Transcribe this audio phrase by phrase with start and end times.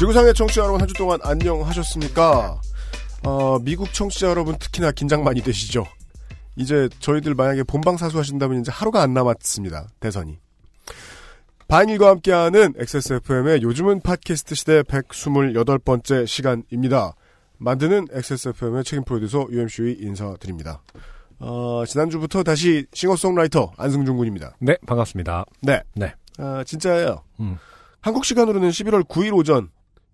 [0.00, 2.58] 지구상의 청취자 여러분 한 주 동안 안녕하셨습니까?
[3.22, 5.84] 어, 미국 청취자 여러분 특히나 긴장 많이 되시죠?
[6.56, 9.88] 이제 저희들 만약에 본방 사수하신다면 이제 하루가 안 남았습니다.
[10.00, 10.38] 대선이.
[11.68, 17.14] 바인일과 함께하는 XSFM의 요즘은 팟캐스트 시대 128번째 시간입니다.
[17.58, 20.80] 만드는 XSFM의 책임 프로듀서 UMC의 인사드립니다.
[21.40, 24.56] 어, 지난주부터 다시 싱어송라이터 안승준 군입니다.
[24.60, 25.44] 네, 반갑습니다.
[25.60, 25.82] 네.
[25.94, 26.14] 네.
[26.38, 27.22] 아, 진짜예요.
[27.40, 27.58] 음.
[28.00, 29.68] 한국 시간으로는 11월 9일 오전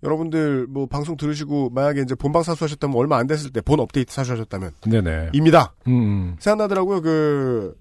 [0.07, 4.71] 여러분들 뭐 방송 들으시고 만약에 이제 본방 사수하셨다면 얼마 안 됐을 때 본 업데이트 사수하셨다면
[4.87, 5.31] 네네.
[5.33, 5.75] 입니다.
[5.89, 6.37] 음, 음.
[6.39, 7.03] 생각나더라고요.
[7.03, 7.77] 그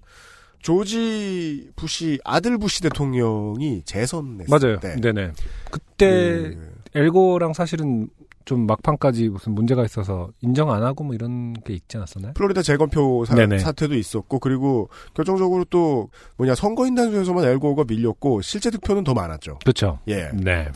[0.60, 4.80] 조지 부시 아들 부시 대통령이 재선했을 맞아요.
[4.80, 5.30] 때 네네.
[5.70, 6.10] 그때
[6.56, 8.08] 그, 엘고랑 사실은
[8.44, 12.32] 좀 막판까지 무슨 문제가 있어서 인정 안 하고 뭐 이런 게 있지 않았었나요?
[12.34, 13.34] 플로리다 재검표 사.
[13.58, 19.58] 사태도 있었고 그리고 결정적으로 또 뭐냐 선거인 단수에서만 엘고가 밀렸고 실제 득표는 더 많았죠.
[19.64, 19.98] 그렇죠.
[20.08, 20.30] 예.
[20.32, 20.68] 네.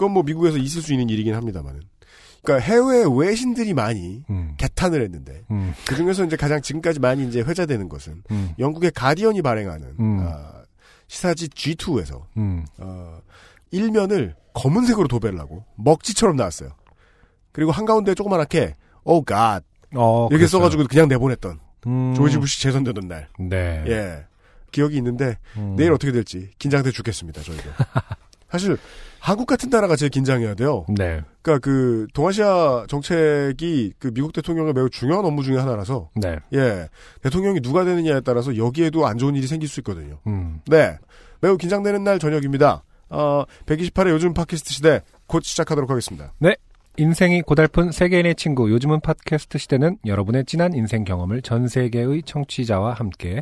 [0.00, 1.82] 그건 뭐 미국에서 있을 수 있는 일이긴 합니다만은.
[2.42, 4.54] 그러니까 해외 외신들이 많이 음.
[4.56, 5.74] 개탄을 했는데 음.
[5.86, 8.54] 그 중에서 이제 가장 지금까지 많이 이제 회자되는 것은 음.
[8.58, 10.20] 영국의 가디언이 발행하는 음.
[10.20, 10.62] 아,
[11.06, 12.64] 시사지 G2에서 음.
[12.78, 13.20] 어,
[13.72, 16.70] 일면을 검은색으로 도배를 하고 먹지처럼 나왔어요.
[17.52, 20.60] 그리고 한 가운데 조그만하게 Oh God 어, 이렇게 그랬어요.
[20.60, 22.14] 써가지고 그냥 내보냈던 음.
[22.14, 23.28] 조지 부시 재선되던 날.
[23.38, 23.84] 네.
[23.86, 24.24] 예.
[24.72, 25.76] 기억이 있는데 음.
[25.76, 27.42] 내일 어떻게 될지 긴장돼 죽겠습니다.
[27.42, 27.70] 저희도.
[28.50, 28.78] 사실
[29.20, 30.84] 한국 같은 나라가 제일 긴장해야 돼요.
[30.88, 31.20] 네.
[31.42, 36.38] 그러니까 그 동아시아 정책이 그 미국 대통령의 매우 중요한 업무 중에 하나라서 네.
[36.54, 36.88] 예
[37.22, 40.18] 대통령이 누가 되느냐에 따라서 여기에도 안 좋은 일이 생길 수 있거든요.
[40.26, 40.60] 음.
[40.66, 40.98] 네
[41.40, 42.82] 매우 긴장되는 날 저녁입니다.
[43.10, 46.32] 어 128회 요즘 팟캐스트 시대 곧 시작하도록 하겠습니다.
[46.96, 53.40] 인생이 고달픈 세계인의 친구 요즘은 팟캐스트 시대는 여러분의 진한 인생 경험을 전 세계의 청취자와 함께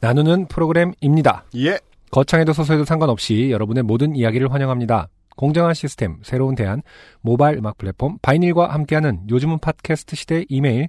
[0.00, 1.44] 나누는 프로그램입니다.
[1.56, 1.78] 예
[2.10, 5.08] 거창해도 소소해도 상관없이 여러분의 모든 이야기를 환영합니다.
[5.36, 6.82] 공정한 시스템, 새로운 대안,
[7.20, 10.88] 모바일 음악 플랫폼 바이닐과 함께하는 요즘은 팟캐스트 시대 이메일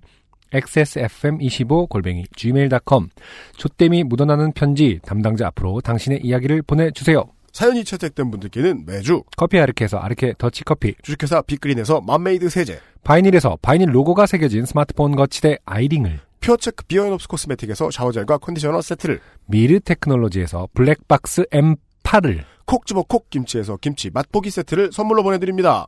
[0.54, 3.10] xsfm25골뱅이 gmail.com
[3.58, 7.26] 조땜이 묻어나는 편지 담당자 앞으로 당신의 이야기를 보내주세요.
[7.52, 14.28] 사연이 채택된 분들께는 매주 커피 아르케에서 아르케 더치커피 주식회사 빅그린에서 맘메이드 세제 바이닐에서 바이닐 로고가
[14.28, 22.86] 새겨진 스마트폰 거치대 아이링을 퓨어체크 비어앤옵스 코스메틱에서 샤워젤과 컨디셔너 세트를 미르 테크놀로지에서 블랙박스 M8을 콕
[22.86, 25.88] 집어 콕 김치에서 김치 맛보기 세트를 선물로 보내드립니다.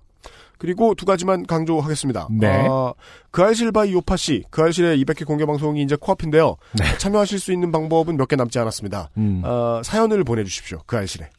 [0.57, 2.28] 그리고 두 가지만 강조하겠습니다.
[2.31, 2.67] 네.
[2.67, 2.94] 어,
[3.31, 6.57] 그 알실 바이 요파 씨, 그 알실의 200회 공개 방송이 이제 코앞인데요.
[6.73, 6.97] 네.
[6.97, 9.09] 참여하실 수 있는 방법은 몇 개 남지 않았습니다.
[9.17, 9.41] 음.
[9.45, 10.79] 어, 사연을 보내주십시오.
[10.86, 11.30] 그알싫에.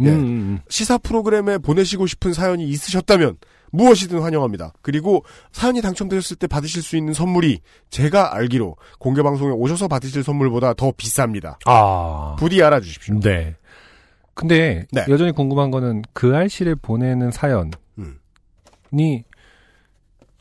[0.00, 0.10] 음, 예.
[0.10, 3.38] 음, 시사 프로그램에 보내시고 싶은 사연이 있으셨다면
[3.72, 4.72] 무엇이든 환영합니다.
[4.80, 7.60] 그리고 사연이 당첨되셨을 때 받으실 수 있는 선물이
[7.90, 11.56] 제가 알기로 공개 방송에 오셔서 받으실 선물보다 더 비쌉니다.
[11.66, 12.36] 아.
[12.38, 13.18] 부디 알아주십시오.
[13.20, 13.56] 네.
[14.38, 15.04] 근데 네.
[15.08, 18.18] 여전히 궁금한 거는 그 알실에 보내는 사연이 음.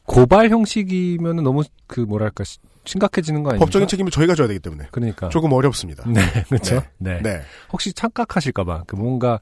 [0.06, 3.66] 고발 형식이면 너무 그 뭐랄까 시- 심각해지는 거 아닙니까?
[3.66, 6.04] 법적인 책임을 저희가 져야 되기 때문에 그러니까 조금 어렵습니다.
[6.08, 6.82] 네 그렇죠.
[6.98, 7.20] 네.
[7.22, 7.42] 네.
[7.74, 9.40] 혹시 착각하실까봐 그 뭔가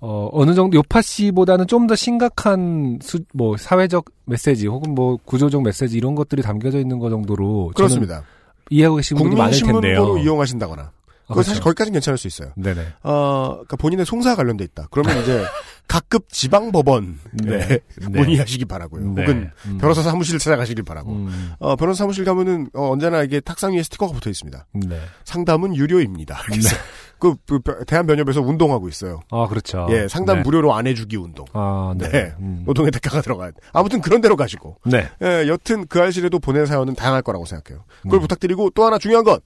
[0.00, 5.62] 어 어느 정도 요파 씨보다는 좀 더 심각한 수, 뭐 사회적 메시지 혹은 뭐 구조적
[5.62, 8.22] 메시지 이런 것들이 담겨져 있는 거 정도로 그렇습니다.
[8.70, 9.72] 이해하고 계신 분들이 많을 텐데요.
[9.74, 10.90] 국민신문고로 이용하신다거나.
[11.32, 11.64] 아, 그거 사실 그렇죠.
[11.64, 12.52] 거기까지는 괜찮을 수 있어요.
[12.56, 12.86] 네네.
[13.02, 14.88] 어, 그러니까 본인의 송사가 관련돼 있다.
[14.90, 15.44] 그러면 이제
[15.88, 17.58] 각급 지방 법원 네.
[17.58, 17.66] 네.
[17.68, 18.08] 네.
[18.08, 19.12] 문의하시기 바라고요.
[19.14, 19.22] 네.
[19.22, 19.78] 혹은 음.
[19.78, 21.12] 변호사 사무실을 찾아가시길 바라고.
[21.12, 21.52] 음.
[21.58, 24.66] 어, 변호사 사무실 가면은 어, 언제나 이게 탁상 위에 스티커가 붙어 있습니다.
[24.72, 25.00] 네.
[25.24, 26.40] 상담은 유료입니다.
[26.46, 26.76] 그래서
[27.18, 29.20] 그, 그 대한변협에서 운동하고 있어요.
[29.30, 29.86] 아 그렇죠.
[29.90, 30.42] 예, 상담 네.
[30.42, 31.44] 무료로 안 해주기 운동.
[31.52, 32.08] 아 네.
[32.08, 32.34] 네.
[32.40, 32.62] 음.
[32.66, 33.52] 노동의 대가가 들어간.
[33.72, 34.78] 아무튼 그런 데로 가시고.
[34.86, 35.08] 네.
[35.22, 37.84] 예, 여튼 그 알실에도 보낼 사연은 다양할 거라고 생각해요.
[38.02, 38.22] 그걸 음.
[38.22, 39.38] 부탁드리고 또 하나 중요한 건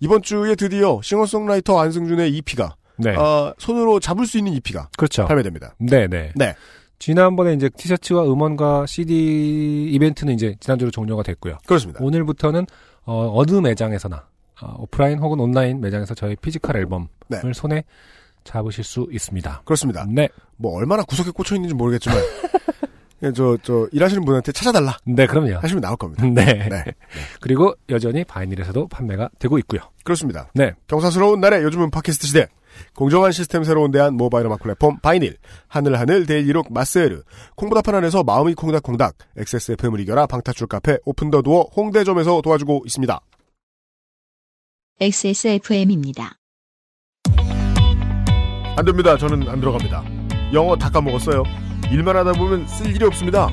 [0.00, 3.14] 이번 주에 드디어 싱어송라이터 안승준의 EP가 네.
[3.14, 5.26] 어, 손으로 잡을 수 있는 EP가 그렇죠.
[5.26, 5.74] 발매됩니다.
[5.78, 6.32] 네 네.
[6.34, 6.54] 네.
[6.98, 11.58] 지난번에 이제 티셔츠와 음원과 CD 이벤트는 이제 지난주로 종료가 됐고요.
[11.66, 12.02] 그렇습니다.
[12.02, 12.66] 오늘부터는
[13.04, 14.26] 어, 어느 매장에서나
[14.60, 17.40] 어, 오프라인 혹은 온라인 매장에서 저희 physical 앨범을 네.
[17.54, 17.84] 손에
[18.44, 19.62] 잡으실 수 있습니다.
[19.64, 20.06] 그렇습니다.
[20.08, 20.28] 네.
[20.56, 22.22] 뭐 얼마나 구석에 꽂혀 있는지 모르겠지만 예,
[23.34, 24.96] 저, 저, 일하시는 분한테 찾아달라.
[25.04, 25.58] 네, 그럼요.
[25.58, 26.24] 하시면 나올 겁니다.
[26.24, 26.68] 네.
[26.68, 26.84] 네.
[27.40, 29.80] 그리고 여전히 바이닐에서도 판매가 되고 있고요.
[30.04, 30.50] 그렇습니다.
[30.54, 30.74] 네.
[30.86, 32.46] 경사스러운 날에 요즘은 팟캐스트 시대.
[32.94, 35.36] 공정한 시스템 새로운 대안 모바일 음악 플랫폼 바이닐,
[35.66, 37.22] 하늘하늘 daily look 마스에르,
[37.56, 43.20] 콩보다 편안해서 마음이 콩닥콩닥, XSFM을 이겨라 방탈출 카페 오픈더도어 홍대점에서 도와주고 있습니다.
[45.00, 46.38] XSFM입니다.
[48.76, 49.16] 안 됩니다.
[49.16, 50.04] 저는 안 들어갑니다.
[50.52, 51.42] 영어 다 까먹었어요.
[51.90, 53.48] 일만 하다 보면 쓸 일이 없습니다.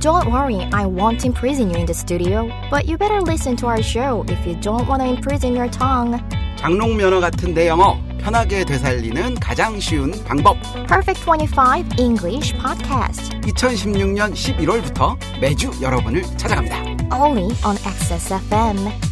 [0.00, 2.48] Don't worry, I won't imprison you in the studio.
[2.70, 6.18] But you better listen to our show if you don't want to imprison your tongue.
[6.56, 10.56] 장롱 면허 같은 내 영어 편하게 되살리는 가장 쉬운 방법.
[10.88, 13.30] Perfect 25 English Podcast.
[13.42, 16.76] 2016년 11월부터 매주 여러분을 찾아갑니다.
[17.14, 19.11] Only on XSFM.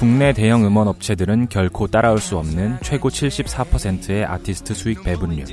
[0.00, 5.44] 국내 대형 음원 업체들은 결코 따라올 수 없는 최고 74%의 아티스트 수익 배분율.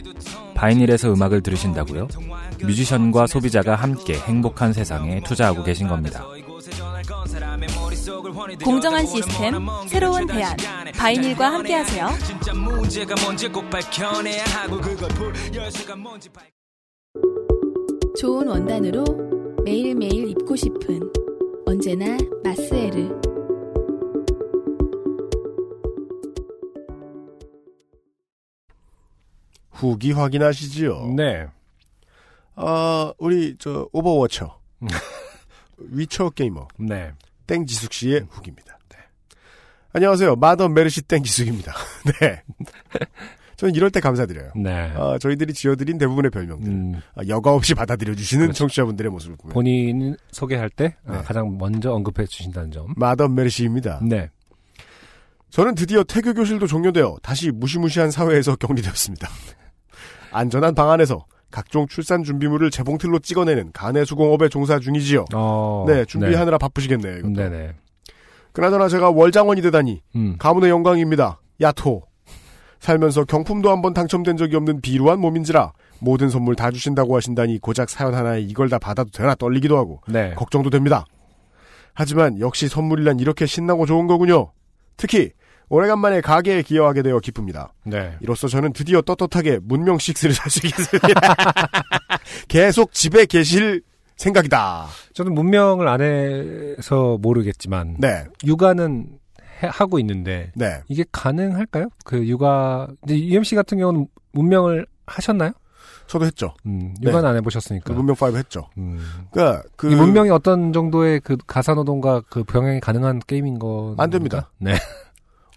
[0.56, 2.08] 바이닐에서 음악을 들으신다고요?
[2.62, 6.26] 뮤지션과 소비자가 함께 행복한 세상에 투자하고 계신 겁니다.
[8.64, 10.56] 공정한 시스템, 새로운 대안,
[10.96, 12.08] 바이닐과 함께하세요.
[18.18, 19.04] 좋은 원단으로
[19.66, 21.02] 매일매일 입고 싶은
[21.66, 23.27] 언제나 마스에르.
[29.78, 31.14] 후기 확인하시지요.
[31.16, 31.46] 네.
[32.56, 34.58] 아, 우리 저 오버워처
[35.92, 37.12] 위쳐 게이머 네.
[37.46, 38.78] 땡지숙 씨의 후기입니다.
[38.90, 38.98] 네.
[39.94, 40.36] 안녕하세요.
[40.38, 41.74] 마더 메르시 땡지숙입니다.
[42.20, 42.42] 네.
[43.58, 44.52] 저는 이럴 때 감사드려요.
[44.56, 44.92] 네.
[44.96, 48.58] 아, 저희들이 지어드린 대부분의 별명들 음, 아, 여과 없이 받아들여 주시는 그렇죠.
[48.60, 51.24] 청취자분들의 모습을 보면 본인 소개할 때 아, 네.
[51.24, 52.94] 가장 먼저 언급해 주신다는 점.
[52.96, 54.00] 마더 메르시입니다.
[54.04, 54.30] 네.
[55.52, 59.28] 저는 드디어 태교 교실도 종료되어 다시 무시무시한 사회에서 격리되었습니다.
[60.38, 65.26] 안전한 방 안에서 각종 출산 준비물을 재봉틀로 찍어내는 가내 수공업에 종사 중이지요.
[65.34, 65.86] 어.
[65.88, 67.18] 네, 준비하느라 바쁘시겠네요.
[67.18, 67.34] 이것도.
[67.34, 67.74] 네네.
[68.52, 70.36] 그나저나 제가 월장원이 되다니 음.
[70.38, 71.42] 가문의 영광입니다.
[71.62, 72.04] 야토.
[72.80, 78.14] 살면서 경품도 한번 당첨된 적이 없는 비루한 몸인지라 모든 선물 다 주신다고 하신다니 고작 사연
[78.14, 80.34] 하나에 이걸 다 받아도 되나 떨리기도 하고 네.
[80.36, 81.06] 걱정도 됩니다.
[81.94, 84.52] 하지만 역시 선물이란 이렇게 신나고 좋은 거군요.
[84.98, 85.32] 특히
[85.70, 87.74] 오래간만에 가게에 기여하게 되어 기쁩니다.
[87.84, 88.16] 네.
[88.22, 91.20] 이로써 저는 드디어 떳떳하게 문명 6를 살 수 있겠습니다.
[92.48, 93.82] 계속 집에 계실
[94.16, 94.88] 생각이다.
[95.14, 99.08] 저는 문명을 안 해서 모르겠지만 네, 육아는
[99.64, 100.82] 해- 하고 있는데 네.
[100.88, 101.90] 이게 가능할까요?
[102.06, 105.52] 그 육아 이제 UMC 같은 경우는 문명을 하셨나요?
[106.08, 106.54] 저도 했죠.
[106.66, 107.10] 음, 네.
[107.10, 107.84] 육아는 안 해보셨으니까.
[107.86, 108.70] 그 문명 5 했죠.
[108.78, 109.00] 음.
[109.32, 113.94] 그러니까 그이 문명이 어떤 정도의 그 가사노동과 그 병행이 가능한 게임인 거?
[113.98, 114.50] 안 됩니다.
[114.58, 114.76] 네.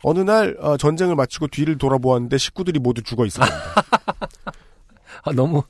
[0.03, 3.55] 어느 날 어, 전쟁을 마치고 뒤를 돌아보았는데 식구들이 모두 죽어 있습니다.
[5.23, 5.63] 아, 너무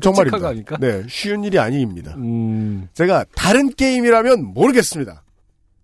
[0.00, 0.78] 정말입니다.
[0.78, 2.14] 네, 쉬운 일이 아닙니다.
[2.16, 5.22] 음, 제가 다른 게임이라면 모르겠습니다.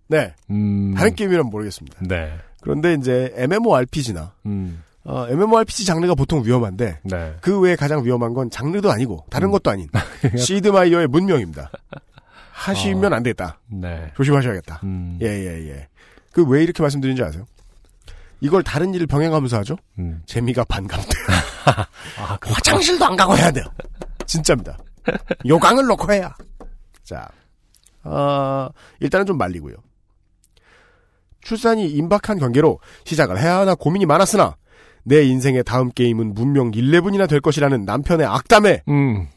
[0.07, 0.93] 네, 음.
[0.95, 1.99] 다른 게임이라면 모르겠습니다.
[2.01, 2.33] 네.
[2.61, 4.83] 그런데 이제 MMORPG나 음.
[5.05, 7.35] 어, MMORPG 장르가 보통 위험한데 네.
[7.39, 9.51] 그 외에 가장 위험한 건 장르도 아니고 다른 음.
[9.51, 9.87] 것도 아닌
[10.37, 11.71] 시드마이어의 문명입니다.
[12.51, 13.59] 하시면 안 되겠다.
[13.67, 14.11] 네.
[14.15, 14.81] 조심하셔야겠다.
[14.83, 15.17] 음.
[15.21, 15.87] 예, 예, 예.
[16.33, 17.45] 그왜 이렇게 말씀드린지 아세요?
[18.39, 19.77] 이걸 다른 일을 병행하면서 하죠?
[19.99, 20.21] 음.
[20.25, 21.25] 재미가 반감돼요.
[22.19, 23.65] 아, 그 화장실도 안 가고 해야 돼요.
[24.25, 24.77] 진짜입니다.
[25.45, 26.35] 요강을 놓고 해야.
[27.03, 27.27] 자,
[28.03, 29.75] 어, 일단은 좀 말리고요.
[31.41, 34.57] 출산이 임박한 관계로 시작을 해야 하나 고민이 많았으나
[35.03, 39.27] 내 인생의 다음 게임은 문명 11이나 될 것이라는 남편의 악담에 음.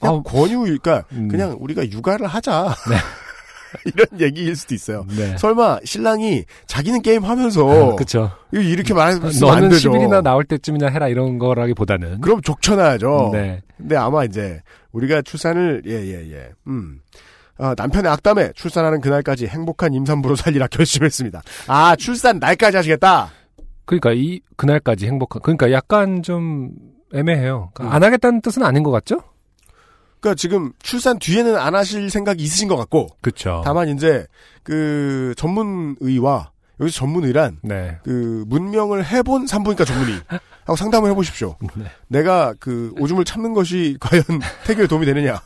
[0.00, 1.28] 그냥 아우, 권유일까 음.
[1.28, 2.96] 그냥 우리가 육아를 하자 네.
[3.86, 5.06] 이런 얘기일 수도 있어요.
[5.16, 5.36] 네.
[5.36, 8.30] 설마 신랑이 자기는 게임 하면서 어, 그쵸.
[8.52, 9.90] 이렇게 말하면 안 너는 되죠.
[9.92, 12.20] 10일이나 나올 때쯤이나 해라 이런 거라기보다는.
[12.20, 13.30] 그럼 족쳐놔야죠.
[13.32, 13.62] 네.
[13.76, 14.60] 근데 아마 이제
[14.92, 17.00] 우리가 출산을 예예 예, 음.
[17.58, 21.42] 아, 남편의 악담에 출산하는 그날까지 행복한 임산부로 살리라 결심했습니다.
[21.68, 23.30] 아 출산 날까지 하시겠다.
[23.84, 25.42] 그러니까 이 그날까지 행복한.
[25.42, 26.70] 그러니까 약간 좀
[27.14, 27.70] 애매해요.
[27.74, 27.96] 그러니까 음.
[27.96, 29.20] 안 하겠다는 뜻은 아닌 것 같죠?
[30.22, 33.60] 그러니까 지금 출산 뒤에는 안 하실 생각이 있으신 것 같고 그렇죠.
[33.64, 34.24] 다만 이제
[34.62, 37.98] 그 전문의와 여기서 전문의란 네.
[38.04, 40.20] 그 문명을 해본 산부인과 전문의
[40.64, 41.56] 하고 상담을 해보십시오.
[41.74, 41.86] 네.
[42.06, 44.22] 내가 그 오줌을 참는 것이 과연
[44.64, 45.40] 태교에 도움이 되느냐.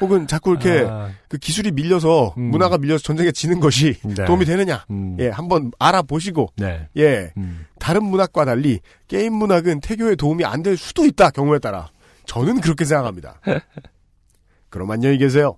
[0.00, 2.50] 혹은 자꾸 이렇게 아, 그 기술이 밀려서 음.
[2.50, 4.24] 문화가 밀려서 전쟁에 지는 것이 네.
[4.26, 4.84] 도움이 되느냐.
[4.90, 5.16] 음.
[5.18, 6.88] 예, 한번 알아보시고 네.
[6.98, 7.64] 예, 음.
[7.78, 11.88] 다른 문학과 달리 게임 문학은 태교에 도움이 안 될 수도 있다 경우에 따라
[12.26, 13.40] 저는 그렇게 생각합니다.
[14.68, 15.56] 그럼 안녕히 계세요.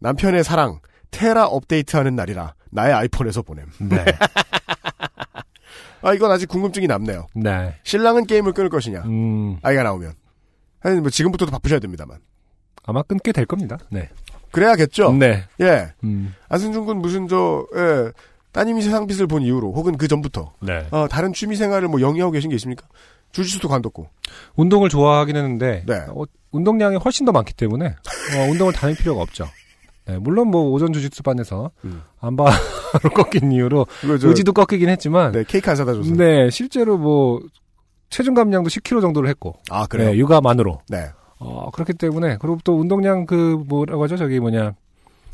[0.00, 0.80] 남편의 사랑
[1.10, 3.66] 테라 업데이트하는 날이라 나의 아이폰에서 보냄.
[3.80, 4.04] 네.
[6.02, 7.26] 아 이건 아직 궁금증이 남네요.
[7.34, 7.74] 네.
[7.82, 9.02] 신랑은 게임을 끊을 것이냐?
[9.02, 10.12] 음, 아이가 나오면.
[10.80, 12.18] 하여튼 뭐 지금부터도 바쁘셔야 됩니다만.
[12.84, 13.78] 아마 끊게 될 겁니다.
[13.90, 14.08] 네.
[14.52, 15.12] 그래야겠죠.
[15.12, 15.44] 네.
[15.60, 15.92] 예.
[16.04, 18.12] 음, 안승준 군 무슨 저 예.
[18.52, 20.86] 따님이 세상 빛을 본 이후로 혹은 그 전부터 네.
[20.90, 22.86] 어, 다른 취미 생활을 뭐 영위하고 계신 게 있습니까?
[23.32, 24.08] 주짓수도 관뒀고.
[24.56, 26.00] 운동을 좋아하긴 했는데 네.
[26.08, 29.46] 어, 운동량이 훨씬 더 많기 때문에 어, 운동을 다닐 필요가 없죠.
[30.06, 32.02] 네, 물론 뭐 오전 주짓수 반에서 음.
[32.20, 32.50] 안바로
[33.14, 33.86] 꺾인 이유로
[34.20, 36.14] 저, 의지도 꺾이긴 했지만 네, 케이크 안 사다 줘서.
[36.14, 37.40] 네, 실제로 뭐
[38.08, 40.10] 체중 감량도 10kg 정도를 했고 아, 그래요?
[40.10, 41.10] 네, 육아만으로 네.
[41.38, 44.74] 어, 그렇기 때문에 그리고 또 운동량 그 뭐라고 하죠 저기 뭐냐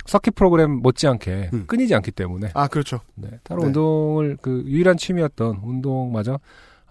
[0.07, 1.65] 서킷 프로그램 못지않게 음.
[1.67, 3.01] 끊이지 않기 때문에 아, 그렇죠.
[3.15, 3.69] 네, 따로 네.
[3.69, 6.39] 운동을 그 유일한 취미였던 운동마저 아,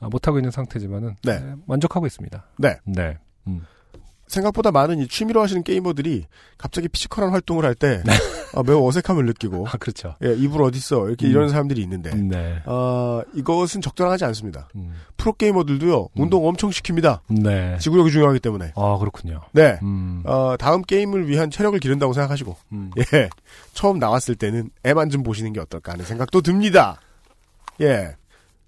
[0.10, 1.40] 못하고 있는 상태지만은 네.
[1.40, 2.46] 네, 만족하고 있습니다.
[2.60, 2.78] 네.
[2.86, 3.18] 네.
[4.34, 6.26] 생각보다 많은 이 취미로 하시는 게이머들이
[6.58, 8.02] 갑자기 physical한 활동을 할때
[8.56, 10.16] 아, 매우 어색함을 느끼고 아 그렇죠.
[10.24, 11.32] 예, 이불 어딨어 이렇게 음.
[11.32, 12.62] 이런 사람들이 있는데 네.
[12.66, 14.70] 아, 이것은 적절하지 않습니다.
[14.76, 14.94] 음.
[15.18, 17.20] 프로 게이머들도요 운동 엄청 시킵니다.
[17.30, 17.78] 네.
[17.80, 18.74] 지구력이 중요하기 때문에.
[18.76, 19.42] 아 그렇군요.
[19.52, 19.78] 네.
[19.84, 20.24] 음.
[20.26, 22.92] 어, 다음 게임을 위한 체력을 기른다고 생각하시고 음.
[23.14, 23.30] 예
[23.74, 27.00] 처음 나왔을 때는 애만 좀 보시는 게 어떨까 하는 생각도 듭니다.
[27.82, 28.16] 예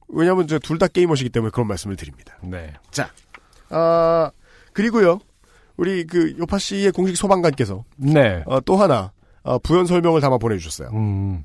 [0.08, 2.38] 왜냐하면 저둘다 게이머시기 때문에 그런 말씀을 드립니다.
[2.44, 2.74] 네.
[3.70, 4.32] 아
[4.74, 5.20] 그리고요
[5.78, 8.44] 우리 그 요파 씨의 공식 소방관께서 네.
[8.46, 9.12] 어, 또 하나
[9.44, 10.90] 어, 부연 설명을 담아 보내주셨어요.
[10.94, 11.44] 음.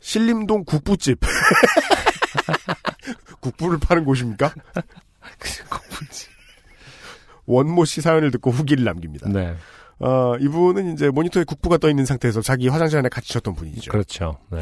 [0.00, 1.18] 신림동 국부집
[3.40, 4.54] 국부를 파는 곳입니까?
[7.46, 9.28] 원모 씨 사연을 듣고 후기를 남깁니다.
[9.28, 9.56] 네.
[10.00, 13.90] 어, 이분은 이제 모니터에 국부가 떠 있는 상태에서 자기 화장실 안에 갇히셨던 분이죠.
[13.90, 14.38] 그렇죠.
[14.50, 14.60] 네.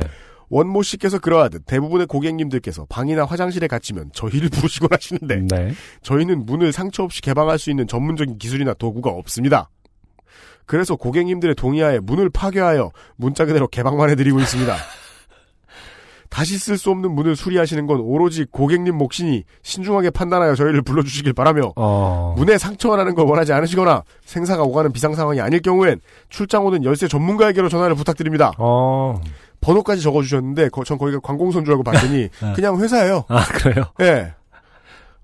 [0.49, 5.73] 원모 씨께서 그러하듯 대부분의 고객님들께서 방이나 화장실에 갇히면 저희를 부르시곤 하시는데 네.
[6.03, 9.71] 저희는 문을 상처 없이 개방할 수 있는 전문적인 기술이나 도구가 없습니다.
[10.67, 14.75] 그래서 고객님들의 동의하에 문을 파괴하여 문자 그대로 개방만 해드리고 있습니다.
[16.29, 21.73] 다시 쓸 수 없는 문을 수리하시는 건 오로지 고객님 몫이니 신중하게 판단하여 저희를 불러주시길 바라며
[21.77, 22.35] 어.
[22.37, 27.07] 문에 상처가 나는 걸 원하지 않으시거나 생사가 오가는 비상 상황이 아닐 경우엔 출장 오는 열쇠
[27.07, 28.53] 전문가에게로 전화를 부탁드립니다.
[28.59, 29.21] 어.
[29.67, 33.25] 번호까지 적어주셨는데 거- 전 거기가 관공서인 줄 알고 봤더니 그냥 회사예요.
[33.29, 33.85] 아 그래요?
[34.01, 34.33] 예.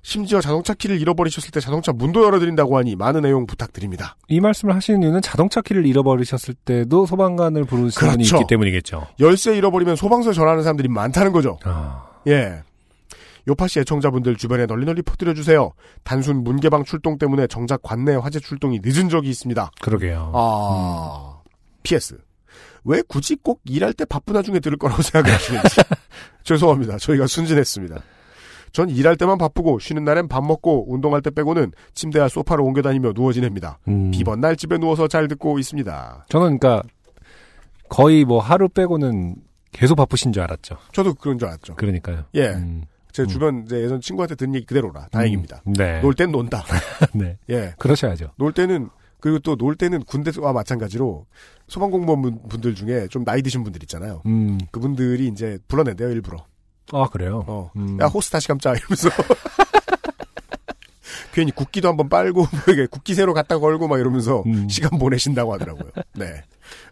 [0.05, 4.17] 심지어 자동차 키를 잃어버리셨을 때 자동차 문도 열어드린다고 하니 많은 내용 부탁드립니다.
[4.27, 8.37] 이 말씀을 하시는 이유는 자동차 키를 잃어버리셨을 때도 소방관을 부르시는 분이 그렇죠.
[8.43, 9.07] 있기 때문이겠죠.
[9.21, 11.57] 열쇠 잃어버리면 소방서에 전화하는 사람들이 많다는 거죠.
[11.63, 12.05] 아.
[12.27, 12.63] 예.
[13.47, 15.71] 요파시 애청자분들 주변에 널리 널리 퍼뜨려주세요.
[16.03, 19.71] 단순 문 개방 출동 때문에 정작 관내 화재 출동이 늦은 적이 있습니다.
[19.81, 20.33] 그러게요.
[20.35, 21.39] 아.
[21.85, 22.19] PS.
[22.85, 25.77] 왜 굳이 꼭 일할 때 바쁜 와중에 들을 거라고 생각을 하시는지.
[26.45, 26.99] 죄송합니다.
[26.99, 28.03] 저희가 순진했습니다.
[28.73, 33.13] 전 일할 때만 바쁘고 쉬는 날엔 밥 먹고 운동할 때 빼고는 침대와 소파를 옮겨 다니며
[33.13, 33.79] 누워 지냅니다.
[33.89, 34.11] 음.
[34.11, 36.25] 비번 날 집에 누워서 잘 듣고 있습니다.
[36.31, 36.83] 저는 그러니까
[37.89, 39.37] 거의 뭐 하루 빼고는
[39.73, 40.77] 계속 바쁘신 줄 알았죠.
[40.93, 41.75] 저도 그런 줄 알았죠.
[41.77, 42.25] 그러니까요.
[42.35, 42.49] 예.
[42.49, 42.85] 음.
[43.13, 43.29] 제 음.
[43.29, 45.09] 주변 이제 예전 친구한테 듣는 얘기 그대로라.
[45.11, 45.63] 다행입니다.
[45.67, 45.75] 음.
[45.75, 46.01] 네.
[46.01, 46.65] 놀 땐 논다.
[47.13, 47.37] 네.
[47.51, 47.75] 예.
[47.79, 48.31] 그러셔야죠.
[48.39, 48.89] 놀 때는
[49.21, 51.27] 그리고 또 놀 때는 군대와 마찬가지로
[51.73, 54.21] 소방공무원 분들 중에 좀 나이 드신 분들 있잖아요.
[54.27, 54.59] 음.
[54.71, 56.45] 그분들이 이제 불러낸대요 일부러.
[56.93, 57.45] 아 그래요.
[57.47, 57.71] 어.
[57.77, 57.99] 음.
[58.01, 59.09] 야 호스 다시 감자 이러면서
[61.33, 64.69] 괜히 국기도 한번 빨고 뭐 이게 국기 새로 갖다 걸고 막 이러면서 음.
[64.69, 65.91] 시간 보내신다고 하더라고요.
[66.15, 66.43] 네.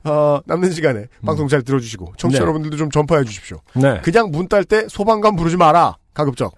[0.05, 2.43] 어, 남는 시간에 방송 잘 들어주시고 청취자 네.
[2.45, 3.59] 여러분들도 좀 전파해 주십시오.
[3.75, 4.01] 네.
[4.01, 5.99] 그냥 문 딸 때 소방관 부르지 마라.
[6.15, 6.55] 가급적.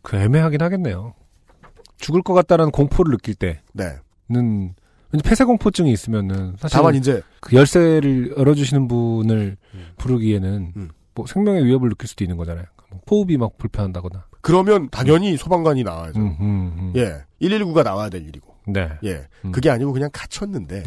[0.00, 1.12] 그 애매하긴 하겠네요.
[1.98, 3.96] 죽을 것 같다는 공포를 느낄 때는 네.
[5.12, 9.56] 왠지 폐쇄 공포증이 있으면은 사실 다만 이제 그 열쇠를 열어주시는 분을
[9.98, 10.90] 부르기에는 음.
[11.14, 12.64] 뭐 생명의 위협을 느낄 수도 있는 거잖아요.
[12.90, 14.24] 뭐 호흡이 막 불편하다거나.
[14.40, 16.18] 그러면 당연히 소방관이 나와야죠.
[16.18, 16.92] 음, 음, 음.
[16.96, 17.24] 예.
[17.40, 18.56] 119가 나와야 될 일이고.
[18.66, 18.88] 네.
[19.04, 19.28] 예.
[19.44, 19.52] 음.
[19.52, 20.82] 그게 아니고 그냥 갇혔는데.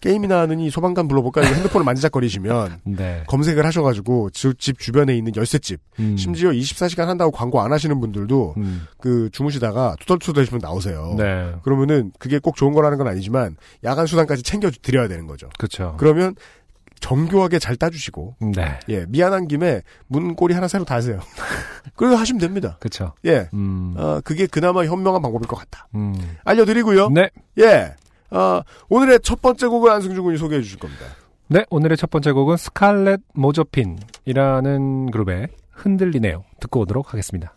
[0.00, 1.42] 게임이나 하느니 소방관 불러볼까?
[1.42, 3.22] 핸드폰을 만지작거리시면 네.
[3.26, 6.16] 검색을 하셔가지고 주- 집 주변에 있는 열쇠집 음.
[6.16, 8.86] 심지어 24시간 한다고 광고 안 하시는 분들도 음.
[8.98, 11.14] 그 주무시다가 투덜투덜하시면 나오세요.
[11.18, 11.52] 네.
[11.62, 15.48] 그러면은 그게 꼭 좋은 거라는 건 아니지만 야간 수당까지 챙겨 드려야 되는 거죠.
[15.58, 15.94] 그렇죠.
[15.98, 16.34] 그러면
[17.00, 18.78] 정교하게 잘 따주시고 네.
[18.90, 21.20] 예 미안한 김에 문고리 하나 새로 다세요.
[21.96, 22.76] 그래서 하시면 됩니다.
[22.78, 23.14] 그렇죠.
[23.24, 23.48] 예.
[23.54, 23.94] 음.
[23.96, 25.88] 어, 그게 그나마 현명한 방법일 것 같다.
[25.94, 26.14] 음.
[26.44, 27.08] 알려드리고요.
[27.10, 27.30] 네.
[27.58, 27.94] 예.
[28.30, 31.04] 어, 오늘의 첫 번째 곡을 안승준 군이 소개해 주실 겁니다.
[31.48, 36.44] 네, 오늘의 첫 번째 곡은 스칼렛 모조핀이라는 그룹의 흔들리네요.
[36.60, 37.54] 듣고 오도록 하겠습니다.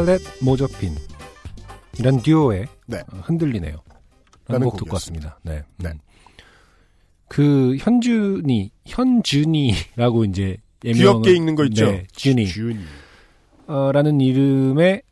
[0.00, 0.94] 칼렛 모저핀
[1.98, 3.00] 이런 듀오의 네.
[3.12, 3.76] 어, 흔들리네요.
[4.48, 4.94] 라는 곡 듣고.
[4.94, 5.38] 왔습니다.
[5.42, 5.62] 네.
[5.76, 5.90] 네.
[5.90, 5.98] 음.
[7.28, 11.84] 그 현준이 현준이라고 이제 예명을 귀엽게 읽는 거 있죠?
[11.90, 12.78] 네, 준이 준이.
[13.66, 15.02] 어, 라는 이름의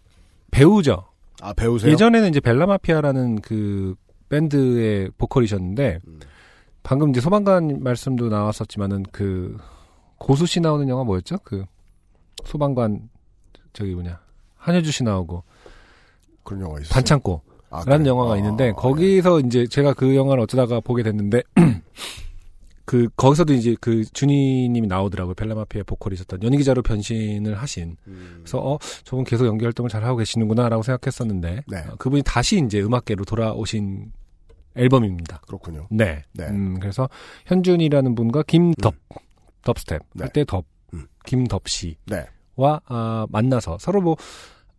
[0.50, 1.04] 배우죠.
[1.42, 1.92] 아, 배우세요?
[1.92, 3.94] 예전에는 이제 벨라마피아라는 그
[4.30, 6.20] 밴드의 보컬이셨는데 음.
[6.82, 9.58] 방금 이제 소방관 말씀도 나왔었지만은 그
[10.16, 11.36] 고수 씨 나오는 영화 뭐였죠?
[11.44, 11.66] 그
[12.46, 13.10] 소방관
[13.74, 14.18] 저기 뭐냐
[14.58, 15.42] 한효주 씨 나오고
[16.44, 16.90] 그런 영화 있어요.
[16.90, 18.14] 반창고 아, 라는 그래요?
[18.14, 21.42] 영화가 아, 있는데 아, 거기서 이제 제가 그 영화를 어쩌다가 보게 됐는데
[22.86, 28.36] 그 거기서도 이제 그 준이님이 나오더라고요 벨라마피아 보컬이셨던 연기자로 변신을 하신 음.
[28.38, 31.78] 그래서 어 저분 계속 연기 활동을 잘 하고 계시는구나라고 생각했었는데 네.
[31.90, 34.10] 어, 그분이 다시 이제 음악계로 돌아오신
[34.74, 35.42] 앨범입니다.
[35.46, 35.86] 그렇군요.
[35.90, 36.22] 네.
[36.32, 36.46] 네.
[36.46, 37.10] 음, 그래서
[37.46, 38.94] 현준이라는 분과 김덥
[39.64, 40.22] 덥스텝 네.
[40.22, 41.06] 할때덥 음.
[41.26, 41.96] 김덥 씨
[42.58, 42.86] 와 네.
[42.88, 44.16] 아, 만나서 서로 뭐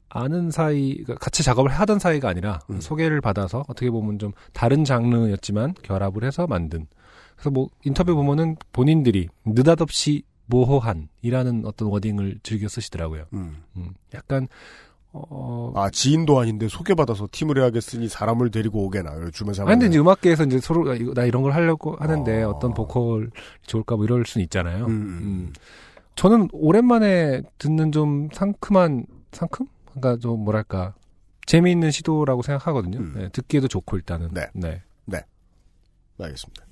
[0.10, 2.82] 아는 사이 그러니까 같이 작업을 하던 사이가 아니라 음.
[2.82, 6.88] 소개를 받아서 어떻게 보면 좀 다른 장르였지만 결합을 해서 만든
[7.36, 13.26] 그래서 뭐 인터뷰 보면은 본인들이 느닷없이 모호한이라는 어떤 워딩을 즐겨 쓰시더라고요.
[13.34, 13.64] 음.
[13.78, 14.48] 음, 약간
[15.12, 19.30] 어 아, 지인도 아닌데 소개받아서 팀을 해야겠으니 사람을 데리고 오게나.
[19.32, 22.50] 주변 아니 근데 이제 음악계에서 이제 서로 야, 이거- 나 이런 걸 하려고 하는데 어.
[22.50, 22.60] 어...
[22.60, 23.32] 떤 보컬
[23.66, 24.86] 좋을까 뭐 이럴 수는 있잖아요.
[24.86, 25.20] 음, 음.
[25.22, 25.54] 음.
[26.20, 29.68] 저는 오랜만에 듣는 좀 상큼한 상큼?
[29.86, 30.94] 그러니까 좀 뭐랄까
[31.46, 33.00] 재미있는 시도라고 생각하거든요.
[33.00, 33.14] 음.
[33.16, 34.34] 네, 듣기에도 좋고 일단은.
[34.34, 34.48] 네.
[34.54, 34.84] 네.
[36.20, 36.66] 알겠습니다.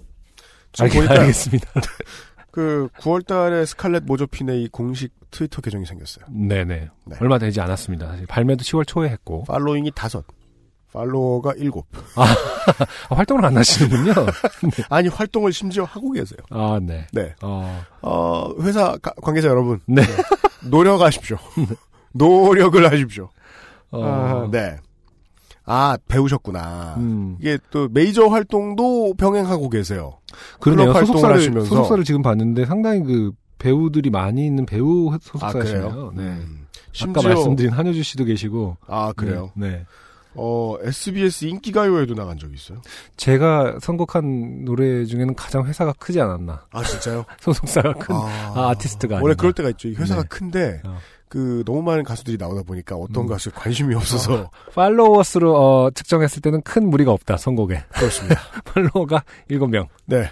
[0.73, 1.71] 지금 알, 보니까 알겠습니다.
[2.51, 6.25] 그 9월달에 스칼렛 모조핀의 이 공식 트위터 계정이 생겼어요.
[6.29, 6.89] 네네.
[7.05, 7.17] 네.
[7.21, 8.07] 얼마 되지 않았습니다.
[8.07, 9.45] 사실 발매도 10월 초에 했고.
[9.45, 10.25] 팔로잉이 다섯.
[10.93, 11.71] 팔로워가 7.
[12.15, 12.25] 아,
[13.15, 14.13] 활동을 안 하시는군요.
[14.89, 16.39] 아니, 활동을 심지어 하고 계세요.
[16.49, 17.05] 아, 네.
[17.13, 17.35] 네.
[17.41, 19.79] 어, 어, 회사 가- 관계자 여러분.
[19.85, 20.01] 네.
[20.69, 21.37] 노력하십시오.
[22.13, 23.29] 노력을 하십시오.
[23.91, 24.77] 어, 아, 네.
[25.65, 26.95] 아, 배우셨구나.
[26.97, 27.35] 음.
[27.39, 30.17] 이게 또 메이저 활동도 병행하고 계세요.
[30.61, 30.93] 그러네요.
[30.93, 31.67] 소속사를, 하시면서.
[31.67, 35.89] 소속사를 지금 봤는데 상당히 그 배우들이 많이 있는 배우 아, 소속사시네요.
[35.89, 36.11] 그래요?
[36.15, 36.23] 네.
[36.23, 36.67] 음.
[36.69, 38.77] 아까 심지어 말씀드린 한효주 씨도 계시고.
[38.87, 39.51] 아, 그래요.
[39.55, 39.69] 네.
[39.69, 39.85] 네.
[40.37, 42.81] 어, SBS 인기가요에도 나간 적이 있어요.
[43.17, 46.65] 제가 선곡한 노래 중에는 가장 회사가 크지 않았나.
[46.71, 47.25] 아, 진짜요?
[47.41, 49.41] 소속사가 큰 아, 티스트가 원래 아닌가.
[49.41, 49.87] 그럴 때가 있죠.
[49.89, 50.27] 이 회사가 네.
[50.29, 50.97] 큰데 어.
[51.29, 53.27] 그 너무 많은 가수들이 나오다 보니까 어떤 음.
[53.27, 58.39] 가수에 관심이 없어서 팔로워스로 어, 측정했을 때는 큰 무리가 없다 선곡에 그렇습니다.
[58.63, 60.29] 팔로워가 7명 네.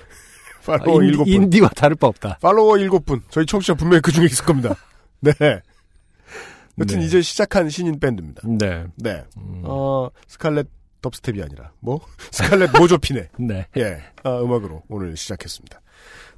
[0.67, 1.33] 아, 팔로워 인디, 일곱 분.
[1.33, 3.21] 인디와 다를 바 없다 팔로워 일곱 분.
[3.29, 4.73] 저희 청취자 분명히 그 중에 있을 겁니다.
[5.19, 5.33] 네.
[6.79, 7.05] 여튼 네.
[7.05, 8.41] 이제 시작한 신인 밴드입니다.
[8.47, 8.85] 네.
[8.95, 9.23] 네.
[9.37, 10.67] 음, 어, 스칼렛
[11.01, 13.29] 덥스텝이 아니라 뭐 스칼렛 모조피네.
[13.39, 13.67] 네.
[13.77, 13.97] 예.
[14.23, 15.81] 아, 음악으로 오늘 시작했습니다.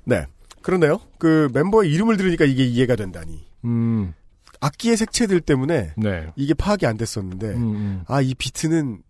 [0.05, 0.25] 네.
[0.61, 0.99] 그런데요.
[1.17, 3.47] 그 멤버의 이름을 들으니까 이게 이해가 된다니.
[3.65, 4.13] 음,
[4.59, 6.31] 악기의 색채들 때문에 네.
[6.35, 8.03] 이게 파악이 안 됐었는데 음, 음.
[8.07, 9.01] 아, 이 비트는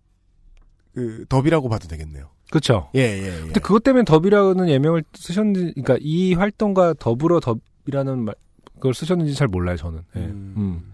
[0.94, 2.30] 그 더비라고 봐도 되겠네요.
[2.50, 2.90] 그쵸.
[2.96, 3.42] 예, 예, 예.
[3.42, 8.36] 근데 그것 때문에 더비라는 예명을 쓰셨는지, 그러니까 이 활동과 더불어 더비라는 말,
[8.76, 10.02] 그걸 쓰셨는지 잘 몰라요, 저는.
[10.16, 10.20] 예.
[10.20, 10.54] 음.
[10.58, 10.94] 음.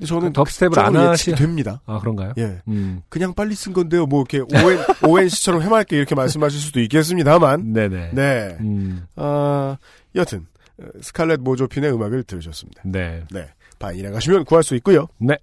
[0.00, 1.82] 근데 저는 덥스텝을 안 그쪽으로 하시, 됩니다.
[1.84, 2.32] 아, 그런가요?
[2.38, 2.62] 예.
[2.68, 3.02] 음.
[3.10, 4.06] 그냥 빨리 쓴 건데요.
[4.06, 7.74] 뭐 이렇게 오엔 오엔씨처럼 해맑게 이렇게 말씀하실 수도 있겠습니다만.
[7.74, 8.10] 네네.
[8.14, 8.56] 네.
[8.60, 9.76] 음, 아,
[10.14, 10.46] 여튼
[10.80, 12.80] 어, 스칼렛 모조핀의 음악을 들으셨습니다.
[12.86, 13.24] 네.
[13.30, 13.48] 네.
[13.78, 15.06] 바인에 가시면 구할 수 있고요.
[15.18, 15.36] 네.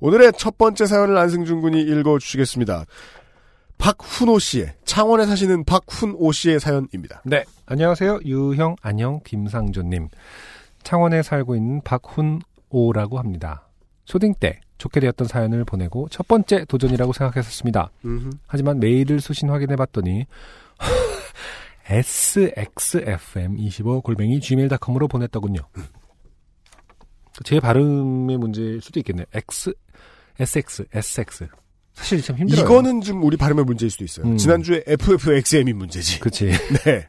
[0.00, 2.84] 오늘의 첫 번째 사연을 안승준 군이 읽어주시겠습니다.
[3.76, 7.22] 박훈호 씨의 창원에 사시는 박훈호 씨의 사연입니다.
[7.26, 7.44] 네.
[7.66, 8.20] 안녕하세요.
[8.24, 10.08] 유형, 안녕, 김상조님.
[10.82, 13.67] 창원에 살고 있는 박훈오라고 합니다.
[14.08, 17.90] 초딩 때 좋게 되었던 사연을 보내고 첫 번째 도전이라고 생각했었습니다.
[18.06, 18.30] 음흠.
[18.46, 20.24] 하지만 메일을 수신 확인해봤더니
[21.86, 25.60] sxfm25 골뱅이 gmail.com으로 보냈더군요.
[27.44, 29.26] 제 발음의 문제일 수도 있겠네요.
[29.34, 29.74] x
[30.40, 31.48] sx sx
[31.92, 32.64] 사실 참 힘들어요.
[32.64, 34.24] 이거는 좀 우리 발음의 문제일 수도 있어요.
[34.26, 34.38] 음.
[34.38, 36.20] 지난주에 FFXM이 문제지.
[36.20, 36.46] 그치.
[36.84, 37.06] 네.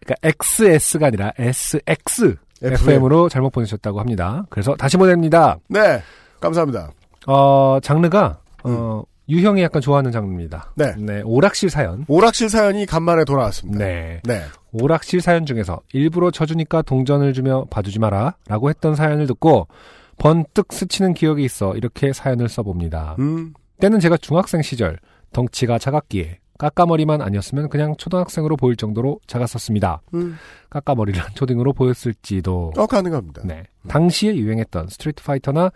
[0.00, 4.44] 그러니까 XS가 아니라 SX FM으로 잘못 보내셨다고 합니다.
[4.50, 5.58] 그래서 다시 보냅니다.
[5.68, 6.02] 네.
[6.40, 6.90] 감사합니다.
[7.26, 10.72] 어, 장르가 어, 유형이 약간 좋아하는 장르입니다.
[10.76, 10.94] 네.
[11.24, 12.04] 오락실 사연.
[12.08, 13.84] 오락실 사연이 간만에 돌아왔습니다.
[13.84, 14.20] 네.
[14.24, 14.42] 네.
[14.72, 19.68] 오락실 사연 중에서 일부러 쳐주니까 동전을 주며 봐주지 마라 라고 했던 사연을 듣고
[20.18, 23.16] 번뜩 스치는 기억이 있어 이렇게 사연을 써봅니다.
[23.18, 23.54] 음.
[23.80, 24.98] 때는 제가 중학생 시절
[25.32, 30.02] 덩치가 작았기에 까까머리만 아니었으면 그냥 초등학생으로 보일 정도로 작았었습니다.
[30.14, 30.36] 음.
[30.70, 32.72] 까까머리를 초딩으로 보였을지도.
[32.76, 33.42] 어, 가능합니다.
[33.44, 33.64] 네.
[33.88, 35.70] 당시에 유행했던 Street Fighter나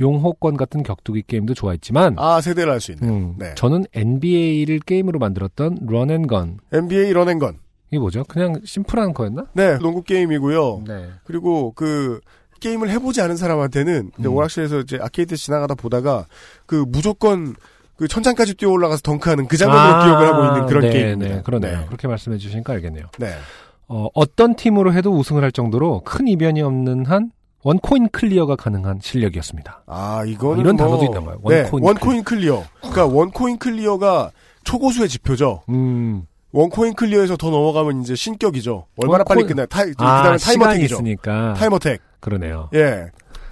[0.00, 3.08] 용호권 같은 격투기 게임도 좋아했지만 아, 세대를 알 수 있는.
[3.08, 3.54] 음, 네.
[3.54, 7.58] 저는 NBA를 게임으로 만들었던 런앤건 NBA 런앤건.
[7.90, 8.24] 이게 뭐죠?
[8.24, 9.46] 그냥 심플한 거였나?
[9.54, 9.78] 네.
[9.78, 10.82] 농구 게임이고요.
[10.86, 11.08] 네.
[11.24, 12.20] 그리고 그
[12.60, 14.26] 게임을 해보지 않은 사람한테는 음.
[14.26, 16.26] 오락실에서 이제 아케이드 지나가다 보다가
[16.66, 17.54] 그 무조건
[17.96, 21.34] 그 천장까지 뛰어 올라가서 덩크하는 그 장면으로 기억을 하고 있는 그런 네, 게임입니다.
[21.36, 21.78] 네, 그러네요.
[21.80, 21.86] 네.
[21.86, 23.06] 그렇게 말씀해 주시니까 알겠네요.
[23.18, 23.32] 네.
[23.88, 27.30] 어, 어떤 팀으로 해도 우승을 할 정도로 큰 이변이 없는 한
[27.62, 29.82] one coin clear가 가능한 실력이었습니다.
[29.86, 31.38] 아, 이거는 이런 뭐- 단어도 있나 봐요.
[31.48, 32.64] 네, one coin one coin clear.
[32.80, 34.30] 그러니까 one coin clear가
[34.64, 35.62] 초고수의 지표죠.
[35.70, 36.24] 음.
[36.52, 38.86] one coin clear에서 더 넘어가면 이제 신격이죠.
[38.98, 39.66] 얼마나 one coin- 빨리 끝나?
[39.66, 40.94] 타, 그 아, 다음에 시간이 time attack이죠.
[40.96, 41.54] 있으니까.
[41.54, 42.00] time attack.
[42.20, 42.68] 그러네요.
[42.74, 43.06] 예.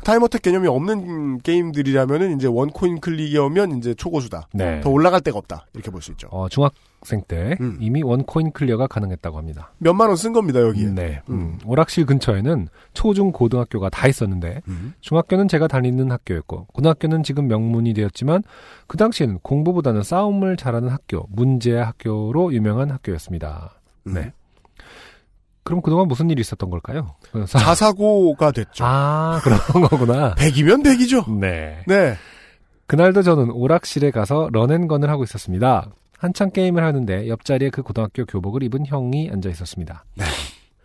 [0.05, 4.49] time attack 개념이 없는 게임들이라면은 이제 one coin clear면 이제 초고수다.
[4.53, 4.81] 네.
[4.81, 5.67] 더 올라갈 데가 없다.
[5.75, 6.29] 이렇게 볼 수 있죠.
[6.31, 7.79] 어, 중학생 때 음.
[7.81, 9.73] 이미 one coin clear가 가능했다고 합니다.
[9.79, 10.87] 몇만 원 쓴 겁니다, 여기에.
[10.95, 11.23] 네.
[11.31, 11.35] 음.
[11.35, 11.59] 음.
[11.67, 14.95] 오락실 근처에는 초중 고등학교가 다 있었는데 음.
[15.01, 18.43] 중학교는 제가 다니는 학교였고 고등학교는 지금 명문이 되었지만
[18.87, 23.81] 그 당시에는 공부보다는 싸움을 잘하는 학교, 문제 학교로 유명한 학교였습니다.
[24.07, 24.15] 음.
[24.15, 24.33] 네.
[25.65, 27.15] 그럼 그동안 무슨 일이 있었던 걸까요?
[27.49, 28.85] 자사고가 됐죠.
[28.87, 30.35] 아, 그런 거구나.
[30.35, 31.39] 100이면 100이죠.
[31.39, 31.83] 네.
[31.87, 32.15] 네.
[32.87, 35.91] 그날도 저는 오락실에 가서 런앤건을 하고 있었습니다.
[36.19, 40.05] 한창 게임을 하는데 옆자리에 그 고등학교 교복을 입은 형이 앉아 있었습니다.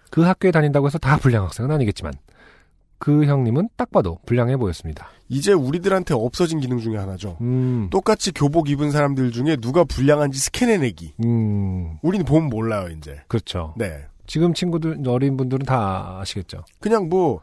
[0.09, 2.13] 그 학교에 다닌다고 해서 다 불량 학생은 아니겠지만
[2.97, 5.07] 그 형님은 딱 봐도 불량해 보였습니다.
[5.29, 7.37] 이제 우리들한테 없어진 기능 중에 하나죠.
[7.41, 11.13] 음, 똑같이 교복 입은 사람들 중에 누가 불량한지 스캔해내기.
[11.23, 13.21] 음, 우리는 보면 몰라요, 이제.
[13.27, 13.73] 그렇죠.
[13.77, 14.05] 네.
[14.29, 16.63] 지금 친구들 어린 분들은 다 아시겠죠.
[16.79, 17.41] 그냥 뭐,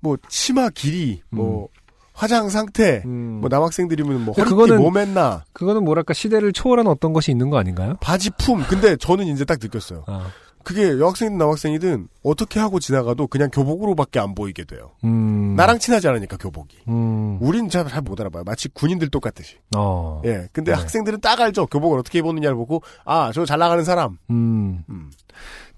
[0.00, 1.68] 뭐, 치마 길이, 뭐,
[2.14, 3.38] 화장 상태, 음.
[3.42, 7.96] 뭐, 남학생들이면 뭐, 허리띠 그거는- 몸했나, 그거는 뭐랄까 시대를 초월한 어떤 것이 있는 거 아닌가요?
[8.00, 8.62] 바지 품.
[8.64, 10.04] 근데 저는 이제 딱 느꼈어요.
[10.06, 10.28] 아,
[10.64, 14.92] 그게 여학생이든 남학생이든 어떻게 하고 지나가도 그냥 교복으로밖에 안 보이게 돼요.
[15.04, 15.54] 음.
[15.56, 16.76] 나랑 친하지 않으니까 교복이.
[16.88, 17.36] 음.
[17.40, 18.44] 우린 잘 못 알아봐요.
[18.44, 19.56] 마치 군인들 똑같듯이.
[19.76, 20.22] 어.
[20.24, 20.48] 예.
[20.52, 20.78] 근데 네.
[20.78, 21.66] 학생들은 딱 알죠.
[21.66, 24.18] 교복을 어떻게 입었느냐를 보고 아, 저 잘 나가는 사람.
[24.30, 24.84] 음.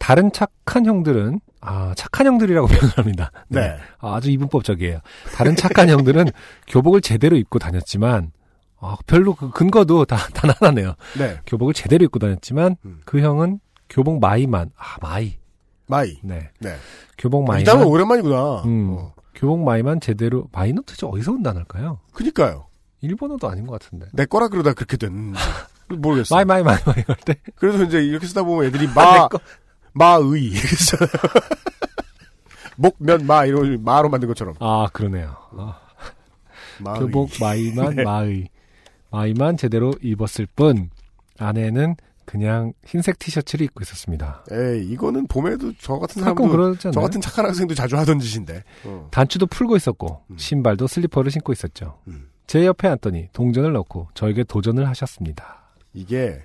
[0.04, 0.06] 음.
[0.06, 3.30] 다른 착한 형들은 아 착한 형들이라고 표현을 합니다.
[3.48, 3.76] 네.
[4.00, 5.00] 아, 아주 이분법적이에요.
[5.34, 6.26] 다른 착한 형들은
[6.68, 8.32] 교복을 제대로 입고 다녔지만
[8.80, 10.94] 아, 별로 그 근거도 다, 단 하나네요.
[11.18, 11.38] 네.
[11.46, 13.00] 교복을 제대로 입고 다녔지만 음.
[13.06, 15.36] 그 형은 교복 마이만 아 마이
[15.86, 16.18] 마이.
[16.22, 16.76] 네 네.
[17.18, 18.62] 교복 이 단어 마이만 오랜만이구나.
[18.66, 19.14] 음, 어.
[19.34, 22.00] 교복 마이만 제대로 마이는 도대체 어디서 온 단어일까요?
[22.12, 22.66] 그니까요.
[23.00, 25.32] 일본어도 아닌 것 같은데 내 거라 그러다 그렇게 된.
[25.88, 26.34] 모르겠어.
[26.34, 29.18] 마이 마이 마이 마이 할 때 그래서 이제 이렇게 쓰다 보면 애들이 아, 마, 내
[29.28, 29.38] 거.
[29.94, 30.44] 마의.
[30.44, 31.08] 이렇게 쓰잖아요.
[32.76, 34.54] 목, 면, 마, 이런, 마로 만든 것처럼.
[34.58, 35.36] 아 그러네요.
[35.56, 35.80] 아,
[36.80, 37.00] 마의.
[37.00, 38.02] 교복 마이만 네.
[38.04, 38.48] 마의
[39.10, 40.90] 마이만 제대로 입었을 뿐
[41.38, 44.44] 안에는 그냥 흰색 티셔츠를 입고 있었습니다.
[44.50, 46.90] 에이, 이거는 봄에도 저 같은 사람도, 그러지?
[46.92, 48.64] 저 같은 착한 학생도 자주 하던 짓인데.
[48.84, 49.08] 어.
[49.10, 50.38] 단추도 풀고 있었고 음.
[50.38, 51.98] 신발도 슬리퍼를 신고 있었죠.
[52.08, 52.28] 음.
[52.46, 55.64] 제 옆에 앉더니 동전을 넣고 저에게 도전을 하셨습니다.
[55.92, 56.42] 이게,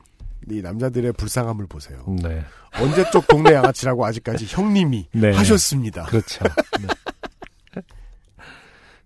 [0.50, 2.04] 이 남자들의 불쌍함을 보세요.
[2.22, 2.44] 네,
[2.80, 5.32] 언제 쪽 동네 양아치라고 아직까지 형님이 네.
[5.34, 6.06] 하셨습니다.
[6.06, 6.44] 그렇죠.
[6.80, 7.82] 네.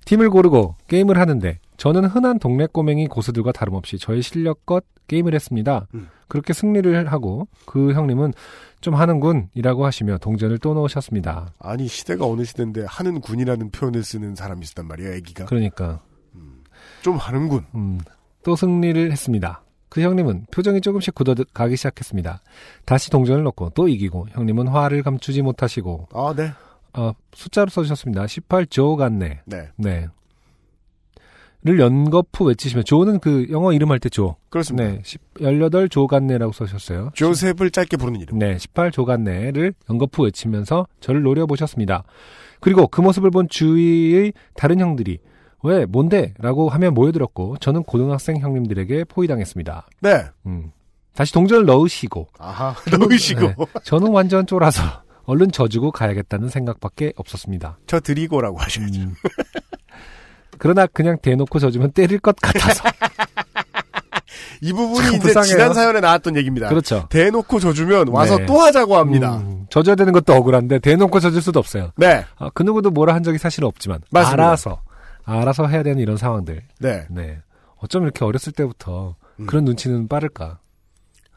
[0.05, 5.87] 팀을 고르고 게임을 하는데 저는 흔한 동네 꼬맹이 고수들과 다름없이 저의 실력껏 게임을 했습니다.
[5.93, 6.09] 음.
[6.27, 8.33] 그렇게 승리를 하고 그 형님은
[8.81, 11.53] 좀 하는군이라고 하시며 동전을 또 넣으셨습니다.
[11.59, 15.45] 아니, 시대가 어느 시대인데 하는 군이라는 표현을 쓰는 사람이 있었단 말이에요, 애기가.
[15.45, 16.01] 그러니까
[17.01, 17.65] 좀 하는군.
[17.75, 17.99] 음,
[18.43, 19.63] 또 승리를 했습니다.
[19.93, 22.41] 그 형님은 표정이 조금씩 굳어가기 시작했습니다.
[22.83, 26.51] 다시 동전을 넣고 또 이기고 형님은 화를 감추지 못하시고 아, 네.
[26.93, 28.25] 어, 숫자로 써주셨습니다.
[28.25, 29.41] 18조 같네.
[29.45, 29.69] 네.
[29.75, 30.07] 네.
[31.63, 34.35] 를 연거푸 외치시면 조는 그 영어 이름 할 때 조.
[34.49, 34.89] 그렇습니다.
[34.89, 35.01] 네.
[35.03, 37.11] 18조 같네라고 써주셨어요.
[37.13, 38.39] 조셉을 짧게 부르는 이름.
[38.39, 38.57] 네.
[38.57, 42.03] 18조 같네를 연거푸 외치면서 저를 노려보셨습니다.
[42.61, 45.19] 그리고 그 모습을 본 주위의 다른 형들이
[45.63, 46.33] 왜 뭔데?
[46.39, 49.87] 라고 하며 모여들었고 저는 고등학생 형님들에게 포위당했습니다.
[50.01, 50.25] 네.
[50.45, 50.71] 음.
[51.15, 52.75] 다시 동전을 넣으시고 아하.
[52.99, 53.41] 넣으시고.
[53.41, 53.55] 네.
[53.83, 54.81] 저는 완전 쫄아서
[55.25, 57.77] 얼른 져주고 가야겠다는 생각밖에 없었습니다.
[57.87, 59.01] 저 드리고라고 하셔야죠.
[59.01, 59.15] 음.
[60.57, 62.83] 그러나 그냥 대놓고 져주면 때릴 것 같아서.
[64.61, 65.49] 이 부분이 참 이제 불쌍해요.
[65.49, 66.69] 지난 사연에 나왔던 얘기입니다.
[66.69, 67.05] 그렇죠.
[67.09, 68.45] 대놓고 져주면 와서 네.
[68.45, 69.37] 또 하자고 합니다.
[69.37, 71.91] 음, 져줘야 되는 것도 억울한데 대놓고 져줄 수도 없어요.
[71.97, 72.25] 네.
[72.37, 74.43] 아, 그 누구도 뭐라 한 적이 사실은 없지만 맞습니다.
[74.43, 74.81] 알아서
[75.25, 76.61] 알아서 해야 되는 이런 상황들.
[76.79, 77.05] 네.
[77.09, 77.37] 네.
[77.77, 79.45] 어쩜 이렇게 어렸을 때부터 음.
[79.45, 80.59] 그런 눈치는 빠를까?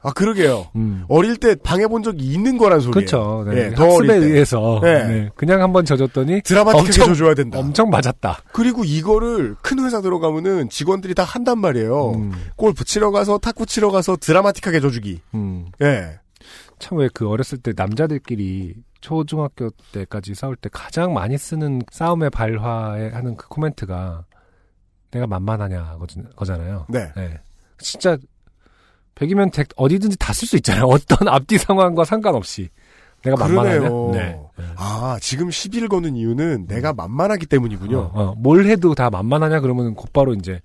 [0.03, 0.69] 아, 그러게요.
[0.77, 1.05] 음.
[1.09, 2.93] 어릴 때 당해본 적이 있는 거란 소리예요.
[2.93, 3.45] 그렇죠.
[3.51, 3.57] 네.
[3.71, 4.27] 예, 더 어릴 학습에 때.
[4.27, 5.05] 의해서 네.
[5.07, 5.31] 네.
[5.35, 7.59] 그냥 한번 져줬더니 드라마틱하게 엄청- 져줘야 된다.
[7.59, 8.39] 엄청 맞았다.
[8.53, 12.11] 그리고 이거를 큰 회사 들어가면은 직원들이 다 한단 말이에요.
[12.13, 15.21] 음, 골 붙이러 가서 탁구 치러 가서 드라마틱하게 져주기.
[15.35, 15.67] 음.
[15.83, 16.21] 예.
[16.79, 23.11] 참 왜 그 어렸을 때 남자들끼리 초중학교 때까지 싸울 때 가장 많이 쓰는 싸움의 발화에
[23.11, 24.25] 하는 그 코멘트가
[25.11, 25.99] 내가 만만하냐
[26.37, 26.87] 거잖아요.
[26.89, 27.11] 네.
[27.17, 27.41] 네.
[27.79, 28.17] 진짜
[29.15, 30.85] 100이면 어디든지 다 쓸 수 있잖아요.
[30.91, 32.69] 어떤 앞뒤 상황과 상관없이.
[33.23, 33.89] 내가 만만하냐?
[34.13, 34.41] 네.
[34.59, 34.65] 네.
[34.77, 37.99] 아, 지금 시비를 거는 이유는 내가 만만하기 때문이군요.
[37.99, 38.35] 어, 어.
[38.37, 40.61] 뭘 해도 다 만만하냐 그러면 곧바로 이제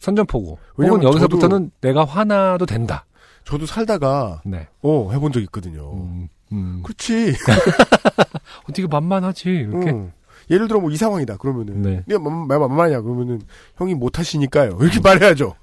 [0.00, 0.58] 선전포고.
[0.78, 3.04] 혹은 여기서부터는 내가 화나도 된다.
[3.44, 4.66] 저도 살다가 네.
[4.82, 5.92] 어 해본 적 있거든요.
[5.94, 6.82] 음, 음.
[6.82, 7.34] 그렇지.
[8.64, 9.48] 어떻게 만만하지?
[9.50, 9.90] 이렇게.
[9.90, 10.12] 응.
[10.50, 11.36] 예를 들어 뭐 이 상황이다.
[11.38, 12.02] 그러면은 네.
[12.06, 13.00] 네가 만- 만- 만만하냐?
[13.02, 13.40] 그러면은
[13.76, 14.78] 형이 못 하시니까요.
[14.80, 15.54] 이렇게 말해야죠.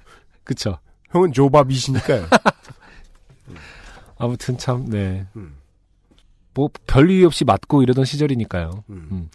[0.44, 0.78] 그쵸.
[1.10, 2.26] 형은 조밥이시니까요.
[4.18, 5.26] 아무튼 참, 네.
[5.36, 5.54] 음.
[6.54, 8.84] 뭐, 별 이유 없이 맞고 이러던 시절이니까요.
[8.90, 9.08] 음.
[9.10, 9.30] 음.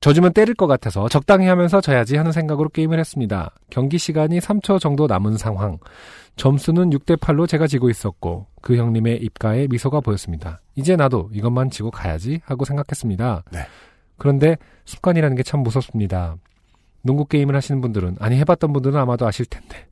[0.00, 3.50] 져주면 때릴 것 같아서 적당히 하면서 져야지 하는 생각으로 게임을 했습니다.
[3.70, 5.78] 경기 시간이 3초 정도 남은 상황.
[6.38, 10.60] 점수는 6대8로 제가 지고 있었고, 그 형님의 입가에 미소가 보였습니다.
[10.76, 13.44] 이제 나도 이것만 지고 가야지 하고 생각했습니다.
[13.52, 13.60] 네.
[14.16, 16.36] 그런데 습관이라는 게 참 무섭습니다.
[17.02, 19.86] 농구 게임을 하시는 분들은, 아니 해봤던 분들은 아마도 아실 텐데,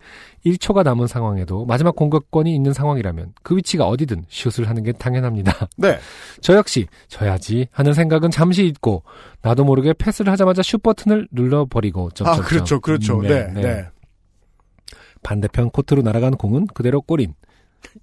[0.44, 5.68] 1초가 남은 상황에도 마지막 공격권이 있는 상황이라면 그 위치가 어디든 슛을 하는 게 당연합니다.
[5.76, 5.98] 네.
[6.40, 9.02] 저 역시 져야지 하는 생각은 잠시 잊고
[9.42, 12.44] 나도 모르게 패스를 하자마자 슛 버튼을 눌러버리고 아, 점점점.
[12.44, 12.80] 그렇죠.
[12.80, 13.18] 그렇죠.
[13.20, 13.52] 음, 네.
[13.54, 13.87] 네.
[15.26, 17.34] 반대편 코트로 날아간 공은 그대로 골인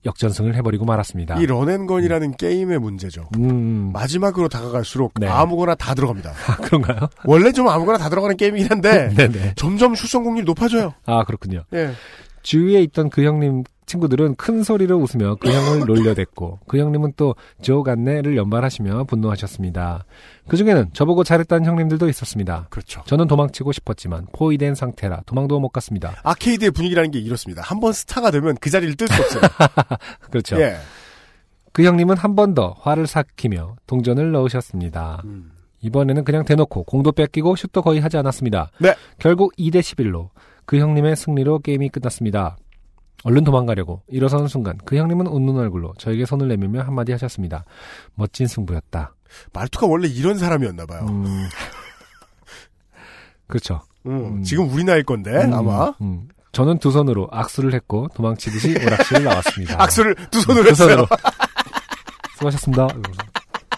[0.05, 1.39] 역전승을 해버리고 말았습니다.
[1.39, 3.29] 이 런앤건이라는 게임의 문제죠.
[3.38, 5.27] 음, 마지막으로 다가갈수록 네.
[5.27, 6.31] 아무거나 다 들어갑니다.
[6.47, 7.07] 아, 그런가요?
[7.25, 9.53] 원래 좀 아무거나 다 들어가는 게임이긴 한데 네네.
[9.55, 10.93] 점점 슛 성공률이 높아져요.
[11.05, 11.63] 아 그렇군요.
[11.73, 11.93] 예.
[12.41, 18.38] 주위에 있던 그 형님 친구들은 큰 소리로 웃으며 그 형을 놀려댔고 그 형님은 또조 간네를
[18.38, 20.06] 연발하시며 분노하셨습니다.
[20.48, 22.67] 그 중에는 저보고 잘했다는 형님들도 있었습니다.
[22.69, 23.02] 그렇죠.
[23.06, 26.15] 저는 도망치고 싶었지만 포위된 상태라 도망도 못 갔습니다.
[26.24, 27.62] 아케이드의 분위기라는 게 이렇습니다.
[27.62, 29.41] 한 번 스타가 되면 그 자리를 뜰 수 없어요.
[30.32, 30.60] 그렇죠.
[30.62, 30.78] 예.
[31.72, 35.22] 그 형님은 한 번 더 화를 삭히며 동전을 넣으셨습니다.
[35.26, 35.52] 음.
[35.82, 38.69] 이번에는 그냥 대놓고 공도 뺏기고 슛도 거의 하지 않았습니다.
[38.80, 38.96] 네.
[39.19, 40.30] 결국 2대 11로
[40.65, 42.56] 그 형님의 승리로 게임이 끝났습니다.
[43.23, 47.65] 얼른 도망가려고 일어서는 순간 그 형님은 웃는 얼굴로 저에게 손을 내밀며 한마디 하셨습니다.
[48.15, 49.15] 멋진 승부였다.
[49.53, 51.05] 말투가 원래 이런 사람이었나 봐요.
[51.09, 51.47] 음.
[53.47, 53.81] 그렇죠.
[54.05, 54.43] 음, 음.
[54.43, 56.27] 지금 우리 나이일 건데 음, 아마 음.
[56.51, 59.75] 저는 두 손으로 악수를 했고 도망치듯이 오락실을 나왔습니다.
[59.81, 60.89] 악수를 두 손으로 두 했어요.
[60.89, 61.07] 손으로.
[62.36, 62.88] 수고하셨습니다.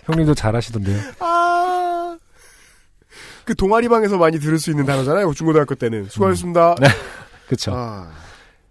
[0.06, 1.00] 형님도 잘하시던데요.
[1.20, 2.18] 아.
[3.46, 5.32] 그 동아리 방에서 많이 들을 수 있는 단어잖아요.
[5.34, 6.76] 중고등학교 때는 수고하셨습니다.
[6.82, 6.88] 네.
[7.46, 7.72] 그렇죠.
[7.76, 8.12] 아,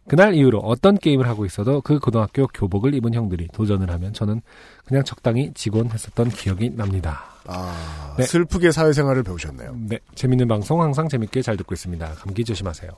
[0.07, 4.43] 그날 이후로 어떤 게임을 하고 있어도 그 고등학교 교복을 입은 형들이 도전을 하면 저는
[4.85, 7.25] 그냥 적당히 지곤 했었던 기억이 납니다.
[7.47, 8.25] 아, 네.
[8.25, 9.77] 슬프게 사회생활을 배우셨네요.
[9.89, 12.15] 네, 재밌는 방송 항상 재밌게 잘 듣고 있습니다.
[12.15, 12.91] 감기 조심하세요.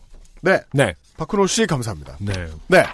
[0.42, 2.16] 네, 네, 박근호 씨 감사합니다.
[2.20, 2.32] 네,
[2.68, 2.84] 네,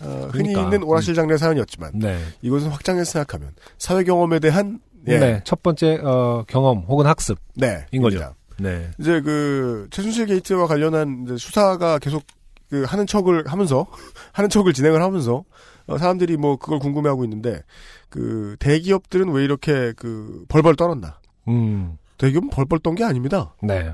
[0.00, 0.62] 어, 흔히 그러니까.
[0.62, 5.40] 있는 오라실 장르 사연이었지만 네, 이것은 확장해서 생각하면 사회 경험에 대한 예, 네.
[5.44, 7.38] 첫 번째 어, 경험 혹은 학습.
[7.54, 8.34] 네, 인 거죠.
[8.58, 12.22] 네, 이제 그 최순실 게이트와 관련한 수사가 계속
[12.68, 13.86] 그 하는 척을 하면서
[14.32, 15.44] 하는 척을 진행을 하면서
[15.86, 17.62] 어, 사람들이 뭐 그걸 궁금해하고 있는데
[18.08, 21.20] 그 대기업들은 왜 이렇게 그 벌벌 떨었나?
[21.48, 23.54] 음, 대기업은 벌벌 떤 게 아닙니다.
[23.62, 23.92] 네,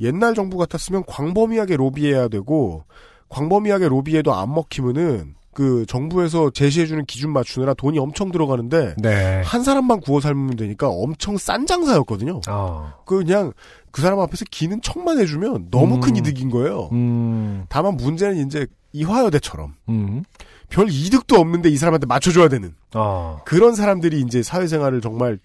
[0.00, 2.84] 옛날 정부 같았으면 광범위하게 로비해야 되고
[3.28, 9.42] 광범위하게 로비해도 안 먹히면은 그 정부에서 제시해주는 기준 맞추느라 돈이 엄청 들어가는데 네.
[9.44, 12.40] 한 사람만 구워 삶으면 되니까 엄청 싼 장사였거든요.
[12.48, 13.52] 어, 그 그냥
[13.90, 16.16] 그 사람 앞에서 기는 척만 해주면 너무 큰 음.
[16.16, 16.88] 이득인 거예요.
[16.92, 20.24] 음, 다만 문제는 이제 이화여대처럼 음,
[20.70, 25.38] 별 이득도 없는데 이 사람한테 맞춰줘야 되는 어, 그런 사람들이 이제 사회생활을 정말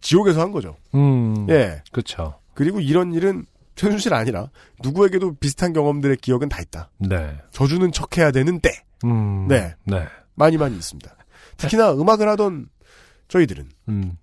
[0.00, 0.76] 지옥에서 한 거죠.
[0.94, 1.82] 음, 예.
[1.92, 2.38] 그렇죠.
[2.54, 3.44] 그리고 이런 일은
[3.74, 4.48] 최순실 아니라
[4.82, 6.90] 누구에게도 비슷한 경험들의 기억은 다 있다.
[6.96, 8.70] 네, 져주는 척해야 되는 때
[9.04, 9.74] 음, 네.
[9.84, 11.14] 네, 많이 많이 있습니다.
[11.56, 12.68] 특히나 음악을 하던
[13.28, 14.16] 저희들은 음,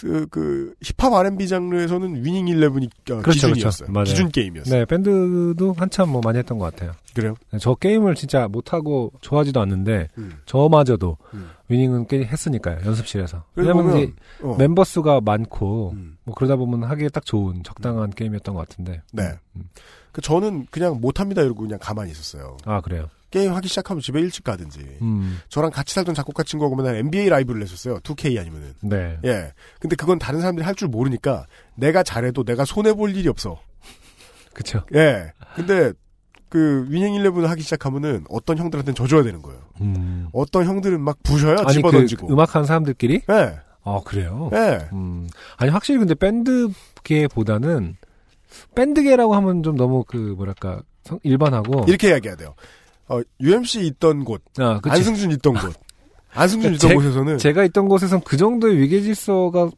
[0.00, 3.92] 그, 그 힙합 R&B 장르에서는 위닝 일레븐이 어, 그렇죠, 기준이었어요.
[3.92, 4.10] 그렇죠.
[4.10, 4.78] 기준 게임이었어요.
[4.78, 6.92] 네, 밴드도 한참 뭐 많이 했던 것 같아요.
[7.14, 7.34] 그래요?
[7.50, 10.38] 네, 저 게임을 진짜 못하고 좋아하지도 않는데 음.
[10.46, 11.50] 저마저도 음.
[11.68, 16.16] 위닝은 꽤 했으니까요 연습실에서 왜냐면 어, 멤버 수가 많고 음.
[16.24, 19.32] 뭐 그러다 보면 하기에 딱 좋은 적당한 게임이었던 것 같은데 네.
[19.56, 19.68] 음.
[20.12, 22.56] 그 저는 그냥 못합니다 이러고 그냥 가만히 있었어요.
[22.64, 24.80] 아 그래요 게임 하기 시작하면 집에 일찍 가든지.
[25.02, 25.38] 음.
[25.48, 27.98] 저랑 같이 살던 작곡가 친구가 보면 NBA 라이브를 냈었어요.
[28.00, 28.72] 2K 아니면은.
[28.82, 29.52] 네 예.
[29.80, 33.60] 근데 그건 다른 사람들이 할 줄 모르니까 내가 잘해도 내가 손해 볼 일이 없어.
[34.54, 35.32] 그쵸 예.
[35.54, 35.92] 근데
[36.48, 39.60] 그 위닝 일레븐을 하기 시작하면은 어떤 형들한테는 져줘야 되는 거예요.
[39.82, 40.28] 음.
[40.32, 41.56] 어떤 형들은 막 부셔요.
[41.58, 42.32] 아니 그 집어던지고.
[42.32, 43.58] 음악하는 사람들끼리 예.
[43.84, 44.88] 아 그래요 예.
[44.92, 45.28] 음.
[45.56, 47.96] 아니 확실히 근데 밴드계보다는
[48.74, 52.54] 밴드계라고 하면 좀 너무 그 뭐랄까 성- 일반하고 이렇게 이야기해야 돼요.
[53.08, 54.96] 어, UMC 있던 곳, 아, 그치.
[54.96, 55.74] 안승준 있던 곳,
[56.34, 59.70] 안승준 있던 제- 곳에서는 제가 있던 곳에선 그 정도의 위계 질서가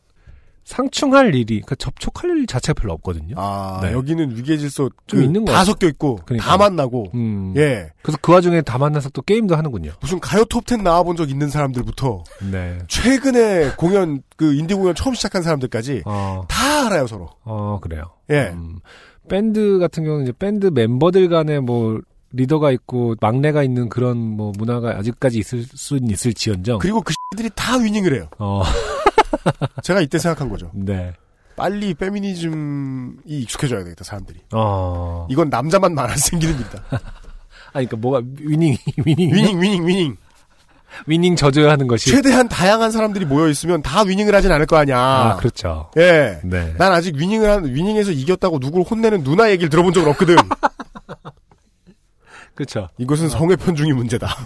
[0.65, 3.35] 상충할 일이, 그 접촉할 일 자체가 별로 없거든요.
[3.39, 3.93] 아 네.
[3.93, 5.73] 여기는 위계 질서 좀 그 있는 것다 같아요.
[5.73, 6.49] 섞여 있고 그러니까요.
[6.49, 7.55] 다 만나고 음.
[7.57, 9.93] 예 그래서 그 와중에 다 만나서 또 게임도 하는군요.
[10.01, 12.79] 무슨 가요 톱10 나와본 적 있는 사람들부터 네.
[12.89, 18.05] 최근에 공연 그 인디 공연 처음 시작한 사람들까지 어, 다 알아요 서로 어, 그래요.
[18.31, 18.79] 예 음.
[19.29, 22.01] 밴드 같은 경우는 이제 밴드 멤버들 간에 뭐,
[22.33, 26.79] 리더가 있고 막내가 있는 그런 뭐 문화가 아직까지 있을 수는 있을지언정.
[26.79, 28.63] 그리고 그 X들이 다 위닝을 해요 어,
[29.83, 31.13] 제가 이때 생각한 거죠 네.
[31.57, 35.27] 빨리 페미니즘이 익숙해져야 되겠다 사람들이 어.
[35.31, 36.99] 이건 남자만 말할 생기는 일이다 아,
[37.73, 40.17] 그러니까 뭐가 위닝, 위닝, 위닝 위닝 위닝
[41.07, 42.11] 위닝 져줘야 하는 것이.
[42.11, 45.91] 최대한 다양한 사람들이 모여 있으면 다 위닝을 하진 않을 거 아니야 아, 그렇죠.
[45.97, 46.75] 예 네.
[46.79, 50.37] 난 아직 위닝을 한, 위닝에서 이겼다고 누구를 혼내는 누나 얘기를 들어본 적은 없거든.
[52.61, 52.91] 그렇죠.
[52.99, 54.29] 이것은 성의 편중이 문제다.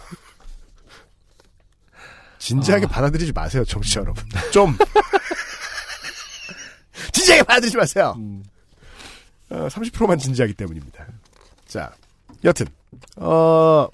[2.38, 2.88] 진지하게 아.
[2.88, 4.22] 받아들이지 마세요, 청취자 여러분.
[4.52, 4.76] 좀.
[7.10, 8.14] 진지하게 받아들이지 마세요.
[8.18, 8.44] 음.
[9.50, 11.06] 어, 30%만 진지하기 때문입니다.
[11.66, 11.92] 자,
[12.44, 12.66] 여튼,
[13.16, 13.88] 어,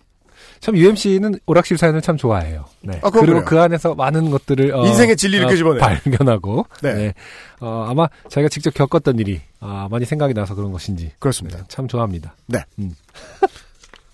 [0.61, 2.67] 참 UMC는 오락실 사연을 참 좋아해요.
[2.83, 3.01] 네.
[3.03, 3.45] 아, 그리고 그래요.
[3.47, 5.81] 그 안에서 많은 것들을 어, 인생의 진리를 어, 끄집어내요.
[5.81, 6.93] 발견하고 네.
[6.93, 7.15] 네.
[7.61, 11.59] 어, 아마 자기가 직접 겪었던 일이 아, 많이 생각이 나서 그런 것인지 그렇습니다.
[11.59, 12.35] 네, 참 좋아합니다.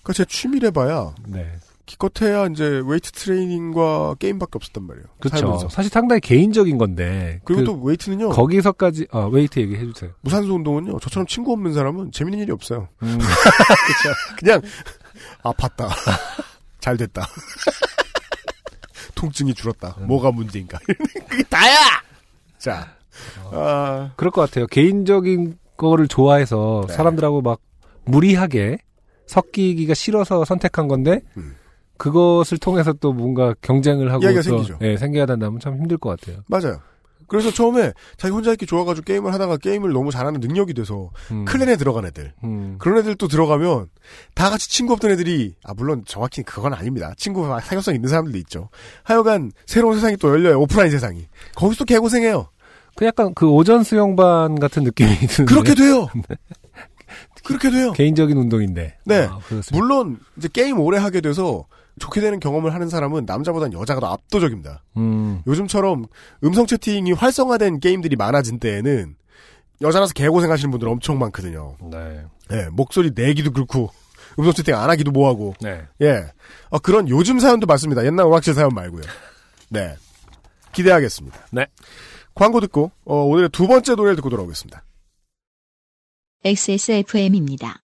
[0.07, 1.51] 그제 취미를 해봐야, 네.
[1.85, 5.05] 기껏해야 이제 웨이트 트레이닝과 게임밖에 없었단 말이에요.
[5.19, 5.67] 그렇죠.
[5.69, 10.11] 사실 상당히 개인적인 건데 그리고 그 또 웨이트는요, 거기서까지 어, 웨이트 얘기해 주세요.
[10.21, 12.87] 무산소 운동은요, 저처럼 친구 없는 사람은 재밌는 일이 없어요.
[13.03, 13.17] 음,
[14.39, 14.61] 그냥
[15.43, 15.89] 아팠다.
[16.79, 17.27] 잘 됐다.
[19.15, 19.95] 통증이 줄었다.
[19.99, 20.07] 음.
[20.07, 20.79] 뭐가 문제인가?
[21.27, 21.75] 그게 다야.
[22.59, 22.95] 자,
[23.51, 24.67] 아, 그럴 것 같아요.
[24.67, 26.93] 개인적인 거를 좋아해서 네.
[26.93, 27.59] 사람들하고 막
[28.05, 28.77] 무리하게
[29.27, 31.55] 섞이기가 싫어서 선택한 건데 음.
[31.97, 34.77] 그것을 통해서 또 뭔가 경쟁을 하고 또, 생기죠.
[34.81, 36.43] 예, 생겨야 된다면 참 힘들 것 같아요.
[36.47, 36.79] 맞아요.
[37.27, 41.43] 그래서 처음에 자기 혼자 있기 좋아가지고 게임을 하다가 게임을 너무 잘하는 능력이 돼서 음.
[41.43, 42.33] 클랜에 들어간 애들.
[42.45, 42.77] 음.
[42.79, 43.87] 그런 애들 또 들어가면
[44.33, 47.13] 다 같이 친구 없던 애들이 아 물론 정확히 그건 아닙니다.
[47.17, 48.69] 친구가 사교성 있는 사람들도 있죠.
[49.03, 50.59] 하여간 새로운 세상이 또 열려요.
[50.61, 51.27] 오프라인 세상이.
[51.55, 52.49] 거기서 또 개고생해요.
[52.95, 56.07] 그 약간 그 오전 수영반 같은 느낌이 드는데 그렇게 돼요.
[57.47, 57.93] 그렇게 돼요.
[57.93, 58.97] 개인적인 운동인데.
[59.05, 59.27] 네.
[59.29, 59.39] 아.
[59.71, 61.65] 물론 이제 게임 오래 하게 돼서
[61.99, 64.83] 좋게 되는 경험을 하는 사람은 남자보단 여자가 더 압도적입니다.
[64.97, 65.41] 음.
[65.47, 66.05] 요즘처럼
[66.43, 69.15] 음성 채팅이 활성화된 게임들이 많아진 때에는
[69.81, 71.75] 여자라서 개고생하시는 분들 엄청 많거든요.
[71.89, 72.23] 네.
[72.51, 73.89] 예, 목소리 내기도 그렇고
[74.39, 75.83] 음성 채팅 안 하기도 뭐하고 네.
[76.01, 76.25] 예,
[76.69, 78.05] 어, 그런 요즘 사연도 많습니다.
[78.05, 79.03] 옛날 오락실 사연 말고요.
[79.69, 79.95] 네,
[80.73, 81.37] 기대하겠습니다.
[81.51, 81.65] 네.
[82.35, 84.83] 광고 듣고 어, 오늘의 두 번째 노래를 듣고 돌아오겠습니다.
[86.47, 87.81] XSFM입니다.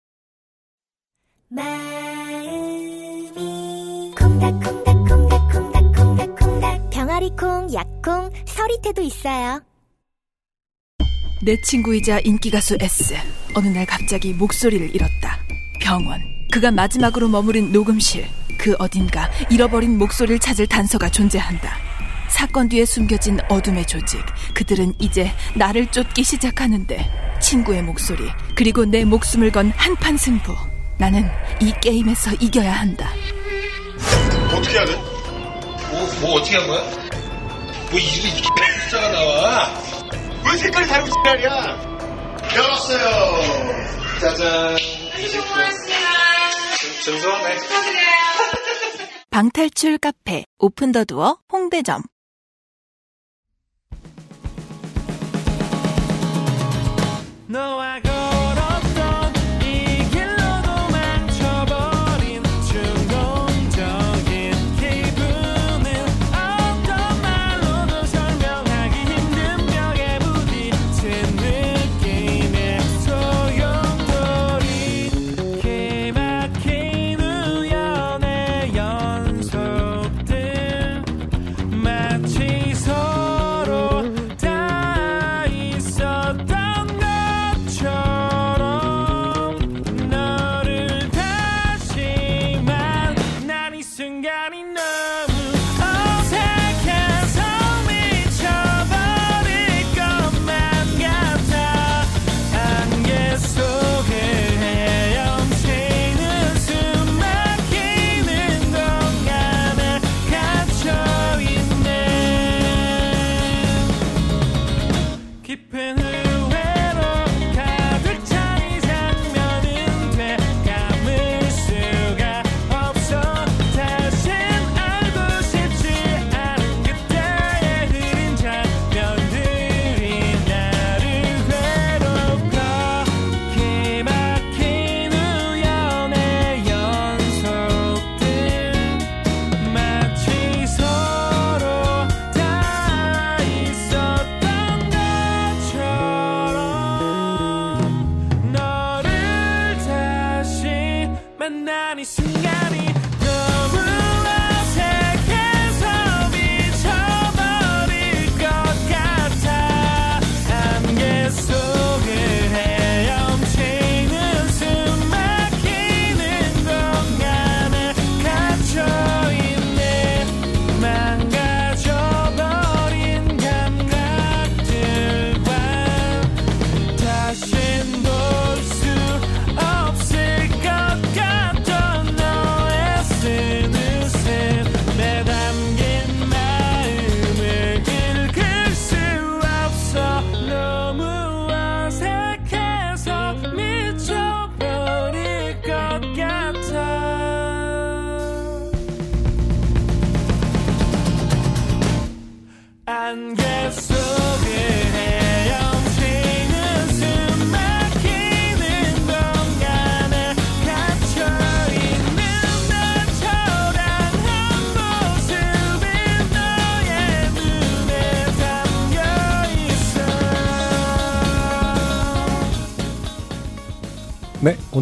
[4.19, 9.61] 콩닥콩닥콩닥콩닥콩닥콩닥 병아리콩, 약콩, 서리태도 있어요.
[11.45, 13.15] 내 친구이자 인기가수 S.
[13.55, 15.39] 어느 날 갑자기 목소리를 잃었다.
[15.83, 16.23] 병원.
[16.51, 18.27] 그가 마지막으로 머무른 녹음실.
[18.57, 21.86] 그 어딘가 잃어버린 목소리를 찾을 단서가 존재한다.
[22.29, 24.21] 사건 뒤에 숨겨진 어둠의 조직.
[24.55, 28.25] 그들은 이제 나를 쫓기 시작하는데 친구의 목소리
[28.55, 30.55] 그리고 내 목숨을 건 한판 승부.
[30.99, 33.11] 나는 이 게임에서 이겨야 한다.
[34.53, 34.95] 어떻게 해야 돼?
[34.95, 36.81] 뭐, 뭐 어떻게 한 거야?
[37.91, 38.31] 뭐 이리
[38.85, 39.75] 숫자가 나와?
[40.51, 41.51] 왜 색깔이 다르고 지랄이야?
[42.57, 43.67] 열었어요.
[44.21, 44.77] 짜잔.
[47.05, 47.57] 증소하네.
[49.31, 52.03] 방탈출 카페 오픈 더 두어 홍대점.
[57.49, 58.26] 너와 걸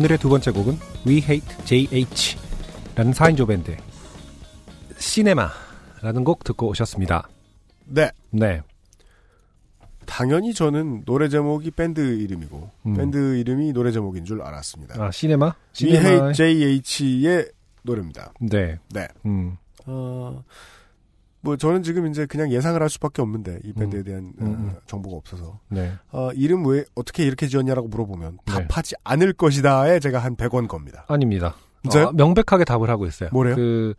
[0.04, 2.36] 오늘의 두 번째 곡은 We Hate JH
[2.94, 3.74] 라는 4인조 밴드
[4.98, 7.26] 시네마라는 곡 듣고 오셨습니다.
[7.86, 8.10] 네.
[8.30, 8.60] 네.
[10.04, 12.94] 당연히 저는 노래 제목이 밴드 이름이고 음.
[12.94, 15.02] 밴드 이름이 노래 제목인 줄 알았습니다.
[15.02, 15.54] 아, 시네마?
[15.82, 17.50] We Hate JH의
[17.82, 18.34] 노래입니다.
[18.40, 18.78] 네.
[18.92, 19.08] 네.
[19.24, 19.56] 음.
[19.86, 20.44] 어,
[21.44, 24.72] 뭐 저는 지금 이제 그냥 예상을 할 수밖에 없는데 이 밴드에 대한 어, 음, 음.
[24.86, 25.92] 정보가 없어서 네.
[26.10, 31.04] 어, 이름 왜 어떻게 이렇게 지었냐라고 물어보면 답하지 않을 것이다에 제가 한 100원 겁니다.
[31.08, 31.54] 아닙니다.
[31.86, 33.28] 어, 명백하게 답을 하고 있어요.
[33.32, 33.54] 뭐래요?
[33.56, 33.94] 그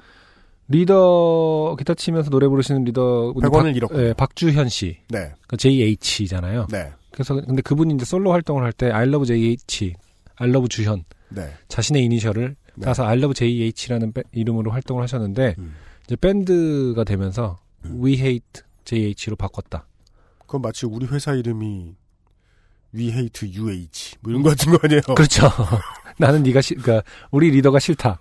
[0.67, 4.01] 리더 기타 치면서 노래 부르시는 리더 100원을 잃었군요.
[4.01, 4.97] 예, 박주현 씨.
[5.09, 5.31] 네.
[5.47, 6.67] 그 JH잖아요.
[6.71, 6.91] 네.
[7.11, 9.93] 그래서 근데 그분이 이제 솔로 활동을 할 때 I love JH,
[10.37, 11.49] I love 주현 네.
[11.67, 12.85] 자신의 이니셜을 네.
[12.85, 15.75] 따서 I love JH라는 밴- 이름으로 활동을 하셨는데 음.
[16.05, 19.87] 이제 밴드가 되면서 We hate JH로 바꿨다.
[20.39, 21.95] 그건 마치 우리 회사 이름이
[22.93, 25.01] We Hate JH 뭐 이런 거 같은 거 아니에요?
[25.15, 25.47] 그렇죠.
[26.17, 28.19] 나는 네가 싫, 그러니까 우리 리더가 싫다라는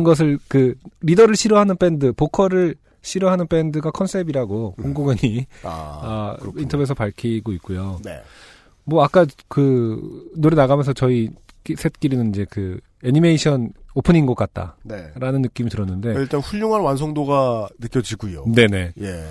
[0.00, 0.02] 어.
[0.04, 8.00] 것을 그 리더를 싫어하는 밴드, 보컬을 싫어하는 밴드가 컨셉이라고 홍공연이 아, 인터뷰에서 밝히고 있고요.
[8.04, 8.20] 네.
[8.84, 11.30] 뭐 아까 그 노래 나가면서 저희
[11.64, 15.38] 끼- 셋끼리는 이제 그 애니메이션 오프닝 곡 같다라는 네.
[15.38, 18.44] 느낌이 들었는데 일단 훌륭한 완성도가 느껴지고요.
[18.54, 18.92] 네네.
[19.00, 19.24] 예.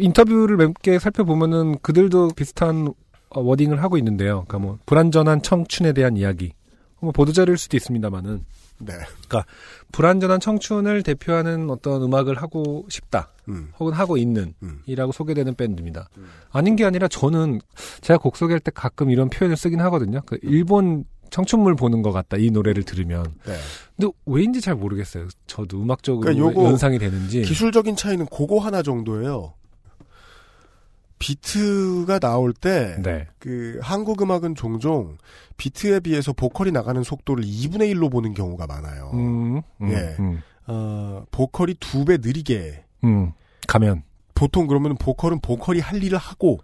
[0.00, 2.88] 인터뷰를 몇 개 살펴보면은 그들도 비슷한
[3.30, 4.44] 어, 워딩을 하고 있는데요.
[4.46, 6.52] 그러니까 뭐 불완전한 청춘에 대한 이야기.
[7.00, 8.44] 뭐 보도자료일 수도 있습니다만은.
[8.80, 8.92] 네.
[9.26, 9.44] 그러니까
[9.92, 13.28] 불완전한 청춘을 대표하는 어떤 음악을 하고 싶다.
[13.48, 13.72] 음.
[13.78, 14.54] 혹은 하고 있는
[14.86, 16.08] 이라고 소개되는 밴드입니다.
[16.50, 17.60] 아닌 게 아니라 저는
[18.02, 20.20] 제가 곡 소개할 때 가끔 이런 표현을 쓰긴 하거든요.
[20.26, 22.36] 그 일본 청춘물 보는 것 같다.
[22.36, 23.24] 이 노래를 들으면.
[23.46, 23.54] 네.
[23.96, 25.28] 근데 왜인지 잘 모르겠어요.
[25.46, 27.42] 저도 음악적으로 그러니까 연상이 되는지.
[27.42, 29.54] 기술적인 차이는 그거 하나 정도예요.
[31.18, 33.26] 비트가 나올 때, 네.
[33.40, 35.18] 그, 한국 음악은 종종
[35.56, 39.10] 비트에 비해서 보컬이 나가는 속도를 2분의 1로 보는 경우가 많아요.
[39.14, 40.14] 음, 음, 예.
[40.20, 40.40] 음.
[40.68, 42.84] 어, 보컬이 두 배 느리게.
[43.04, 43.32] 음,
[43.66, 44.02] 가면.
[44.34, 46.60] 보통 그러면 보컬은 보컬이 할 일을 하고,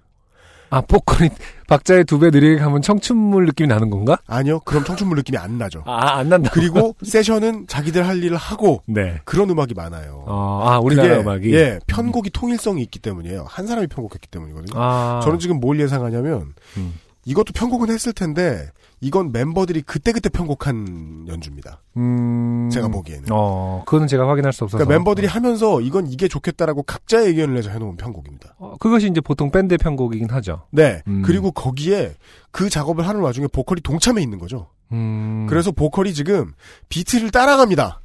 [0.71, 1.31] 아, 보컬이
[1.69, 4.19] 박자의 두 배 느리게 가면 청춘물 느낌이 나는 건가?
[4.27, 4.61] 아니요.
[4.61, 5.83] 그럼 청춘물 느낌이 안 나죠.
[5.87, 6.51] 아, 안 난다.
[6.53, 9.21] 그리고 세션은 자기들 할 일을 하고, 네.
[9.25, 10.25] 그런 음악이 많아요.
[10.27, 11.55] 어, 아, 우리나라 그게, 음악이.
[11.55, 13.45] 예, 편곡이 통일성이 있기 때문이에요.
[13.49, 14.81] 한 사람이 편곡했기 때문이거든요.
[14.81, 15.21] 아.
[15.23, 16.95] 저는 지금 뭘 예상하냐면 음.
[17.25, 18.71] 이것도 편곡은 했을 텐데
[19.01, 21.83] 이건 멤버들이 그때그때 편곡한 연주입니다.
[21.97, 22.71] 음.
[22.73, 23.25] 제가 보기에는.
[23.31, 24.79] 어, 그거는 제가 확인할 수 없어서.
[24.79, 28.55] 그러니까 멤버들이 하면서 이건 이게 좋겠다라고 각자의 의견을 내서 해놓은 편곡입니다.
[28.59, 30.63] 어, 그것이 이제 보통 밴드의 편곡이긴 하죠.
[30.71, 31.03] 네.
[31.07, 31.23] 음.
[31.23, 32.15] 그리고 거기에
[32.51, 34.69] 그 작업을 하는 와중에 보컬이 동참해 있는 거죠.
[34.93, 35.47] 음.
[35.49, 36.53] 그래서 보컬이 지금
[36.89, 38.01] 비트를 따라갑니다.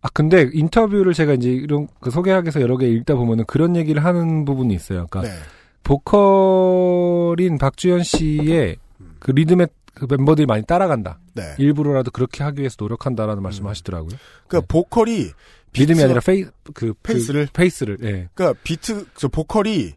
[0.00, 4.04] 아, 근데 인터뷰를 제가 이제 이런 그 소개하기 위해서 여러 개 읽다 보면은 그런 얘기를
[4.04, 5.06] 하는 부분이 있어요.
[5.08, 5.40] 그러니까 네.
[5.82, 8.76] 보컬인 박주현 씨의
[9.18, 11.18] 그 리듬에 그 멤버들이 많이 따라간다.
[11.34, 11.54] 네.
[11.58, 14.16] 일부러라도 그렇게 하기 위해서 노력한다라는 말씀을 하시더라고요.
[14.48, 15.30] 그러니까 보컬이
[15.74, 17.46] 리듬이 비트- 아니라 페이 그 페이스를?
[17.46, 18.28] 그 페이스를 예.
[18.34, 19.92] 그러니까 비트 저 보컬이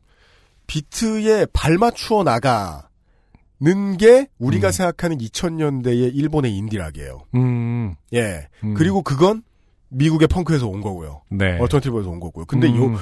[0.67, 7.21] 비트에 발 맞추어 나가는 게 우리가 생각하는 2000년대의 일본의 인디락이에요.
[7.35, 7.95] 음.
[8.13, 8.47] 예.
[8.63, 8.73] 음.
[8.73, 9.43] 그리고 그건
[9.89, 11.21] 미국의 펑크에서 온 거고요.
[11.29, 11.57] 네.
[11.59, 12.45] 얼터너티브에서 온 거고요.
[12.45, 12.93] 근데 음.
[12.93, 12.99] 요,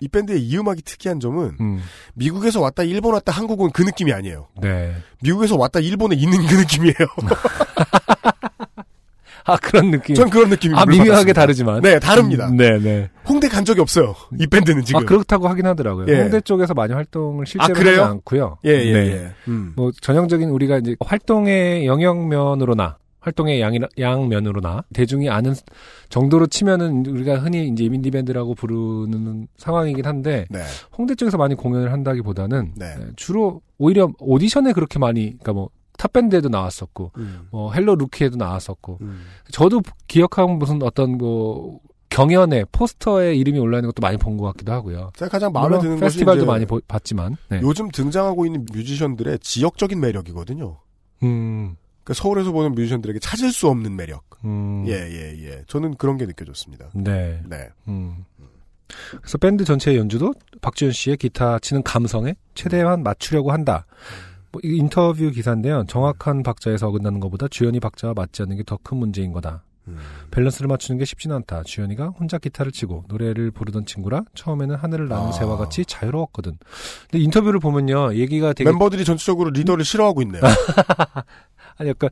[0.00, 1.80] 이 밴드의 이 음악이 특이한 점은 음.
[2.14, 4.48] 미국에서 왔다 일본 왔다 한국은 그 느낌이 아니에요.
[4.60, 4.94] 네.
[5.22, 6.94] 미국에서 왔다 일본에 있는 그 느낌이에요.
[9.44, 10.14] 아 그런 느낌.
[10.14, 10.82] 전 그런 느낌입니다.
[10.82, 11.80] 아 미묘하게 다르지만.
[11.80, 12.48] 네, 다릅니다.
[12.48, 13.10] 음, 네, 네.
[13.28, 14.14] 홍대 간 적이 없어요.
[14.38, 15.00] 이 밴드는 지금.
[15.00, 16.06] 아 그렇다고 하긴 하더라고요.
[16.08, 16.20] 예.
[16.20, 17.80] 홍대 쪽에서 많이 활동을 실제로 아?
[17.80, 18.58] 하지 않고요.
[18.64, 19.12] 예, 예, 네.
[19.12, 19.32] 예.
[19.48, 19.72] 음.
[19.76, 25.54] 뭐 전형적인 우리가 이제 활동의 영역면으로나 활동의 양 양면으로나 대중이 아는
[26.08, 30.60] 정도로 치면은 우리가 흔히 이제 인디 밴드라고 부르는 상황이긴 한데 네.
[30.96, 32.96] 홍대 쪽에서 많이 공연을 한다기보다는 네.
[32.96, 37.46] 네, 주로 오히려 오디션에 그렇게 많이 그러니까 뭐 탑밴드에도 나왔었고 음.
[37.50, 38.98] 뭐 헬로 루키에도 나왔었고
[39.52, 44.72] 저도 기억하면 무슨 어떤 뭐 경연에 포스터에 이름이 올라 있는 것도 많이 본 것 같기도
[44.72, 45.10] 하고요.
[45.16, 47.60] 제가 가장 마음에 드는 페스티벌도 많이 보- 봤지만 네.
[47.62, 50.78] 요즘 등장하고 있는 뮤지션들의 지역적인 매력이거든요.
[51.22, 51.76] 음,
[52.10, 54.24] 그러니까 서울에서 보는 뮤지션들에게 찾을 수 없는 매력.
[54.44, 55.62] 음, 예, 예, 예.
[55.68, 56.86] 저는 그런 게 느껴졌습니다.
[56.94, 57.40] 네.
[57.48, 57.68] 네.
[57.88, 58.24] 음.
[59.20, 63.86] 그래서 밴드 전체의 연주도 박지현 씨의 기타 치는 감성에 최대한 맞추려고 한다.
[64.50, 65.84] 뭐, 이 인터뷰 기사인데요.
[65.86, 69.62] 정확한 박자에서 어긋나는 것보다 주현이 박자와 맞지 않는 게 더 큰 문제인 거다.
[69.88, 69.96] 음.
[70.30, 71.62] 밸런스를 맞추는 게 쉽지는 않다.
[71.64, 75.32] 주현이가 혼자 기타를 치고 노래를 부르던 친구라 처음에는 하늘을 나는 아.
[75.32, 76.58] 새와 같이 자유로웠거든.
[77.10, 78.14] 근데 인터뷰를 보면요.
[78.14, 80.42] 얘기가 되게 멤버들이 전체적으로 리더를 싫어하고 있네요.
[81.80, 82.10] 아니 약간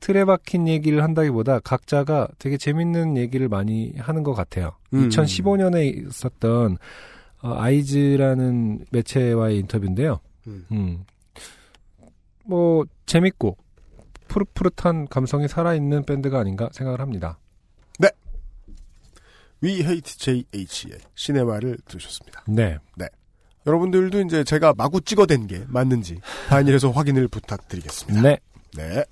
[0.00, 4.76] 틀에 박힌 얘기를 한다기보다 각자가 되게 재밌는 얘기를 많이 하는 것 같아요.
[4.94, 5.08] 음.
[5.08, 6.78] 2015년에 있었던
[7.42, 10.20] 어, 아이즈라는 매체와의 인터뷰인데요.
[10.46, 10.66] 음.
[10.70, 11.04] 음.
[12.44, 13.56] 뭐 재밌고
[14.28, 17.38] 푸릇푸릇한 감성이 살아있는 밴드가 아닌가 생각을 합니다.
[19.62, 22.44] We Hate JH의 시네마를 들으셨습니다.
[22.46, 22.78] 네.
[22.96, 23.06] 네.
[23.66, 28.22] 여러분들도 이제 제가 마구 찍어댄 게 맞는지 다인일에서 확인을 부탁드리겠습니다.
[28.22, 28.38] 네.
[28.76, 29.04] 네.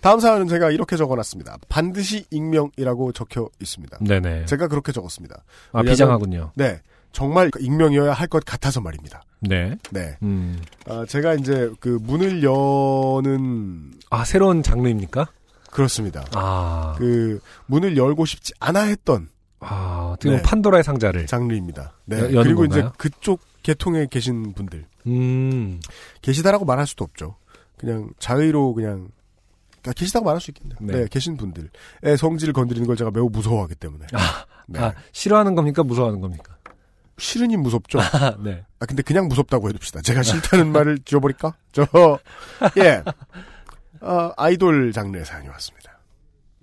[0.00, 1.58] 다음 사연은 제가 이렇게 적어놨습니다.
[1.68, 3.98] 반드시 익명이라고 적혀 있습니다.
[4.00, 4.46] 네네.
[4.46, 5.44] 제가 그렇게 적었습니다.
[5.72, 6.52] 아, 비장하군요.
[6.56, 6.80] 네.
[7.12, 9.22] 정말 익명이어야 할 것 같아서 말입니다.
[9.40, 9.76] 네.
[9.90, 10.16] 네.
[10.22, 10.60] 음.
[10.86, 15.26] 아, 제가 이제 그 문을 여는 아, 새로운 장르입니까?
[15.70, 16.24] 그렇습니다.
[16.34, 16.94] 아.
[16.98, 19.28] 그 문을 열고 싶지 않아 했던
[19.60, 20.42] 아, 어떻게 네.
[20.42, 21.26] 판도라의 상자를.
[21.26, 21.92] 장르입니다.
[22.06, 22.18] 네.
[22.34, 22.80] 여- 그리고 건가요?
[22.80, 25.80] 이제 그쪽 계통에 계신 분들 음.
[26.22, 27.36] 계시다라고 말할 수도 없죠.
[27.80, 29.08] 그냥 자의로 그냥
[29.80, 30.76] 그러니까 계시다고 말할 수 있겠네요.
[30.82, 30.92] 네.
[31.00, 31.06] 네.
[31.10, 31.70] 계신 분들의
[32.18, 34.06] 성질을 건드리는 걸 제가 매우 무서워하기 때문에.
[34.68, 34.78] 네.
[34.78, 35.82] 아, 싫어하는 겁니까?
[35.82, 36.56] 무서워하는 겁니까?
[37.16, 37.98] 싫으니 무섭죠.
[38.00, 38.64] 아, 네.
[38.80, 40.02] 아 근데 그냥 무섭다고 해둡시다.
[40.02, 41.54] 제가 싫다는 말을 지워버릴까?
[41.72, 41.86] 저
[42.78, 43.02] 예.
[44.02, 45.98] 어, 아이돌 장르의 사연이 왔습니다.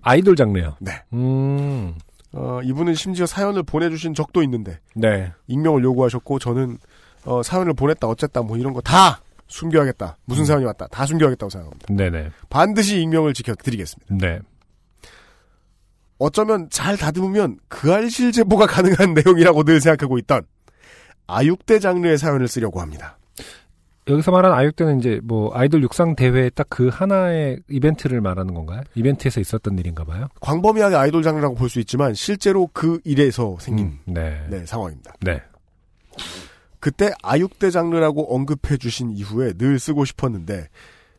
[0.03, 0.77] 아이돌 장르요.
[0.79, 0.91] 네.
[1.13, 1.95] 음.
[2.33, 5.31] 어, 이분은 심지어 사연을 보내주신 적도 있는데 네.
[5.47, 6.77] 익명을 요구하셨고 저는
[7.25, 10.17] 어, 사연을 보냈다 어쨌다 뭐 이런 거 다 숨겨야겠다.
[10.25, 11.93] 무슨 사연이 왔다 다 숨겨야겠다고 생각합니다.
[11.93, 12.29] 네네.
[12.49, 14.15] 반드시 익명을 지켜드리겠습니다.
[14.15, 14.39] 네.
[16.19, 20.43] 어쩌면 잘 다듬으면 그 알실 제보가 가능한 내용이라고 늘 생각하고 있던
[21.27, 23.17] 아육대 장르의 사연을 쓰려고 합니다.
[24.09, 28.81] 여기서 말하는 아육대는 이제 뭐 아이돌 육상 대회 딱 그 하나의 이벤트를 말하는 건가요?
[28.95, 30.27] 이벤트에서 있었던 일인가 봐요.
[30.39, 34.45] 광범위하게 아이돌 장르라고 볼 수 있지만 실제로 그 일에서 생긴 음, 네.
[34.49, 35.13] 네, 상황입니다.
[35.21, 35.41] 네.
[36.79, 40.67] 그때 아육대 장르라고 언급해 주신 이후에 늘 쓰고 싶었는데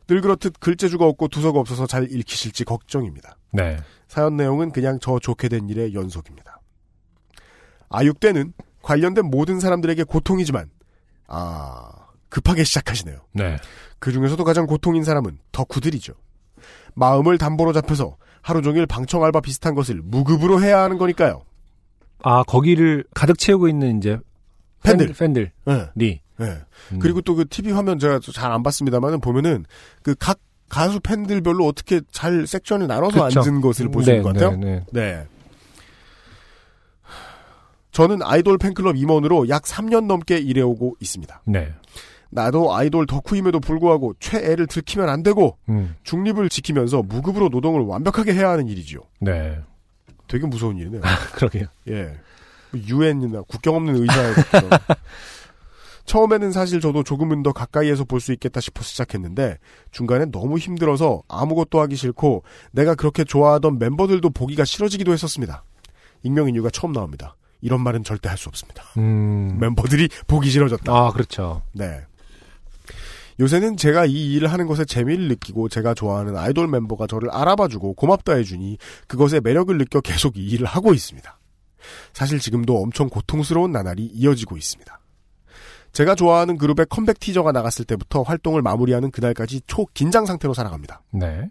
[0.07, 3.37] 늘 그렇듯 글재주가 없고 두서가 없어서 잘 읽히실지 걱정입니다.
[3.51, 3.77] 네.
[4.07, 6.59] 사연 내용은 그냥 저 좋게 된 일의 연속입니다.
[7.89, 10.69] 아육대는 관련된 모든 사람들에게 고통이지만
[11.27, 11.91] 아
[12.29, 13.19] 급하게 시작하시네요.
[13.33, 13.57] 네.
[13.99, 16.13] 그 중에서도 가장 고통인 사람은 덕후들이죠.
[16.95, 21.41] 마음을 담보로 잡혀서 하루 종일 방청 알바 비슷한 것을 무급으로 해야 하는 거니까요.
[22.23, 24.19] 아, 거기를 가득 채우고 있는 이제
[24.83, 25.13] 팬들.
[25.13, 25.51] 팬들.
[25.65, 25.89] 네.
[25.95, 26.21] 리.
[26.37, 26.57] 네.
[26.93, 26.99] 음.
[26.99, 29.65] 그리고 또 그 TV 화면 제가 잘 안 봤습니다만은 보면은
[30.03, 33.39] 그 각 가수 팬들별로 어떻게 잘 섹션을 나눠서 그쵸.
[33.41, 34.55] 앉은 것을 볼수 네, 것 같아요.
[34.55, 35.25] 네, 네.
[37.91, 41.41] 저는 아이돌 팬클럽 임원으로 약 3년 넘게 일해오고 있습니다.
[41.45, 41.73] 네.
[42.29, 45.95] 나도 아이돌 덕후임에도 불구하고 최애를 들키면 안 되고 음.
[46.03, 48.99] 중립을 지키면서 무급으로 노동을 완벽하게 해야 하는 일이지요.
[49.21, 49.59] 네.
[50.27, 51.01] 되게 무서운 일이네요.
[51.33, 51.65] 그러게요.
[51.89, 52.13] 예.
[52.73, 54.69] 유엔이나 국경 없는 것처럼.
[56.05, 59.59] 처음에는 사실 저도 조금은 더 가까이에서 볼 수 있겠다 싶어 시작했는데
[59.91, 65.63] 중간에 너무 힘들어서 아무것도 하기 싫고 내가 그렇게 좋아하던 멤버들도 보기가 싫어지기도 했었습니다.
[66.23, 67.35] 익명인 이유가 처음 나옵니다.
[67.61, 68.83] 이런 말은 절대 할 수 없습니다.
[68.97, 69.57] 음.
[69.59, 70.91] 멤버들이 보기 싫어졌다.
[70.91, 71.61] 아, 그렇죠.
[71.73, 72.01] 네.
[73.39, 78.33] 요새는 제가 이 일을 하는 것에 재미를 느끼고 제가 좋아하는 아이돌 멤버가 저를 알아봐주고 고맙다
[78.33, 81.38] 해주니 그것에 매력을 느껴 계속 이 일을 하고 있습니다.
[82.13, 84.99] 사실 지금도 엄청 고통스러운 나날이 이어지고 있습니다.
[85.91, 91.01] 제가 좋아하는 그룹의 컴백 티저가 나갔을 때부터 활동을 마무리하는 그날까지 초긴장 상태로 살아갑니다.
[91.11, 91.49] 네.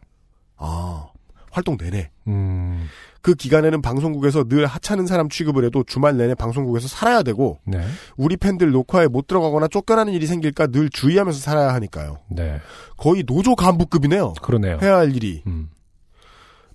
[0.56, 1.08] 아,
[1.50, 2.10] 활동 내내.
[2.28, 2.88] 음.
[3.20, 7.84] 그 기간에는 방송국에서 늘 하찮은 사람 취급을 해도 주말 내내 방송국에서 살아야 되고 네.
[8.16, 12.18] 우리 팬들 녹화에 못 들어가거나 쫓겨나는 일이 생길까 늘 주의하면서 살아야 하니까요.
[12.30, 12.60] 네.
[12.96, 14.34] 거의 노조 간부급이네요.
[14.40, 14.78] 그러네요.
[14.80, 15.42] 해야 할 일이.
[15.46, 15.68] 음.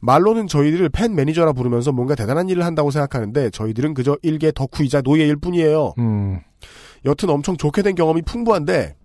[0.03, 5.37] 말로는 저희들을 팬 매니저라 부르면서 뭔가 대단한 일을 한다고 생각하는데 저희들은 그저 일개 덕후이자 노예일
[5.37, 5.93] 뿐이에요.
[5.97, 6.41] 음.
[7.05, 8.95] 여튼 엄청 좋게 된 경험이 풍부한데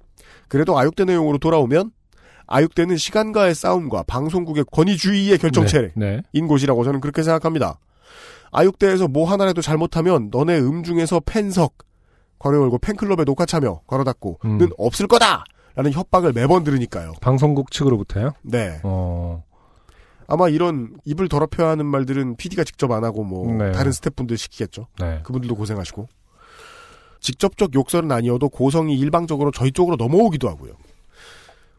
[0.49, 1.93] 그래도 아육대 내용으로 돌아오면
[2.49, 6.21] 아육대는 시간과의 싸움과 방송국의 권위주의의 결정체인 네.
[6.33, 6.41] 네.
[6.41, 7.79] 곳이라고 저는 그렇게 생각합니다.
[8.51, 11.75] 아육대에서 뭐 하나라도 잘못하면 너네 음중에서 팬석
[12.41, 14.69] 괄호 열고 팬클럽에 녹화 참여 괄호 닫고는 음.
[14.79, 15.45] 없을 거다!
[15.77, 17.13] 라는 협박을 매번 들으니까요.
[17.21, 18.33] 방송국 측으로부터요?
[18.43, 18.81] 네.
[18.83, 19.45] 어.
[20.29, 23.73] 아마 이런 입을 더럽혀야 하는 말들은 PD가 직접 안 하고 뭐 네.
[23.73, 24.87] 다른 스태프분들 시키겠죠.
[25.01, 25.21] 네.
[25.25, 26.07] 그분들도 고생하시고.
[27.21, 30.75] 직접적 욕설은 아니어도 고성이 일방적으로 저희 쪽으로 넘어오기도 하고요.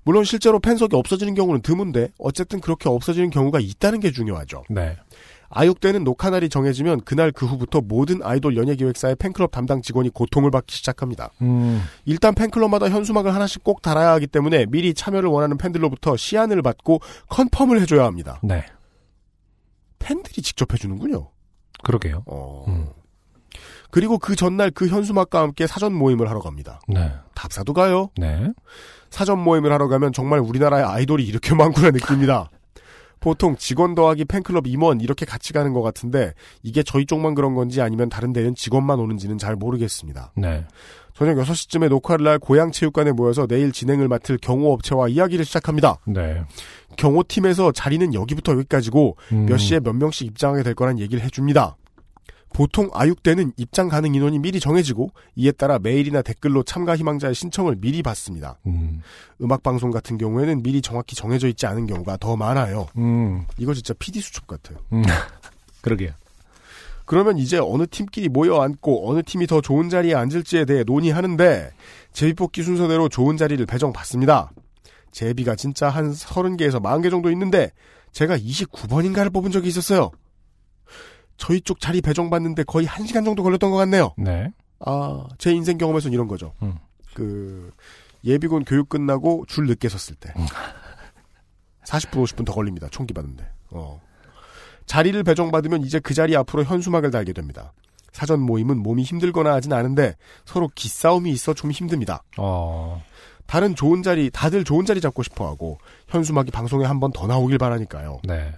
[0.04, 4.64] 물론 실제로 팬석이 없어지는 경우는 드문데 어쨌든 그렇게 없어지는 경우가 있다는 게 중요하죠.
[4.70, 4.98] 네.
[5.50, 10.52] 아육대는 녹화 날이 정해지면 그날 그 후부터 모든 아이돌 연예 기획사의 팬클럽 담당 직원이 고통을
[10.52, 11.32] 받기 시작합니다.
[11.42, 11.82] 음.
[12.06, 17.82] 일단 팬클럽마다 현수막을 하나씩 꼭 달아야 하기 때문에 미리 참여를 원하는 팬들로부터 시안을 받고 컨펌을
[17.82, 18.40] 해줘야 합니다.
[18.44, 18.64] 네.
[19.98, 21.30] 팬들이 직접 해주는군요.
[21.84, 22.24] 그러게요.
[22.28, 22.66] 어.
[22.68, 22.88] 음.
[23.92, 26.80] 그리고 그 전날 그 현수막과 함께 사전 모임을 하러 갑니다.
[26.88, 27.12] 네.
[27.34, 28.10] 답사도 가요.
[28.18, 28.52] 네.
[29.10, 32.50] 사전 모임을 하러 가면 정말 우리나라의 아이돌이 이렇게 많구나 느낍니다.
[33.20, 37.82] 보통 직원 더하기 팬클럽 임원 이렇게 같이 가는 것 같은데 이게 저희 쪽만 그런 건지
[37.82, 40.32] 아니면 다른 데는 직원만 오는지는 잘 모르겠습니다.
[40.36, 40.66] 네.
[41.14, 45.98] 저녁 6시쯤에 녹화를 할 고양체육관에 모여서 내일 진행을 맡을 경호업체와 이야기를 시작합니다.
[46.06, 46.44] 네.
[46.96, 49.46] 경호팀에서 자리는 여기부터 여기까지고 음.
[49.46, 51.76] 몇 시에 몇 명씩 입장하게 될 거란 얘기를 해줍니다.
[52.54, 57.78] 보통 아육 때는 입장 가능 인원이 미리 정해지고 이에 따라 메일이나 댓글로 참가 희망자의 신청을
[57.80, 58.58] 미리 받습니다.
[58.66, 59.02] 음.
[59.42, 62.88] 음악 방송 같은 경우에는 미리 정확히 정해져 있지 않은 경우가 더 많아요.
[62.98, 63.46] 음.
[63.58, 64.80] 이거 진짜 PD 수첩 같아요.
[64.94, 65.04] 음.
[65.82, 66.12] 그러게요.
[67.06, 71.72] 그러면 이제 어느 팀끼리 모여 앉고 어느 팀이 더 좋은 자리에 앉을지에 대해 논의하는데
[72.14, 74.52] 제비뽑기 순서대로 좋은 자리를 배정받습니다.
[75.12, 77.72] 제비가 진짜 한 30개에서 40개 정도 있는데
[78.12, 80.12] 제가 29번인가를 뽑은 적이 있었어요.
[81.40, 84.14] 저희 쪽 자리 배정받는데 거의 1시간 정도 걸렸던 것 같네요.
[84.18, 84.52] 네.
[84.86, 86.54] 아, 제 인생 경험에서는 이런 거죠.
[86.62, 86.76] 음.
[87.16, 87.72] 그
[88.24, 90.32] 예비군 교육 끝나고 줄 늦게 섰을 때.
[91.86, 92.88] 40분 50분 더 걸립니다.
[92.92, 93.48] 총기 받는데.
[93.72, 94.00] 어.
[94.86, 97.74] 자리를 배정받으면 이제 그 자리 앞으로 현수막을 달게 됩니다.
[98.12, 100.16] 사전 모임은 몸이 힘들거나 하진 않은데
[100.46, 102.24] 서로 기싸움이 있어 좀 힘듭니다.
[102.38, 103.02] 어.
[103.46, 107.58] 다른 좋은 자리, 다들 좋은 자리 잡고 싶어 하고 현수막이 방송에 한 번 더 나오길
[107.58, 108.20] 바라니까요.
[108.24, 108.52] 네.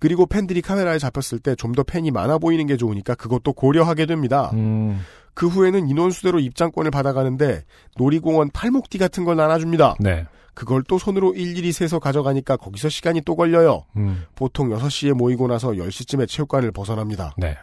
[0.00, 4.50] 그리고 팬들이 카메라에 잡혔을 때 좀 더 팬이 많아 보이는 게 좋으니까 그것도 고려하게 됩니다.
[4.54, 5.00] 음.
[5.34, 7.62] 그 후에는 인원수대로 입장권을 받아가는데
[7.96, 9.94] 놀이공원 팔목띠 같은 걸 나눠줍니다.
[10.00, 10.26] 네.
[10.54, 13.84] 그걸 또 손으로 일일이 세서 가져가니까 거기서 시간이 또 걸려요.
[13.96, 14.24] 음.
[14.34, 17.34] 보통 6시에 모이고 나서 10시쯤에 체육관을 벗어납니다.
[17.38, 17.56] 네.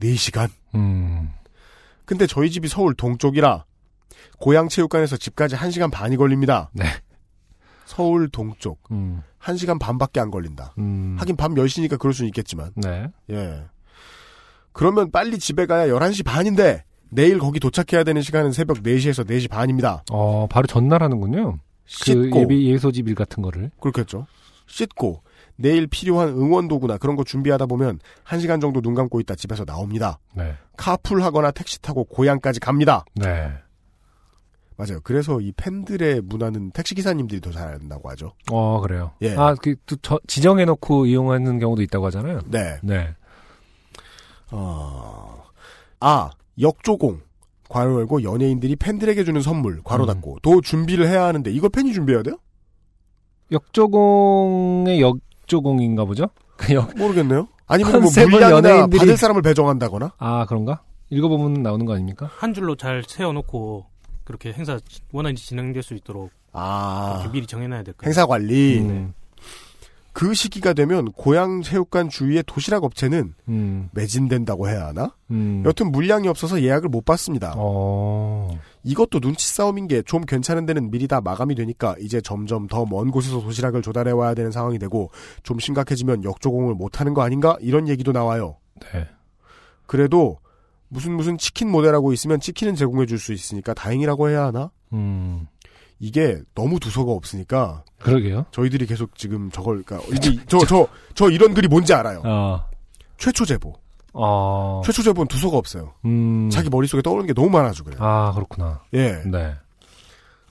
[0.00, 0.50] 4시간?
[0.74, 1.30] 음.
[2.04, 3.64] 근데 저희 집이 서울 동쪽이라
[4.38, 6.70] 고향 체육관에서 집까지 1시간 반이 걸립니다.
[6.72, 6.86] 네.
[7.92, 8.78] 서울 동쪽.
[8.90, 9.22] 음.
[9.38, 10.74] 1시간 반밖에 안 걸린다.
[10.78, 11.16] 음.
[11.18, 12.70] 하긴 밤 10시니까 그럴 수는 있겠지만.
[12.74, 13.06] 네.
[13.30, 13.64] 예.
[14.72, 20.04] 그러면 빨리 집에 가야 11시 반인데 내일 거기 도착해야 되는 시간은 새벽 4시에서 4시 반입니다.
[20.10, 21.52] 어, 바로 전날 하는군요.
[21.52, 22.40] 그 씻고.
[22.40, 23.70] 예비 예소집 일 같은 거를.
[23.78, 24.26] 그렇겠죠.
[24.66, 25.22] 씻고
[25.56, 30.18] 내일 필요한 응원 도구나 그런 거 준비하다 보면 1시간 정도 눈 감고 있다 집에서 나옵니다.
[30.34, 30.54] 네.
[30.78, 33.04] 카풀 하거나 택시 타고 고향까지 갑니다.
[33.14, 33.52] 네.
[34.76, 35.00] 맞아요.
[35.04, 38.32] 그래서 이 팬들의 문화는 택시 기사님들이 더 잘해야 된다고 하죠.
[38.50, 39.12] 어, 그래요.
[39.22, 39.34] 예.
[39.36, 42.40] 아, 그, 또 저- 지정해 놓고 이용하는 경우도 있다고 하잖아요.
[42.46, 42.78] 네.
[42.82, 43.14] 네.
[44.50, 45.42] 어...
[46.00, 47.20] 아, 역조공.
[47.68, 50.06] 괄호 열고 연예인들이 팬들에게 주는 선물, 괄호 음.
[50.06, 50.38] 닫고.
[50.42, 52.36] 도 준비를 해야 하는데 이걸 팬이 준비해야 돼요?
[53.50, 56.26] 역조공의 역조공인가 보죠?
[56.56, 57.48] 그 역, 모르겠네요.
[57.66, 58.50] 아니면 뭐 물량이나
[58.86, 60.12] 연예인들이- 받을 사람을 배정한다거나?
[60.18, 60.82] 아, 그런가?
[61.10, 62.30] 읽어보면 나오는 거 아닙니까?
[62.36, 63.86] 한 줄로 잘 세워놓고
[64.24, 64.78] 그렇게 행사
[65.12, 68.08] 원활히 진행될 수 있도록 아, 미리 정해놔야 될 거예요.
[68.08, 68.78] 행사 관리.
[68.80, 69.14] 음.
[70.14, 73.88] 그 시기가 되면 고향 체육관 주위의 도시락 업체는 음.
[73.92, 75.14] 매진된다고 해야 하나?
[75.30, 75.62] 음.
[75.64, 77.54] 여튼 물량이 없어서 예약을 못 받습니다.
[77.56, 78.58] 어.
[78.84, 83.10] 이것도 눈치 싸움인 게 좀 괜찮은 데는 미리 다 마감이 되니까 이제 점점 더 먼
[83.10, 85.10] 곳에서 도시락을 조달해 와야 되는 상황이 되고
[85.44, 87.56] 좀 심각해지면 역조공을 못 하는 거 아닌가?
[87.62, 88.56] 이런 얘기도 나와요.
[88.92, 89.08] 네.
[89.86, 90.38] 그래도
[90.92, 94.70] 무슨 무슨 치킨 모델하고 있으면 치킨은 제공해 줄 수 있으니까 다행이라고 해야 하나?
[94.92, 95.46] 음.
[95.98, 98.44] 이게 너무 두서가 없으니까 그러게요.
[98.50, 102.20] 저희들이 계속 지금 저걸 그러니까 이게 저저 저 이런 글이 뭔지 알아요.
[102.24, 102.66] 아.
[103.16, 103.72] 최초 제보.
[104.12, 104.82] 어.
[104.84, 105.94] 최초 제보는 두서가 없어요.
[106.04, 106.50] 음.
[106.50, 107.98] 자기 머릿속에 떠오르는 게 너무 많아서 그래요.
[108.02, 108.82] 아, 그렇구나.
[108.92, 109.22] 예.
[109.24, 109.54] 네.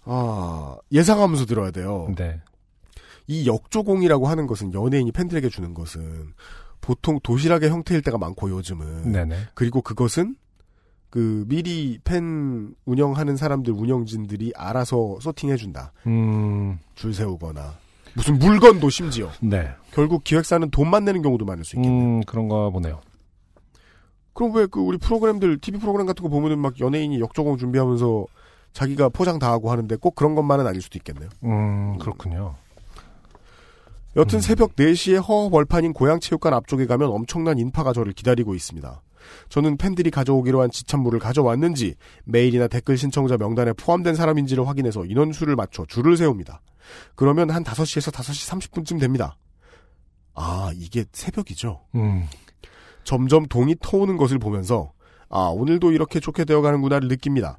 [0.05, 2.07] 아, 예상하면서 들어야 돼요.
[2.17, 2.41] 네.
[3.27, 6.33] 이 역조공이라고 하는 것은 연예인이 팬들에게 주는 것은
[6.81, 9.35] 보통 도시락의 형태일 때가 많고 요즘은 네네.
[9.53, 10.35] 그리고 그것은
[11.09, 15.91] 그 미리 팬 운영하는 사람들 운영진들이 알아서 소팅해 준다.
[16.07, 16.79] 음.
[16.95, 17.73] 줄 세우거나
[18.15, 19.69] 무슨 물건도 심지어 네.
[19.91, 22.03] 결국 기획사는 돈만 내는 경우도 많을 수 있겠네요.
[22.17, 23.01] 음, 그런가 보네요.
[24.33, 28.25] 그럼 왜 그 우리 프로그램들 TV 프로그램 같은 거 보면은 막 연예인이 역조공 준비하면서
[28.73, 31.29] 자기가 포장 다 하고 하는데 꼭 그런 것만은 아닐 수도 있겠네요.
[31.43, 32.55] 음, 그렇군요.
[34.15, 34.41] 여튼 음.
[34.41, 39.01] 새벽 4시에 허허벌판인 고향체육관 앞쪽에 가면 엄청난 인파가 저를 기다리고 있습니다.
[39.49, 41.95] 저는 팬들이 가져오기로 한 지참물을 가져왔는지
[42.25, 46.61] 메일이나 댓글 신청자 명단에 포함된 사람인지를 확인해서 인원수를 맞춰 줄을 세웁니다.
[47.15, 49.37] 그러면 한 5시에서 5시 30분쯤 됩니다.
[50.33, 51.81] 아, 이게 새벽이죠.
[51.95, 52.25] 음.
[53.03, 54.91] 점점 동이 터오는 것을 보면서
[55.29, 57.57] 아, 오늘도 이렇게 좋게 되어가는구나를 느낍니다.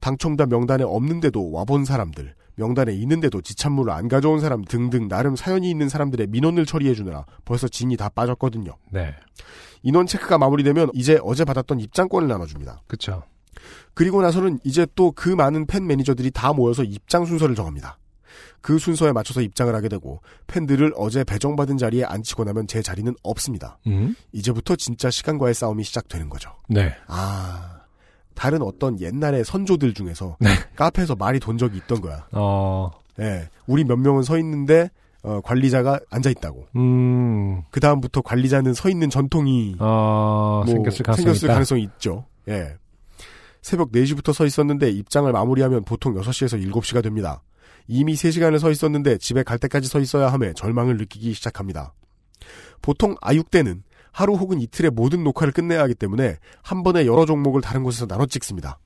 [0.00, 5.88] 당첨자 명단에 없는데도 와본 사람들, 명단에 있는데도 지참물을 안 가져온 사람 등등 나름 사연이 있는
[5.88, 8.76] 사람들의 민원을 처리해 주느라 벌써 진이 다 빠졌거든요.
[8.90, 9.14] 네.
[9.82, 12.82] 인원 체크가 마무리되면 이제 어제 받았던 입장권을 나눠줍니다.
[12.86, 13.22] 그쵸.
[13.94, 17.98] 그리고 나서는 이제 또 그 많은 팬 매니저들이 다 모여서 입장 순서를 정합니다.
[18.60, 23.78] 그 순서에 맞춰서 입장을 하게 되고 팬들을 어제 배정받은 자리에 앉히고 나면 제 자리는 없습니다.
[23.86, 24.16] 음.
[24.32, 26.50] 이제부터 진짜 시간과의 싸움이 시작되는 거죠.
[26.68, 26.94] 네.
[27.06, 27.73] 아,
[28.34, 30.50] 다른 어떤 옛날의 선조들 중에서 네.
[30.76, 32.26] 카페에서 말이 돈 적이 있던 거야.
[32.32, 32.90] 어.
[33.20, 34.90] 예, 우리 몇 명은 서 있는데
[35.22, 36.66] 어, 관리자가 앉아 있다고.
[36.76, 37.62] 음.
[37.70, 41.48] 그 다음부터 관리자는 서 있는 전통이 어, 뭐 생겼을 가능성이 생겼을.
[41.48, 42.26] 가능성이 있죠.
[42.48, 42.76] 예.
[43.62, 47.42] 새벽 4시부터 서 있었는데 입장을 마무리하면 보통 6시에서 7시가 됩니다.
[47.88, 51.94] 이미 3시간을 서 있었는데 집에 갈 때까지 서 있어야 함에 절망을 느끼기 시작합니다.
[52.82, 53.82] 보통 아육 때는
[54.14, 58.26] 하루 혹은 이틀의 모든 녹화를 끝내야 하기 때문에 한 번에 여러 종목을 다른 곳에서 나눠
[58.26, 58.78] 찍습니다.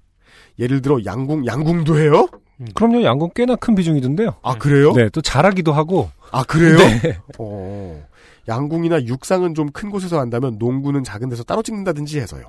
[0.58, 2.26] 예를 들어 양궁 양궁도 해요?
[2.74, 4.36] 그럼요, 양궁 꽤나 큰 비중이던데요.
[4.42, 4.92] 아 그래요?
[4.94, 6.10] 네, 또 잘하기도 하고.
[6.32, 6.78] 아 그래요?
[6.78, 7.18] 네.
[7.38, 8.02] 어,
[8.48, 12.46] 양궁이나 육상은 좀 큰 곳에서 한다면 농구는 작은 데서 따로 찍는다든지 해서요.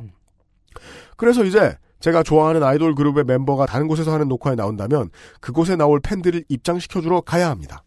[1.17, 5.09] 그래서 이제 제가 좋아하는 아이돌 그룹의 멤버가 다른 곳에서 하는 녹화에 나온다면
[5.41, 7.83] 그곳에 나올 팬들을 입장시켜주러 가야 합니다.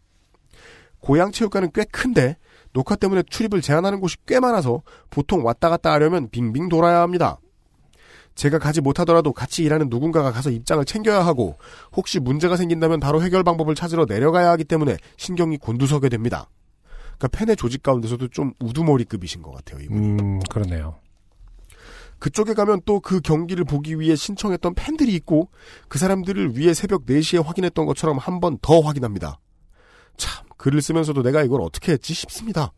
[0.99, 2.37] 고양 체육관은 꽤 큰데
[2.73, 7.39] 녹화 때문에 출입을 제한하는 곳이 꽤 많아서 보통 왔다 갔다 하려면 빙빙 돌아야 합니다.
[8.35, 11.57] 제가 가지 못하더라도 같이 일하는 누군가가 가서 입장을 챙겨야 하고
[11.95, 16.49] 혹시 문제가 생긴다면 바로 해결 방법을 찾으러 내려가야 하기 때문에 신경이 곤두서게 됩니다.
[17.19, 19.81] 그러니까 팬의 조직 가운데서도 좀 우두머리급이신 것 같아요.
[19.83, 19.99] 이분이.
[20.19, 20.95] 음, 그러네요.
[22.19, 25.49] 그쪽에 가면 또 그 경기를 보기 위해 신청했던 팬들이 있고
[25.89, 29.39] 그 사람들을 위해 새벽 4시에 확인했던 것처럼 한 번 더 확인합니다.
[30.17, 32.71] 참 글을 쓰면서도 내가 이걸 어떻게 했지 싶습니다.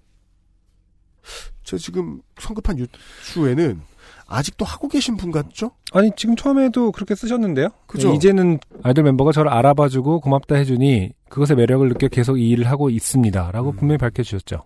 [1.64, 3.82] 저 지금 성급한 유추에는
[4.28, 5.72] 아직도 하고 계신 분 같죠?
[5.94, 7.70] 아니, 지금 처음에도 그렇게 쓰셨는데요?
[7.86, 8.10] 그죠?
[8.10, 12.90] 네, 이제는 아이돌 멤버가 저를 알아봐주고 고맙다 해주니 그것의 매력을 느껴 계속 이 일을 하고
[12.90, 13.52] 있습니다.
[13.52, 13.76] 라고 음.
[13.76, 14.64] 분명히 밝혀주셨죠.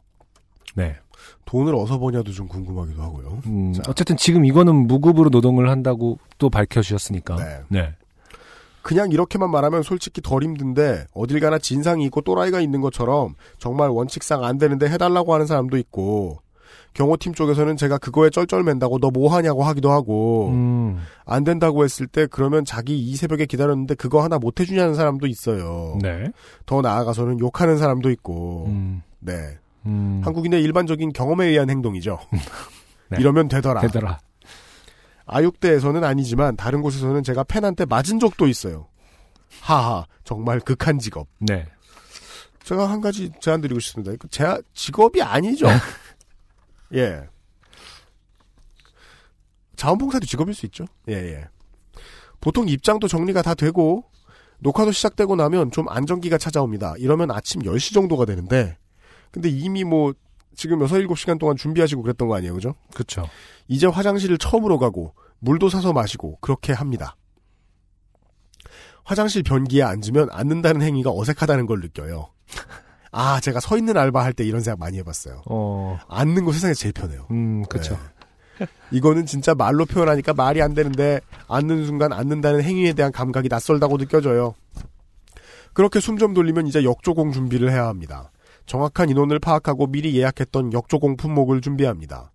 [0.76, 0.95] 네.
[1.45, 3.41] 돈을 어디서 버냐도 좀 궁금하기도 하고요.
[3.47, 7.36] 음, 어쨌든 지금 이거는 무급으로 노동을 한다고 또 밝혀주셨으니까.
[7.36, 7.62] 네.
[7.70, 7.95] 네.
[8.82, 14.43] 그냥 이렇게만 말하면 솔직히 덜 힘든데 어딜 가나 진상이 있고 또라이가 있는 것처럼 정말 원칙상
[14.43, 16.39] 안 되는데 해달라고 하는 사람도 있고
[16.93, 22.27] 경호팀 쪽에서는 제가 그거에 쩔쩔맨다고 너 뭐 하냐고 하기도 하고 음, 안 된다고 했을 때
[22.30, 25.97] 그러면 자기 이 새벽에 기다렸는데 그거 하나 못 해주냐는 사람도 있어요.
[26.01, 26.32] 네.
[26.65, 32.19] 더 나아가서는 욕하는 사람도 있고 음, 네 음, 한국인의 일반적인 경험에 의한 행동이죠.
[33.09, 33.17] 네.
[33.19, 33.82] 이러면 되더라.
[33.82, 34.19] 되더라.
[35.30, 38.88] 아육대에서는 아니지만 다른 곳에서는 제가 팬한테 맞은 적도 있어요.
[39.61, 41.27] 하하 정말 극한 직업.
[41.39, 41.65] 네.
[42.63, 44.11] 제가 한 가지 제안 드리고 싶습니다.
[44.30, 45.67] 제 직업이 아니죠.
[46.95, 47.23] 예.
[49.75, 50.86] 자원봉사도 직업일 수 있죠.
[51.07, 51.47] 예, 예.
[52.41, 54.03] 보통 입장도 정리가 다 되고
[54.59, 56.95] 녹화도 시작되고 나면 좀 안정기가 찾아옵니다.
[56.97, 58.77] 이러면 아침 10시 정도가 되는데
[59.32, 60.13] 근데 이미 뭐
[60.56, 62.54] 지금 6, 7시간 동안 준비하시고 그랬던 거 아니에요.
[62.54, 62.76] 그죠?
[62.93, 63.26] 그쵸.
[63.68, 67.16] 이제 화장실을 처음으로 가고 물도 사서 마시고 그렇게 합니다.
[69.04, 72.30] 화장실 변기에 앉으면 앉는다는 행위가 어색하다는 걸 느껴요.
[73.12, 75.41] 아, 제가 서 있는 알바 할 때 이런 생각 많이 해봤어요.
[75.50, 77.26] 어, 앉는 거 세상에서 제일 편해요.
[77.32, 77.97] 음, 그쵸.
[78.60, 78.68] 네.
[78.91, 84.54] 이거는 진짜 말로 표현하니까 말이 안 되는데 앉는 순간 앉는다는 행위에 대한 감각이 낯설다고 느껴져요.
[85.74, 88.32] 그렇게 숨 좀 돌리면 이제 역조공 준비를 해야 합니다.
[88.70, 92.32] 정확한 인원을 파악하고 미리 예약했던 역조공 품목을 준비합니다.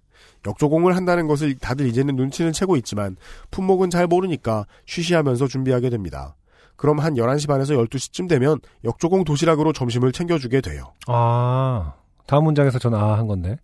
[0.47, 3.17] 역조공을 한다는 것을 다들 이제는 눈치는 채고 있지만
[3.53, 6.35] 품목은 잘 모르니까 쉬쉬하면서 준비하게 됩니다.
[6.75, 10.93] 그럼 한 11시 반에서 12시쯤 되면 역조공 도시락으로 점심을 챙겨주게 돼요.
[11.07, 11.95] 아,
[12.27, 13.57] 다음 문장에서 전 아 한 건데.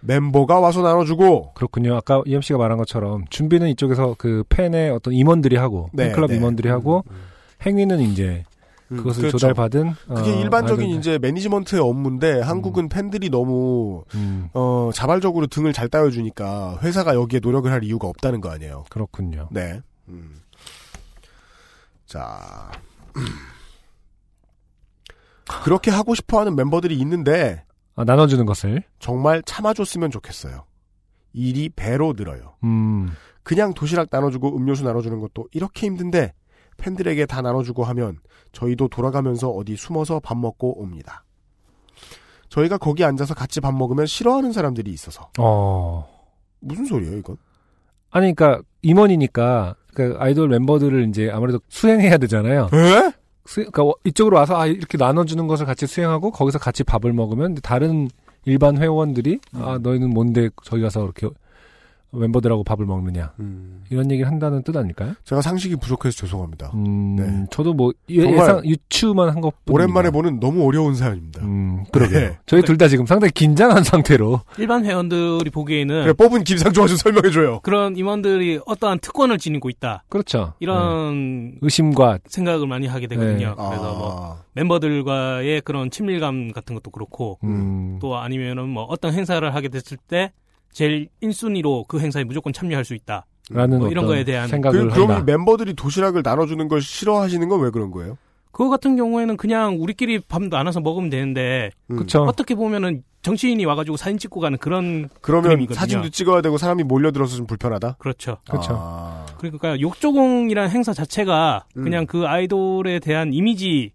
[0.00, 1.94] 멤버가 와서 나눠주고 그렇군요.
[1.94, 6.36] 아까 이엠 씨가 말한 것처럼 준비는 이쪽에서 그 팬의 어떤 임원들이 하고 네, 팬클럽 네.
[6.36, 7.04] 임원들이 하고
[7.66, 8.44] 행위는 이제
[8.88, 9.38] 그것을 그렇죠.
[9.38, 10.98] 조달받은 그게 어, 일반적인 아이돌들.
[10.98, 17.70] 이제 매니지먼트의 업무인데 한국은 팬들이 너무 음, 어 자발적으로 등을 잘 따여주니까 회사가 여기에 노력을
[17.70, 18.84] 할 이유가 없다는 거 아니에요.
[18.90, 19.48] 그렇군요.
[19.50, 19.80] 네.
[20.08, 20.36] 음.
[22.06, 22.70] 자
[25.64, 27.64] 그렇게 하고 싶어하는 멤버들이 있는데
[27.96, 28.82] 아, 나눠주는 것을.
[28.98, 30.64] 정말 참아줬으면 좋겠어요.
[31.32, 32.54] 일이 배로 늘어요.
[32.64, 33.10] 음,
[33.42, 36.32] 그냥 도시락 나눠주고 음료수 나눠주는 것도 이렇게 힘든데
[36.76, 38.18] 팬들에게 다 나눠주고 하면
[38.52, 41.24] 저희도 돌아가면서 어디 숨어서 밥 먹고 옵니다.
[42.48, 46.06] 저희가 거기 앉아서 같이 밥 먹으면 싫어하는 사람들이 있어서 어.
[46.60, 47.36] 무슨 소리예요 이건?
[48.14, 52.68] 아니, 그니까, 임원이니까, 그 아이돌 멤버들을 이제 아무래도 수행해야 되잖아요.
[52.72, 53.12] 에?
[53.44, 58.08] 수, 그니까, 이쪽으로 와서, 아, 이렇게 나눠주는 것을 같이 수행하고, 거기서 같이 밥을 먹으면, 다른
[58.44, 61.28] 일반 회원들이, 아, 너희는 뭔데, 저기 가서 이렇게
[62.14, 63.32] 멤버들하고 밥을 먹느냐.
[63.90, 65.14] 이런 얘기를 한다는 뜻 아닐까요?
[65.24, 66.70] 제가 상식이 부족해서 죄송합니다.
[66.74, 67.46] 음, 네.
[67.50, 69.54] 저도 뭐, 예, 예상, 유추만 한 것.
[69.70, 71.42] 오랜만에 보는 너무 어려운 사연입니다.
[71.44, 72.18] 음, 그러게요.
[72.20, 72.38] 네.
[72.46, 74.40] 저희 둘 다 지금 상당히 긴장한 상태로.
[74.58, 77.60] 일반 회원들이 보기에는 그래, 뽑은 김상조가 좀 설명해줘요.
[77.60, 80.02] 그런 임원들이 어떠한 특권을 지니고 있다.
[80.08, 80.54] 그렇죠.
[80.60, 83.48] 이런 의심과 생각을 많이 하게 되거든요.
[83.50, 83.54] 네.
[83.54, 83.98] 그래서 아.
[83.98, 89.96] 뭐 멤버들과의 그런 친밀감 같은 것도 그렇고 음, 또 아니면은 뭐 어떤 행사를 하게 됐을
[89.96, 90.32] 때
[90.74, 93.24] 제일 1순위로 그 행사에 무조건 참여할 수 있다.
[93.50, 95.20] 라는 뭐 이런 거에 대한 생각을 그, 그럼.
[95.20, 98.18] 이 멤버들이 도시락을 나눠주는 걸 싫어하시는 건 왜 그런 거예요?
[98.50, 101.96] 그거 같은 경우에는 그냥 우리끼리 밥 나눠서 먹으면 되는데 음.
[101.96, 102.22] 그쵸.
[102.24, 105.78] 어떻게 보면은 정치인이 와가지고 사진 찍고 가는 그런 그러면 그림이거든요.
[105.78, 107.96] 사진도 찍어야 되고 사람이 몰려들어서 좀 불편하다?
[107.98, 108.36] 그렇죠.
[108.50, 108.76] 그쵸.
[108.78, 109.26] 아.
[109.38, 111.84] 그러니까 욕조공이라는 행사 자체가 음.
[111.84, 113.92] 그냥 그 아이돌에 대한 이미지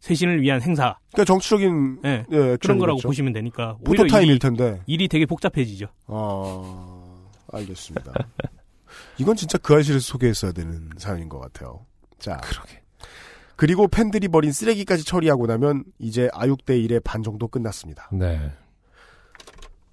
[0.00, 0.96] 쇄신을 위한 행사.
[1.12, 2.78] 그러니까 정치적인 예, 예, 그런.
[2.78, 4.80] 거라고 보시면 되니까 오히려 포토타임일 일이, 텐데.
[4.86, 5.86] 일이 되게 복잡해지죠.
[6.06, 7.14] 아,
[7.52, 8.12] 알겠습니다.
[9.18, 11.84] 이건 진짜 그 아실에서 소개했어야 되는 사연인 것 같아요.
[12.18, 12.38] 자.
[12.38, 12.80] 그러게.
[13.56, 18.08] 그리고 팬들이 버린 쓰레기까지 처리하고 나면 이제 아육대 일의 반 정도 끝났습니다.
[18.12, 18.50] 네.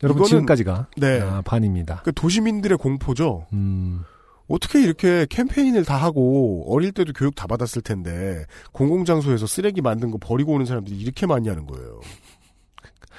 [0.03, 1.19] 여러분 이거는- 지금까지가 네.
[1.19, 2.01] 아, 반입니다.
[2.05, 3.45] 그 도시민들의 공포죠.
[3.51, 4.03] 음.
[4.47, 10.17] 어떻게 이렇게 캠페인을 다 하고 어릴 때도 교육 다 받았을 텐데 공공장소에서 쓰레기 만든 거
[10.17, 11.99] 버리고 오는 사람들이 이렇게 많이 하는 거예요.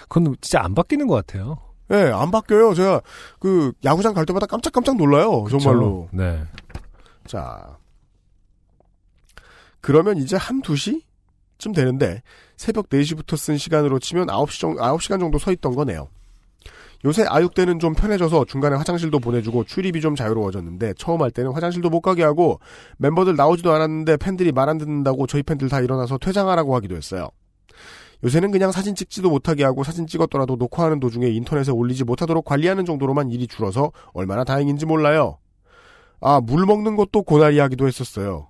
[0.08, 1.58] 그건 진짜 안 바뀌는 것 같아요.
[1.90, 2.74] 예, 안 바뀌어요.
[2.74, 3.00] 제가
[3.38, 5.46] 그 야구장 갈 때마다 깜짝깜짝 놀라요.
[5.50, 6.08] 정말로.
[6.12, 6.42] 네.
[7.26, 7.78] 자.
[9.80, 12.22] 그러면 이제 한 2시쯤 되는데
[12.56, 16.08] 새벽 4시부터 쓴 시간으로 치면 9시 정, 9시간 정도 서 있던 거네요.
[17.04, 22.00] 요새 아육대는 좀 편해져서 중간에 화장실도 보내주고 출입이 좀 자유로워졌는데 처음 할 때는 화장실도 못
[22.00, 22.58] 가게 하고
[22.96, 27.28] 멤버들 나오지도 않았는데 팬들이 말 안 듣는다고 저희 팬들 다 일어나서 퇴장하라고 하기도 했어요.
[28.24, 33.30] 요새는 그냥 사진 찍지도 못하게 하고 사진 찍었더라도 녹화하는 도중에 인터넷에 올리지 못하도록 관리하는 정도로만
[33.30, 35.38] 일이 줄어서 얼마나 다행인지 몰라요.
[36.20, 38.48] 아, 물 먹는 것도 고나리 하기도 했었어요.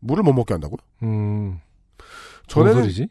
[0.00, 0.78] 물을 못 먹게 한다고요?
[1.02, 1.60] 음.
[2.54, 3.08] 뭔 전에는 소리지?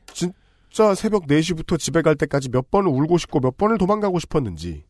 [0.71, 4.85] 진짜 새벽 4시부터 집에 갈 때까지 몇 번을 울고 싶고 몇 번을 도망가고 싶었는지.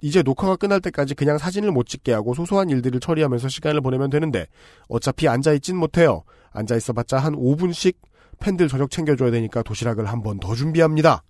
[0.00, 4.46] 이제 녹화가 끝날 때까지 그냥 사진을 못 찍게 하고 소소한 일들을 처리하면서 시간을 보내면 되는데
[4.88, 6.22] 어차피 앉아있진 못해요.
[6.52, 7.96] 앉아있어봤자 한 5분씩
[8.38, 11.24] 팬들 저녁 챙겨줘야 되니까 도시락을 한 번 더 준비합니다.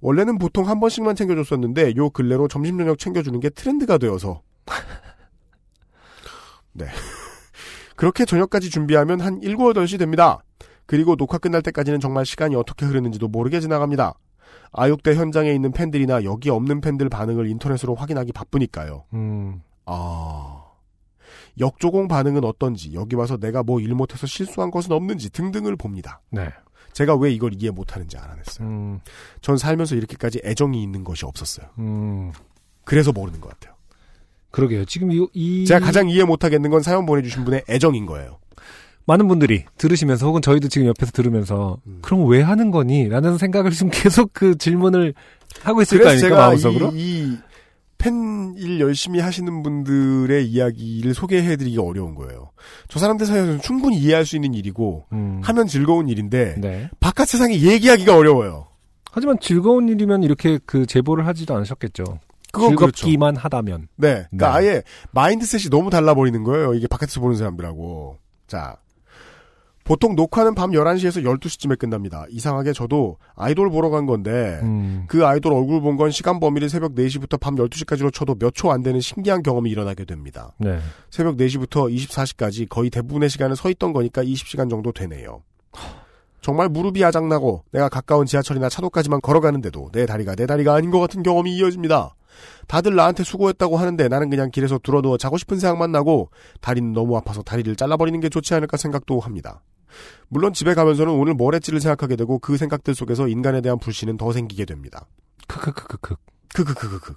[0.00, 4.42] 원래는 보통 한 번씩만 챙겨줬었는데 요 근래로 점심 저녁 챙겨주는 게 트렌드가 되어서
[6.72, 6.86] 네.
[7.96, 10.42] 그렇게 저녁까지 준비하면 한 7, 8시 됩니다.
[10.86, 14.14] 그리고 녹화 끝날 때까지는 정말 시간이 어떻게 흐르는지도 모르게 지나갑니다.
[14.72, 19.04] 아육대 현장에 있는 팬들이나 여기 없는 팬들 반응을 인터넷으로 확인하기 바쁘니까요.
[19.14, 19.62] 음.
[19.86, 20.64] 아.
[21.58, 26.20] 역조공 반응은 어떤지, 여기 와서 내가 뭐 일 못해서 실수한 것은 없는지 등등을 봅니다.
[26.30, 26.50] 네.
[26.92, 28.66] 제가 왜 이걸 이해 못하는지 알아냈어요.
[28.66, 29.00] 음.
[29.40, 31.66] 전 살면서 이렇게까지 애정이 있는 것이 없었어요.
[31.78, 32.32] 음.
[32.84, 33.74] 그래서 모르는 것 같아요.
[34.50, 34.84] 그러게요.
[34.84, 38.38] 지금 이, 이 제가 가장 이해 못하겠는 건 사연 보내주신 분의 애정인 거예요.
[39.06, 41.98] 많은 분들이 들으시면서 혹은 저희도 지금 옆에서 들으면서 음.
[42.02, 43.08] 그럼 왜 하는 거니?
[43.08, 45.14] 라는 생각을 지금 계속 그 질문을
[45.62, 46.28] 하고 있을 거 아닙니까?
[46.28, 46.92] 제가 마음속으로?
[46.94, 47.38] 이, 이
[47.98, 52.50] 팬일 열심히 하시는 분들의 이야기를 소개해드리기 어려운 거예요.
[52.88, 55.40] 저 사람들 사이에서는 충분히 이해할 수 있는 일이고 음.
[55.42, 56.90] 하면 즐거운 일인데 네.
[57.00, 58.68] 바깥 세상에 얘기하기가 어려워요.
[59.10, 62.04] 하지만 즐거운 일이면 이렇게 그 제보를 하지도 않으셨겠죠.
[62.52, 62.68] 그렇죠.
[62.70, 63.88] 즐겁기만 하다면.
[63.96, 64.26] 네.
[64.30, 64.68] 그러니까 네.
[64.68, 64.82] 아예
[65.12, 66.74] 마인드셋이 너무 달라 버리는 거예요.
[66.74, 68.18] 이게 바깥에서 보는 사람들하고.
[68.46, 68.76] 자.
[69.84, 72.24] 보통 녹화는 밤 11시에서 12시쯤에 끝납니다.
[72.30, 75.04] 이상하게 저도 아이돌 보러 간 건데 음.
[75.08, 78.82] 그 아이돌 얼굴 본 건 시간 범위를 새벽 4시부터 밤 12시까지로 쳐도 몇 초 안
[78.82, 80.52] 되는 신기한 경험이 일어나게 됩니다.
[80.58, 80.78] 네.
[81.10, 85.42] 새벽 4시부터 24시까지 거의 대부분의 시간을 서 있던 거니까 20시간 정도 되네요.
[86.40, 91.22] 정말 무릎이 아작나고 내가 가까운 지하철이나 차도까지만 걸어가는데도 내 다리가 내 다리가 아닌 것 같은
[91.22, 92.14] 경험이 이어집니다.
[92.66, 96.30] 다들 나한테 수고했다고 하는데 나는 그냥 길에서 들어누워 자고 싶은 생각만 나고
[96.60, 99.62] 다리는 너무 아파서 다리를 잘라버리는 게 좋지 않을까 생각도 합니다.
[100.28, 104.32] 물론 집에 가면서는 오늘 뭘 했지를 생각하게 되고 그 생각들 속에서 인간에 대한 불신은 더
[104.32, 105.06] 생기게 됩니다.
[105.48, 106.16] 크크크크크.
[106.54, 107.14] 크크크크크.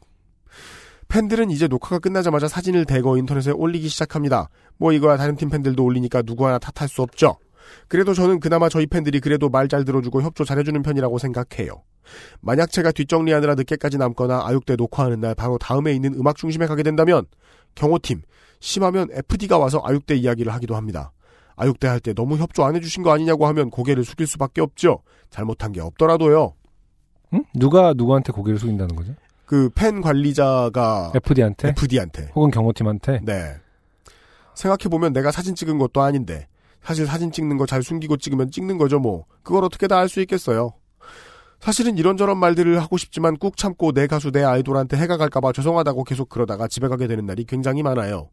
[1.08, 4.50] 팬들은 이제 녹화가 끝나자마자 사진을 대거 인터넷에 올리기 시작합니다.
[4.78, 7.38] 뭐 이거야 다른 팀 팬들도 올리니까 누구 하나 탓할 수 없죠.
[7.88, 11.84] 그래도 저는 그나마 저희 팬들이 그래도 말 잘 들어주고 협조 잘해주는 편이라고 생각해요.
[12.40, 17.26] 만약 제가 뒷정리하느라 늦게까지 남거나 아육대 녹화하는 날 바로 다음에 있는 음악 중심에 가게 된다면
[17.76, 18.22] 경호팀,
[18.60, 21.12] 심하면 FD가 와서 아육대 이야기를 하기도 합니다.
[21.58, 25.02] 아육대 할 때 너무 협조 안 해주신 거 아니냐고 하면 고개를 숙일 수밖에 없죠.
[25.30, 26.54] 잘못한 게 없더라도요.
[27.34, 27.44] 응?
[27.56, 29.14] 누가 누구한테 고개를 숙인다는 거죠?
[29.46, 31.70] 그 팬 관리자가 FD한테?
[31.70, 33.22] FD한테 혹은 경호팀한테?
[33.24, 33.56] 네.
[34.56, 36.48] 생각해 보면 내가 사진 찍은 것도 아닌데
[36.84, 39.26] 사실 사진 찍는 거 잘 숨기고 찍으면 찍는 거죠 뭐.
[39.44, 40.74] 그걸 어떻게 다 알 수 있겠어요.
[41.60, 46.30] 사실은 이런저런 말들을 하고 싶지만 꾹 참고 내 가수 내 아이돌한테 해가 갈까봐 죄송하다고 계속
[46.30, 48.30] 그러다가 집에 가게 되는 날이 굉장히 많아요.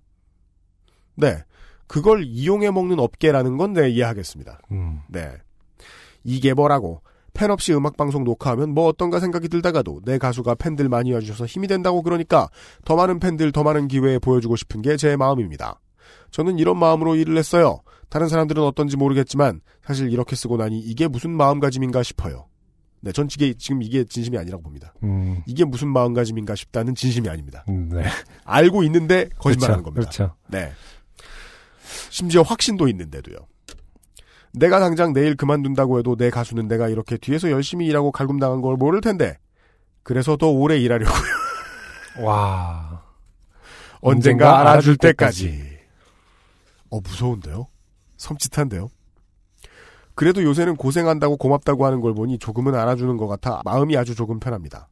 [1.16, 1.38] 네.
[1.86, 4.60] 그걸 이용해 먹는 업계라는 건 네, 이해하겠습니다.
[4.72, 5.00] 음.
[5.08, 5.30] 네.
[6.24, 7.02] 이게 뭐라고
[7.34, 12.02] 팬 없이 음악방송 녹화하면 뭐 어떤가 생각이 들다가도 내 가수가 팬들 많이 와주셔서 힘이 된다고
[12.02, 12.48] 그러니까
[12.84, 15.80] 더 많은 팬들 더 많은 기회에 보여주고 싶은 게 제 마음입니다.
[16.30, 17.80] 저는 이런 마음으로 일을 했어요.
[18.08, 22.46] 다른 사람들은 어떤지 모르겠지만 사실 이렇게 쓰고 나니 이게 무슨 마음가짐인가 싶어요.
[23.00, 24.94] 네, 전 이게 지금 이게 진심이 아니라고 봅니다.
[25.02, 25.42] 음.
[25.46, 27.64] 이게 무슨 마음가짐인가 싶다는 진심이 아닙니다.
[27.68, 28.04] 음, 네.
[28.44, 30.10] 알고 있는데 거짓말하는 그렇죠, 겁니다.
[30.10, 30.34] 그렇죠.
[30.48, 30.72] 네.
[32.10, 33.36] 심지어 확신도 있는데도요.
[34.52, 39.00] 내가 당장 내일 그만둔다고 해도 내 가수는 내가 이렇게 뒤에서 열심히 일하고 갈굼당한 걸 모를
[39.00, 39.36] 텐데.
[40.02, 41.22] 그래서 더 오래 일하려고요.
[42.22, 43.02] 와.
[44.00, 45.78] 언젠가 알아줄 때까지.
[46.90, 47.66] 어, 무서운데요?
[48.18, 48.88] 섬찟한데요?
[50.14, 54.88] 그래도 요새는 고생한다고 고맙다고 하는 걸 보니 조금은 알아주는 것 같아 마음이 아주 조금 편합니다.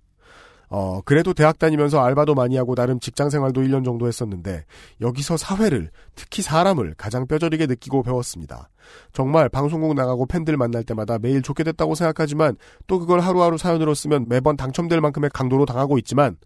[0.74, 4.64] 어, 그래도 대학 다니면서 알바도 많이 하고 나름 직장 생활도 1년 정도 했었는데
[5.02, 8.70] 여기서 사회를 특히 사람을 가장 뼈저리게 느끼고 배웠습니다.
[9.12, 12.56] 정말 방송국 나가고 팬들 만날 때마다 매일 좋게 됐다고 생각하지만
[12.86, 16.38] 또 그걸 하루하루 사연으로 쓰면 매번 당첨될 만큼의 강도로 당하고 있지만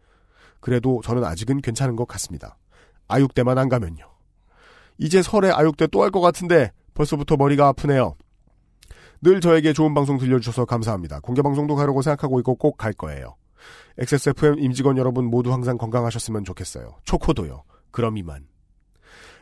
[0.58, 2.58] 그래도 저는 아직은 괜찮은 것 같습니다.
[3.06, 4.04] 아육대만 안 가면요.
[4.98, 8.16] 이제 설에 아육대 또 할 것 같은데 벌써부터 머리가 아프네요.
[9.22, 11.20] 늘 저에게 좋은 방송 들려주셔서 감사합니다.
[11.20, 13.36] 공개 방송도 가려고 생각하고 있고 꼭 갈 거예요.
[13.98, 16.96] XSFM 임직원 여러분 모두 항상 건강하셨으면 좋겠어요.
[17.04, 17.64] 초코도요.
[17.90, 18.46] 그럼 이만.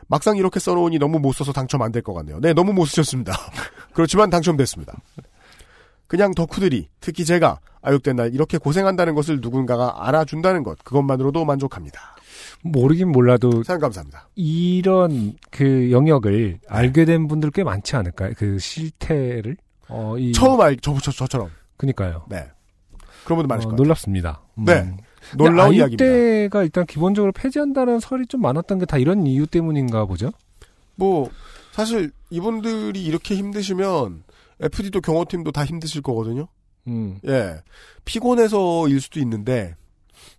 [0.07, 2.39] 막상 이렇게 써놓으니 너무 못 써서 당첨 안 될 것 같네요.
[2.39, 3.33] 네, 너무 못 쓰셨습니다.
[3.93, 4.93] 그렇지만 당첨됐습니다.
[6.07, 11.99] 그냥 덕후들이, 특히 제가 아육된 날 이렇게 고생한다는 것을 누군가가 알아준다는 것, 그것만으로도 만족합니다.
[12.63, 14.29] 모르긴 몰라도 사연 감사합니다.
[14.35, 18.33] 이런 그 영역을 알게 된 분들 꽤 많지 않을까요?
[18.37, 21.49] 그 실태를 어, 이 처음 알, 저, 저, 저처럼.
[21.77, 22.25] 그니까요.
[22.29, 22.47] 네.
[23.25, 23.83] 그런 분들 많으실 어, 것 같아요.
[23.83, 24.41] 놀랍습니다.
[24.59, 24.65] 음.
[24.65, 24.95] 네.
[25.37, 26.05] 놀라운 이야기입니다.
[26.05, 30.31] 아육대가 일단 기본적으로 폐지한다는 설이 좀 많았던 게 다 이런 이유 때문인가 보죠.
[30.95, 31.29] 뭐,
[31.71, 34.23] 사실 이분들이 이렇게 힘드시면
[34.61, 36.47] FD도 경호팀도 다 힘드실 거거든요.
[36.87, 37.19] 음.
[37.27, 37.55] 예.
[38.05, 39.75] 피곤해서일 수도 있는데,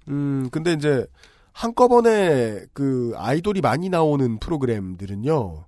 [0.08, 1.04] 음, 근데 이제,
[1.52, 5.64] 한꺼번에 그 아이돌이 많이 나오는 프로그램들은요,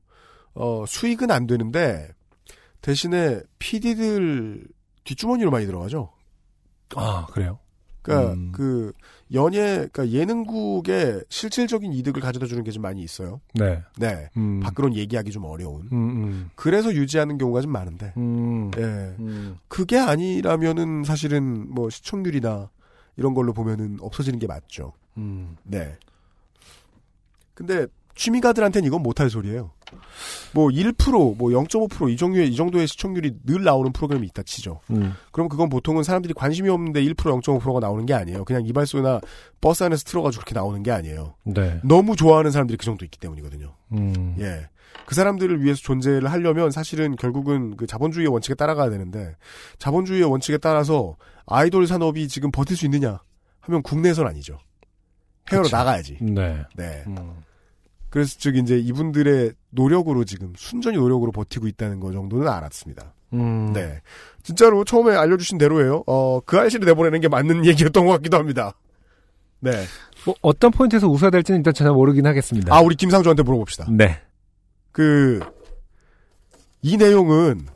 [0.54, 2.08] 어, 수익은 안 되는데,
[2.80, 4.64] 대신에 PD들
[5.04, 6.10] 뒷주머니로 많이 들어가죠.
[6.96, 7.58] 아, 그래요?
[8.02, 8.52] 그니까, 음.
[8.52, 8.92] 그,
[9.34, 13.40] 연예, 그니까 예능국에 실질적인 이득을 가져다 주는 게 좀 많이 있어요.
[13.54, 13.82] 네.
[13.98, 14.30] 네.
[14.38, 14.60] 음.
[14.60, 15.82] 밖으로는 얘기하기 좀 어려운.
[15.92, 16.50] 음, 음.
[16.54, 18.14] 그래서 유지하는 경우가 좀 많은데.
[18.16, 18.70] 음.
[18.78, 18.82] 예.
[18.82, 19.58] 음.
[19.68, 22.70] 그게 아니라면은 사실은 뭐 시청률이나
[23.18, 24.92] 이런 걸로 보면은 없어지는 게 맞죠.
[25.18, 25.56] 음.
[25.64, 25.96] 네.
[27.54, 29.72] 근데 취미가들한테는 이건 못할 소리예요.
[30.52, 34.80] 뭐 1%, 뭐 0.5%이 정도의 이 정도의 시청률이 늘 나오는 프로그램이 있다 치죠.
[34.90, 35.14] 음.
[35.32, 38.44] 그럼 그건 보통은 사람들이 관심이 없는데 1% 0.5%가 나오는 게 아니에요.
[38.44, 39.20] 그냥 이발소나
[39.60, 41.34] 버스 안에서 틀어가지고 그렇게 나오는 게 아니에요.
[41.44, 41.80] 네.
[41.84, 43.74] 너무 좋아하는 사람들이 그 정도 있기 때문이거든요.
[43.92, 44.36] 음.
[44.38, 44.68] 예.
[45.06, 49.36] 그 사람들을 위해서 존재를 하려면 사실은 결국은 그 자본주의의 원칙에 따라가야 되는데
[49.78, 51.16] 자본주의의 원칙에 따라서
[51.46, 53.20] 아이돌 산업이 지금 버틸 수 있느냐
[53.60, 54.58] 하면 국내선 아니죠.
[55.50, 55.68] 해외로.
[55.70, 56.18] 나가야지.
[56.20, 56.62] 네.
[56.76, 57.04] 네.
[57.06, 57.42] 음.
[58.10, 63.14] 그래서 즉 이제 이분들의 노력으로 지금 순전히 노력으로 버티고 있다는 거 정도는 알았습니다.
[63.34, 63.72] 음.
[63.72, 64.00] 네.
[64.42, 66.04] 진짜로 처음에 알려주신 대로예요.
[66.06, 68.72] 어, 그 아이씨를 내보내는 게 맞는 얘기였던 것 같기도 합니다.
[69.60, 69.72] 네.
[70.24, 72.74] 뭐 어떤 포인트에서 웃어야 될지는 일단 전혀 모르긴 하겠습니다.
[72.74, 73.86] 아, 우리 김상조한테 물어봅시다.
[73.90, 74.20] 네.
[74.92, 75.40] 그,
[76.80, 77.66] 이 내용은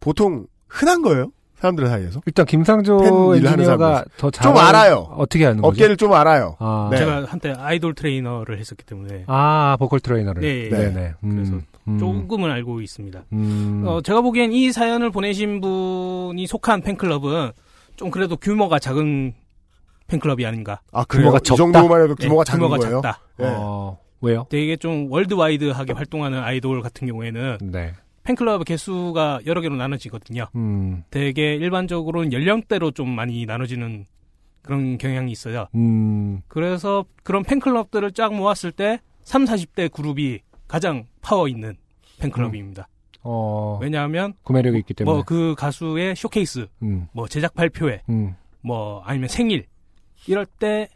[0.00, 1.30] 보통 흔한 거예요?
[1.60, 2.20] 사람들 사이에서?
[2.26, 4.04] 일단 김상조 엔지니어가 사람들.
[4.16, 4.44] 더 잘.
[4.44, 5.08] 좀 알아요.
[5.16, 5.68] 어떻게 하는 거죠?
[5.68, 6.56] 업계를 좀 알아요.
[6.58, 6.98] 아, 네.
[6.98, 10.40] 제가 한때 아이돌 트레이너를 했었기 때문에 아 보컬 트레이너를.
[10.42, 10.68] 네.
[10.68, 11.14] 네 네.
[11.24, 11.30] 음.
[11.34, 11.98] 그래서 음.
[11.98, 13.24] 조금은 알고 있습니다.
[13.32, 13.84] 음.
[13.86, 17.52] 어, 제가 보기엔 이 사연을 보내신 분이 속한 팬클럽은
[17.96, 19.34] 좀 그래도 규모가 작은
[20.06, 20.80] 팬클럽이 아닌가.
[20.92, 21.04] 아?
[21.04, 21.56] 규모가 이 적다?
[21.56, 23.00] 정도만 해도 규모가 네, 작은 규모가 거예요?
[23.02, 23.20] 작다.
[23.40, 23.44] 예.
[23.46, 24.46] 어, 왜요?
[24.48, 27.94] 되게 좀 worldwide하게 활동하는 아이돌 같은 경우에는 네.
[28.28, 30.48] 팬클럽 개수가 여러 개로 나눠지거든요.
[30.54, 31.02] 음.
[31.10, 34.04] 되게 일반적으로는 연령대로 좀 많이 나눠지는
[34.60, 35.66] 그런 경향이 있어요.
[35.74, 36.42] 음.
[36.46, 41.74] 그래서 그런 팬클럽들을 쫙 모았을 때 3, 40대 그룹이 가장 파워 있는
[42.18, 42.86] 팬클럽입니다.
[43.22, 43.78] 어.
[43.80, 45.14] 왜냐하면 구매력이 있기 때문에.
[45.14, 47.08] 뭐 그 가수의 쇼케이스, 음.
[47.12, 48.34] 뭐 제작 발표회, 음.
[48.60, 49.64] 뭐 아니면 생일
[50.26, 50.88] 이럴 때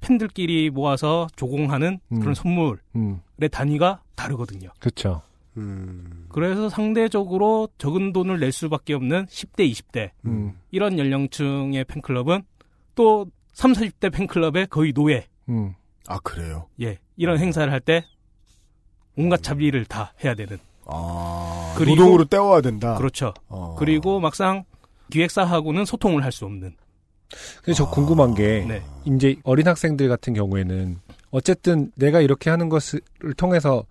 [0.00, 2.20] 팬들끼리 모아서 조공하는 음.
[2.20, 3.20] 그런 선물의 음.
[3.52, 4.70] 단위가 다르거든요.
[4.80, 5.22] 그렇죠.
[5.56, 6.26] 음.
[6.30, 10.52] 그래서 상대적으로 적은 돈을 낼 수밖에 없는 10대, 20대 음.
[10.70, 12.42] 이런 연령층의 팬클럽은
[12.94, 15.26] 또 3, 40대 팬클럽의 거의 노예.
[15.48, 15.74] 음.
[16.06, 16.68] 아, 그래요?
[16.80, 16.98] 예.
[17.16, 18.04] 이런 행사를 할 때
[19.16, 20.58] 온갖 자비를 다 해야 되는.
[20.86, 21.74] 아.
[21.76, 22.96] 그리고- 노동으로 때워야 된다.
[22.96, 23.32] 그렇죠.
[23.48, 23.76] 어.
[23.78, 24.64] 그리고 막상
[25.10, 26.74] 기획사하고는 소통을 할 수 없는.
[27.64, 28.82] 근데 저 궁금한 게 네.
[29.04, 30.98] 이제 어린 학생들 같은 경우에는
[31.30, 33.00] 어쨌든 내가 이렇게 하는 것을
[33.36, 33.84] 통해서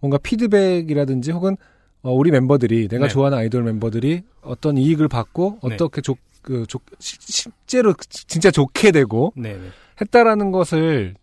[0.00, 1.56] 뭔가 피드백이라든지 혹은
[2.02, 3.08] 어, 우리 멤버들이 내가 네.
[3.12, 5.74] 좋아하는 아이돌 멤버들이 어떤 이익을 받고 네.
[5.74, 9.54] 어떻게 좋, 그, 좋, 시- 실제로 진짜 좋게 되고 네.
[9.54, 9.68] 네.
[10.00, 11.14] 했다라는 것을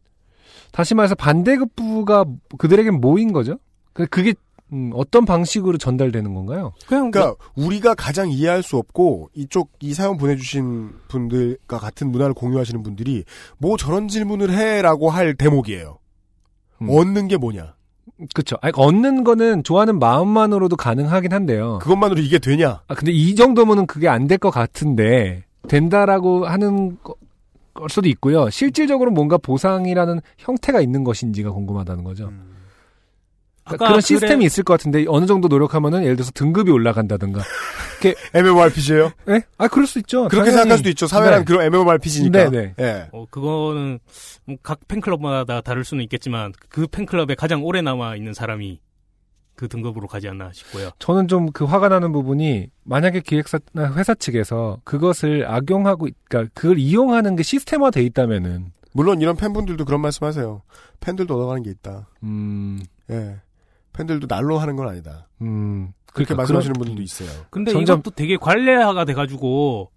[0.72, 2.26] 다시 말해서 반대급부가
[2.58, 3.58] 그들에게 뭐인 거죠?
[3.94, 4.34] 그- 그게
[4.74, 6.74] 음, 어떤 방식으로 전달되는 건가요?
[6.88, 12.82] 그냥 그러니까 우리가 가장 이해할 수 없고 이쪽 이 사연 보내주신 분들과 같은 문화를 공유하시는
[12.82, 13.24] 분들이
[13.60, 16.00] 뭐 저런 질문을 해라고 할 대목이에요.
[16.82, 16.90] 음.
[16.90, 17.76] 얻는 게 뭐냐?
[18.34, 18.56] 그쵸.
[18.62, 21.80] 아니, 얻는 거는 좋아하는 마음만으로도 가능하긴 한데요.
[21.82, 22.82] 그것만으로 이게 되냐?
[22.88, 27.16] 아, 근데 이 정도면은 그게 안 될 것 같은데, 된다라고 하는 거-
[27.74, 28.50] 걸 수도 있고요.
[28.50, 32.28] 실질적으로 뭔가 보상이라는 형태가 있는 것인지가 궁금하다는 거죠.
[32.28, 32.54] 음.
[33.66, 37.42] 그러니까 그런 시스템이 있을 것 같은데, 어느 정도 노력하면은 예를 들어서 등급이 올라간다든가.
[38.00, 39.12] 그렇게 MMORPG예요?
[39.30, 39.42] 예?
[39.58, 40.28] 아 그럴 수 있죠.
[40.28, 40.52] 그렇게 당연히.
[40.54, 41.08] 생각할 수도 있죠.
[41.08, 41.46] 사회란 네.
[41.46, 42.50] 그런 MMORPG니까.
[42.50, 42.74] 네, 네.
[42.80, 43.10] 예.
[43.12, 44.00] 어, 그거는
[44.46, 48.80] 뭐각 팬클럽마다 다를 수는 있겠지만 그 팬클럽에 가장 오래 남아 있는 사람이
[49.56, 50.90] 그 등급으로 가지 않나 싶고요.
[51.00, 57.36] 저는 좀 그 화가 나는 부분이 만약에 기획사나 회사 측에서 그것을 악용하고 그러니까 그걸 이용하는
[57.38, 60.62] 게 시스템화돼 있다면은 물론 이런 팬분들도 그런 말씀하세요.
[61.00, 62.10] 팬들도 얻어가는 게 있다.
[62.24, 63.38] 음, 예.
[63.94, 65.28] 팬들도 날로 하는 건 아니다.
[65.42, 67.30] 음 그렇게 그러니까 말씀하시는 그런- 분들도 있어요.
[67.50, 69.90] 근데 점점- 이것도 되게 관례화가 돼가지고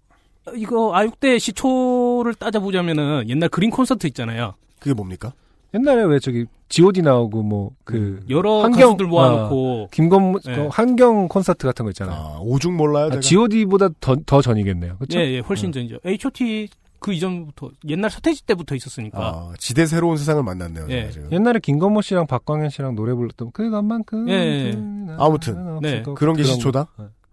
[0.55, 4.53] 이거 아육대 시초를 따져보자면은 옛날 그린 콘서트 있잖아요.
[4.79, 5.33] 그게 뭡니까?
[5.73, 10.55] 옛날에 왜 저기 G.O.D 나오고 뭐 그 여러 가수들 모아놓고 김건 네.
[10.55, 12.15] 그 환경 콘서트 같은 거 있잖아요.
[12.15, 13.07] 아, 오죽 몰라요.
[13.07, 13.21] 아, 제가.
[13.21, 14.95] G.O.D보다 더, 더 전이겠네요.
[14.97, 15.19] 그렇죠?
[15.19, 15.99] 예, 예, 훨씬 전이죠.
[16.05, 16.69] H.O.T
[16.99, 19.19] 그 이전부터 옛날 서태지 때부터 있었으니까.
[19.19, 20.85] 아, 지대 새로운 세상을 만났네요.
[20.89, 21.01] 예.
[21.01, 21.31] 제가 지금.
[21.31, 24.77] 옛날에 김건모 씨랑 박광현 씨랑 노래 불렀던 그것만큼 예, 예.
[25.17, 26.03] 아무튼 네.
[26.15, 26.87] 그런 게 시초다.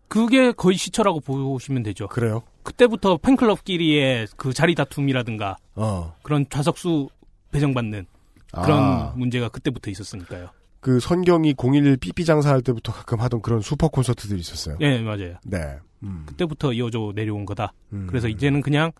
[0.08, 2.06] 그게 거의 시초라고 보시면 되죠.
[2.08, 2.42] 그래요.
[2.62, 6.14] 그때부터 팬클럽끼리의 그 자리 다툼이라든가 어.
[6.22, 7.08] 그런 좌석수
[7.50, 8.06] 배정받는
[8.52, 9.12] 그런 아.
[9.16, 10.48] 문제가 그때부터 있었으니까요.
[10.80, 14.76] 그 선경이 011 삐삐 장사할 때부터 가끔 하던 그런 슈퍼 콘서트들이 있었어요.
[14.80, 15.34] 예, 맞아요.
[15.44, 15.58] 네.
[16.04, 16.22] 음.
[16.26, 17.72] 그때부터 이어져 내려온 거다.
[17.92, 18.06] 음.
[18.08, 18.92] 그래서 이제는 그냥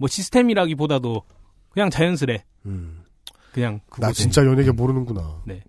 [0.00, 1.22] 뭐 시스템이라기보다도
[1.68, 3.02] 그냥 자연스레 음.
[3.52, 5.42] 그냥 나 진짜 연예계 모르는구나.
[5.44, 5.62] 네.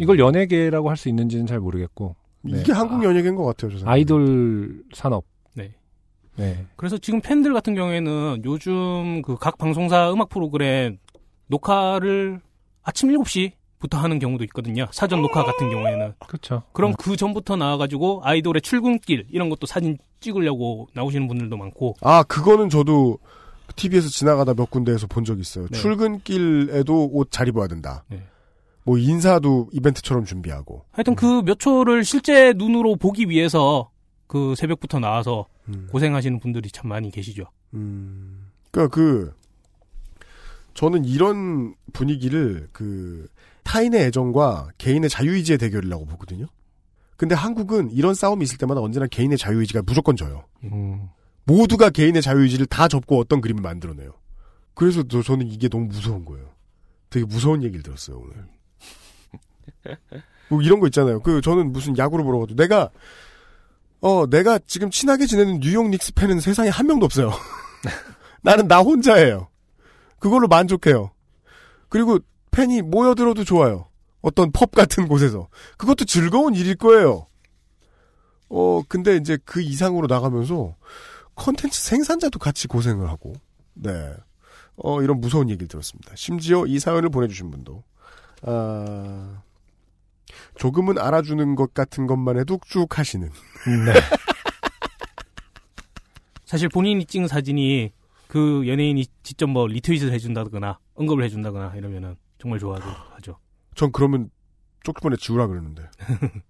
[0.00, 2.60] 이걸 연예계라고 할 수 있는지는 잘 모르겠고 네.
[2.60, 3.78] 이게 한국 연예계인 것 같아요.
[3.78, 3.86] 저.
[3.86, 5.24] 아이돌 산업.
[5.54, 5.74] 네.
[6.36, 6.64] 네.
[6.76, 10.98] 그래서 지금 팬들 같은 경우에는 요즘 그 각 방송사 음악 프로그램
[11.48, 12.40] 녹화를
[12.82, 14.86] 아침 7시부터 하는 경우도 있거든요.
[14.92, 16.14] 사전 녹화 같은 경우에는.
[16.26, 16.62] 그렇죠.
[16.72, 21.96] 그럼 그 전부터 나와가지고 아이돌의 출근길 이런 것도 사진 찍으려고 나오시는 분들도 많고.
[22.00, 23.18] 아, 그거는 저도
[23.78, 25.66] TV에서 지나가다 몇 군데에서 본적 있어요.
[25.68, 25.78] 네.
[25.78, 28.04] 출근길에도 옷 잘 입어야 된다.
[28.08, 28.22] 네.
[28.84, 30.84] 뭐 인사도 이벤트처럼 준비하고.
[30.92, 33.90] 하여튼 그몇 초를 실제 눈으로 보기 위해서
[34.26, 35.46] 그 새벽부터 나와서
[35.90, 37.44] 고생하시는 분들이 참 많이 계시죠.
[37.74, 38.48] 음.
[38.70, 39.34] 그러니까 그
[40.74, 43.26] 저는 이런 분위기를 그
[43.64, 46.46] 타인의 애정과 개인의 자유의지의 대결이라고 보거든요.
[47.18, 50.44] 근데 한국은 이런 싸움이 있을 때마다 언제나 개인의 자유의지가 무조건 져요.
[50.64, 51.08] 음.
[51.48, 54.12] 모두가 개인의 자유의지를 다 접고 어떤 그림을 만들어내요.
[54.74, 56.46] 그래서 저, 저는 이게 너무 무서운 거예요.
[57.08, 59.96] 되게 무서운 얘기를 들었어요, 오늘.
[60.50, 61.20] 뭐 이런 거 있잖아요.
[61.20, 62.90] 그, 저는 무슨 야구를 보러 가도 내가,
[64.00, 67.32] 어, 내가 지금 친하게 지내는 뉴욕 닉스 팬은 세상에 한 명도 없어요.
[68.42, 69.48] 나는 나 혼자예요.
[70.18, 71.12] 그걸로 만족해요.
[71.88, 72.18] 그리고
[72.50, 73.88] 팬이 모여들어도 좋아요.
[74.20, 75.48] 어떤 펍 같은 곳에서.
[75.78, 77.26] 그것도 즐거운 일일 거예요.
[78.50, 80.74] 어, 근데 이제 그 이상으로 나가면서
[81.38, 83.32] 컨텐츠 생산자도 같이 고생을 하고,
[83.74, 84.14] 네.
[84.76, 86.12] 어, 이런 무서운 얘기를 들었습니다.
[86.14, 87.82] 심지어 이 사연을 보내주신 분도,
[88.42, 89.42] 아,
[90.56, 93.28] 조금은 알아주는 것 같은 것만 해도 쭉 하시는.
[93.28, 93.92] 네.
[96.44, 97.92] 사실 본인이 찍은 사진이
[98.26, 103.38] 그 연예인이 직접 뭐 리트윗을 해준다거나 언급을 해준다거나 이러면은 정말 좋아하죠.
[103.74, 104.30] 전 그러면
[104.82, 105.88] 쪽주번에 지우라 그러는데.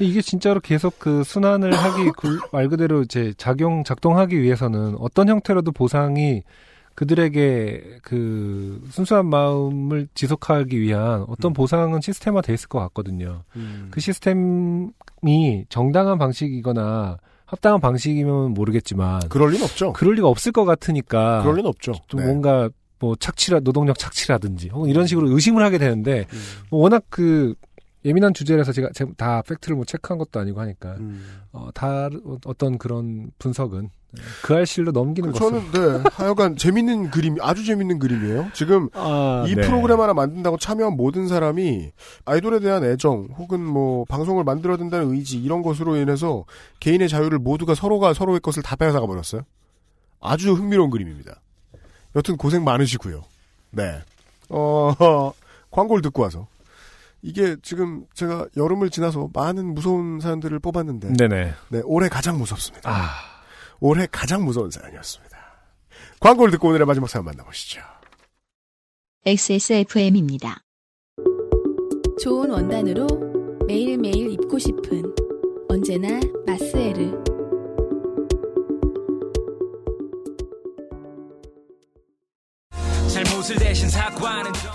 [0.00, 5.72] 이게 진짜로 계속 그 순환을 하기 굴- 말 그대로 이제 작용 작동하기 위해서는 어떤 형태로도
[5.72, 6.42] 보상이
[6.94, 13.42] 그들에게 그 순수한 마음을 지속하기 위한 어떤 보상은 시스템화 돼 있을 것 같거든요.
[13.90, 19.92] 그 시스템이 정당한 방식이거나 합당한 방식이면 모르겠지만 그럴 리는 없죠.
[19.94, 21.92] 그럴 리가 없을 것 같으니까 그럴 리는 없죠.
[22.06, 22.26] 좀 네.
[22.26, 22.68] 뭔가
[22.98, 26.26] 뭐 착취라 노동력 착취라든지 혹은 이런 식으로 의심을 하게 되는데
[26.70, 27.54] 뭐 워낙 그
[28.04, 30.96] 예민한 주제라서 제가 다 팩트를 뭐 체크한 것도 아니고 하니까
[31.52, 32.08] 어, 다
[32.46, 33.90] 어떤 그런 분석은
[34.42, 38.48] 그 알실로 넘기는 그 것은 저는 네 하여간 재밌는 그림 아주 재밌는 그림이에요.
[38.54, 39.62] 지금 아, 이 네.
[39.62, 41.92] 프로그램 하나 만든다고 참여한 모든 사람이
[42.24, 46.44] 아이돌에 대한 애정 혹은 뭐 방송을 만들어야 된다는 의지 이런 것으로 인해서
[46.80, 49.42] 개인의 자유를 모두가 서로가 서로의 것을 다 빼앗아가 버렸어요.
[50.20, 51.40] 아주 흥미로운 그림입니다.
[52.16, 53.22] 여튼 고생 많으시고요.
[53.70, 54.00] 네.
[54.48, 55.32] 어
[55.70, 56.48] 광고를 듣고 와서
[57.22, 61.54] 이게 지금 제가 여름을 지나서 많은 무서운 사연들을 뽑았는데 네네.
[61.68, 62.90] 네, 올해 가장 무섭습니다.
[62.90, 63.10] 아.
[63.80, 65.38] 올해 가장 무서운 사연이었습니다.
[66.20, 67.80] 광고를 듣고 오늘의 마지막 사연 만나보시죠.
[69.24, 70.60] XSFM입니다.
[72.22, 73.06] 좋은 원단으로
[73.66, 75.02] 매일매일 입고 싶은
[75.68, 77.29] 언제나 마스에르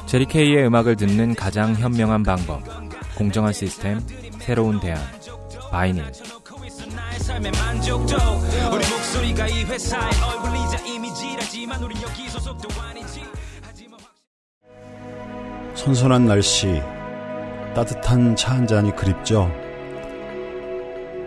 [0.08, 2.62] 제리케이의 음악을 듣는 가장 현명한 방법.
[3.18, 4.02] 공정한 시스템,
[4.40, 5.00] 새로운 대안.
[5.72, 6.04] 바이닐.
[12.82, 13.24] 아니지
[15.76, 16.82] 선선한 날씨,
[17.74, 19.50] 따뜻한 차 한 잔이 그립죠.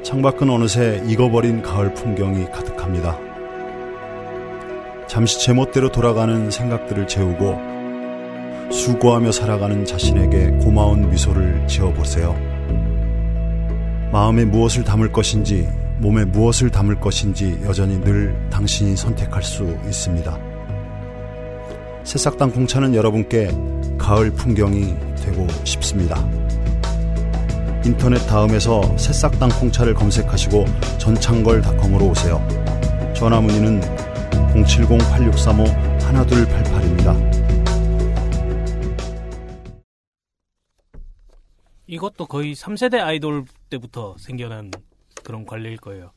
[0.03, 3.28] 창밖은 어느새 익어버린 가을 풍경이 가득합니다.
[5.09, 7.59] 잠시 제멋대로 돌아가는 생각들을 재우고
[8.71, 12.37] 수고하며 살아가는 자신에게 고마운 미소를 지어보세요.
[14.13, 15.67] 마음에 무엇을 담을 것인지,
[15.97, 20.39] 몸에 무엇을 담을 것인지 여전히 늘 당신이 선택할 수 있습니다.
[22.05, 23.51] 새싹당 공차는 여러분께
[23.97, 24.95] 가을 풍경이
[25.25, 26.23] 되고 싶습니다.
[27.85, 30.67] 인터넷 다음에서 새싹당 콩차를 검색하시고
[30.99, 32.47] 전창걸닷컴으로 오세요.
[33.15, 33.81] 전화 문의는
[34.55, 37.39] 070-8635-1288입니다.
[41.87, 44.71] 이것도 거의 3세대 아이돌 때부터 생겨난
[45.25, 46.13] 그런 관례일 거예요.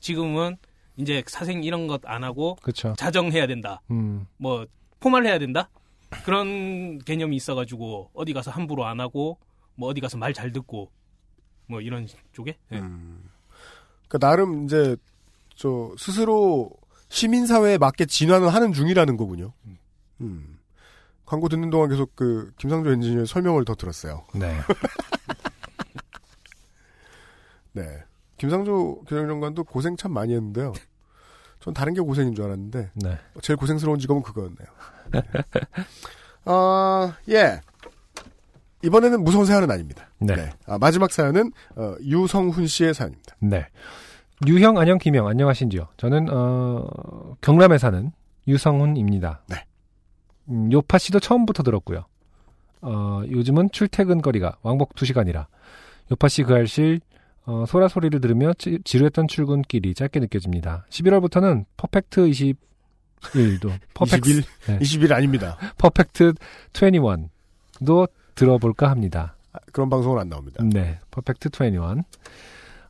[0.00, 0.56] 지금은
[0.96, 2.94] 이제 사생 이런 것 안 하고 그쵸.
[2.96, 3.80] 자정해야 된다.
[3.90, 4.26] 음.
[4.36, 4.66] 뭐
[5.00, 5.68] 포말해야 된다.
[6.24, 9.38] 그런 개념이 있어가지고 어디 가서 함부로 안 하고
[9.74, 10.90] 뭐 어디 가서 말 잘 듣고
[11.66, 12.56] 뭐 이런 쪽에.
[12.72, 12.82] 예.
[14.08, 14.96] 그 나름 이제
[15.56, 16.70] 저 스스로
[17.08, 19.52] 시민사회에 맞게 진화는 하는 중이라는 거군요.
[20.20, 20.58] 음.
[21.24, 24.24] 광고 듣는 동안 계속 그 김상조 엔지니어의 설명을 더 들었어요.
[24.34, 24.56] 네.
[27.72, 28.04] 네.
[28.38, 30.72] 김상조 교장장관도 고생 참 많이 했는데요.
[31.60, 33.18] 전 다른 게 고생인 줄 알았는데 네.
[33.42, 34.68] 제일 고생스러운 직업은 그거였네요.
[35.12, 35.22] 네.
[36.44, 37.60] 아, 예.
[38.82, 40.08] 이번에는 무서운 사연은 아닙니다.
[40.18, 40.52] 네.
[40.66, 43.34] 아, 마지막 사연은 어, 유성훈 씨의 사연입니다.
[43.40, 43.66] 네.
[44.46, 45.88] 유형, 안녕, 김형, 안녕하신지요.
[45.96, 46.84] 저는, 어,
[47.40, 48.12] 경남에 사는
[48.46, 49.42] 유성훈입니다.
[49.48, 49.56] 네.
[50.50, 52.04] 음, 요팟시도 처음부터 들었고요.
[52.82, 55.46] 어, 요즘은 출퇴근 거리가 왕복 2시간이라
[56.12, 57.00] 요팟시 그알싫,
[57.46, 60.84] 어, 소라 소리를 들으며 지, 지루했던 출근길이 짧게 느껴집니다.
[60.90, 64.42] 11월부터는 perfect 21도, perfect, 21?
[64.66, 64.78] 네.
[64.82, 65.56] 21 아닙니다.
[65.78, 66.34] perfect
[66.74, 69.36] 21도 들어볼까 합니다.
[69.72, 70.62] 그런 방송은 안 나옵니다.
[70.62, 72.02] 네, 퍼펙트 21.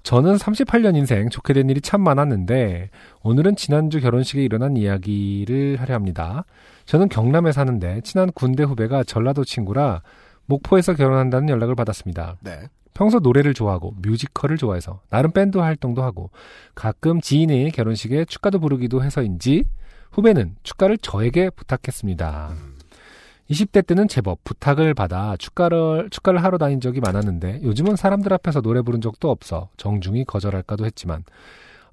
[0.07, 2.91] 저는 38년 인생 좋게 된 일이 참 많았는데
[3.24, 6.45] 오늘은 지난주 결혼식에 일어난 이야기를 하려 합니다.
[6.85, 10.03] 저는 경남에 사는데 친한 군대 후배가 전라도 친구라
[10.45, 12.37] 목포에서 결혼한다는 연락을 받았습니다.
[12.41, 12.69] 네.
[12.95, 16.31] 평소 노래를 좋아하고 뮤지컬을 좋아해서 나름 밴드 활동도 하고
[16.77, 19.65] 가끔 지인의 결혼식에 축가도 부르기도 해서인지
[20.12, 22.55] 후배는 축가를 저에게 부탁했습니다.
[23.51, 28.82] 20대 때는 제법 부탁을 받아 축가를, 축가를 하러 다닌 적이 많았는데 요즘은 사람들 앞에서 노래
[28.82, 31.24] 부른 적도 없어 정중히 거절할까도 했지만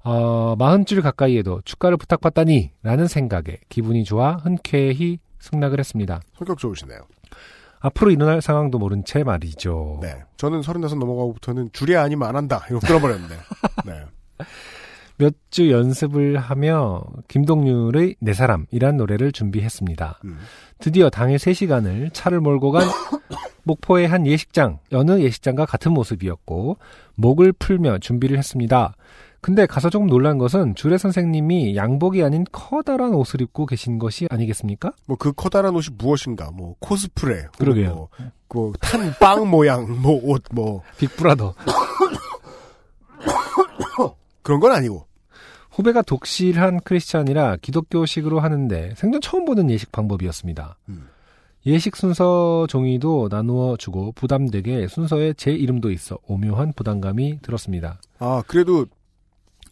[0.02, 6.20] 어, 40줄 가까이에도 축가를 부탁받다니 라는 생각에 기분이 좋아 흔쾌히 승낙을 했습니다.
[6.36, 7.00] 성격 좋으시네요.
[7.80, 9.98] 앞으로 일어날 상황도 모른 채 말이죠.
[10.00, 10.22] 네.
[10.36, 12.64] 저는 36 넘어가고부터는 줄이 아니면 안 한다.
[12.70, 13.36] 이거 끊어버렸는데.
[13.84, 14.04] 네.
[15.18, 20.20] 몇 주 연습을 하며 김동률의 내 사람이란 노래를 준비했습니다.
[20.24, 20.38] 음.
[20.80, 22.82] 드디어 당일 3시간을 차를 몰고 간
[23.62, 26.76] 목포의 한 예식장, 여느 예식장과 같은 모습이었고
[27.14, 28.96] 목을 풀며 준비를 했습니다.
[29.40, 34.90] 근데 가서 조금 놀란 것은 주례 선생님이 양복이 아닌 커다란 옷을 입고 계신 것이 아니겠습니까?
[35.06, 36.50] 뭐 그 커다란 옷이 무엇인가?
[36.50, 37.46] 뭐 코스프레.
[37.58, 38.08] 그러게요.
[38.52, 40.82] 뭐, 그탄빵 모양 뭐 옷 뭐.
[40.98, 41.54] 빅브라더.
[44.44, 45.08] 그런 건 아니고.
[45.72, 50.78] 후배가 독실한 크리스찬이라 기독교식으로 하는데 생전 처음 보는 예식 방법이었습니다.
[50.88, 51.08] 음.
[51.66, 58.00] 예식 순서 종이도 나누어 주고 부담되게 순서에 제 이름도 있어 오묘한 부담감이 들었습니다.
[58.20, 58.86] 아, 그래도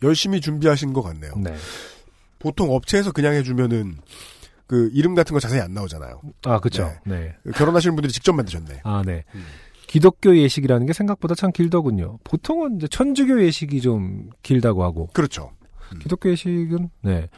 [0.03, 1.35] 열심히 준비하신 것 같네요.
[1.37, 1.55] 네.
[2.41, 3.99] 보통 업체에서 그냥 해주면은
[4.67, 6.21] 그 이름 같은 거 자세히 안 나오잖아요.
[6.47, 6.91] 아, 그쵸.
[7.05, 7.37] 네.
[7.55, 8.81] 결혼하시는 분들이 직접 만드셨네.
[8.85, 9.25] 아, 네.
[9.93, 12.19] 기독교 예식이라는 게 생각보다 참 길더군요.
[12.25, 15.11] 보통은 이제 천주교 예식이 좀 길다고 하고.
[15.13, 15.51] 그렇죠.
[16.01, 17.29] 기독교 예식은, 네.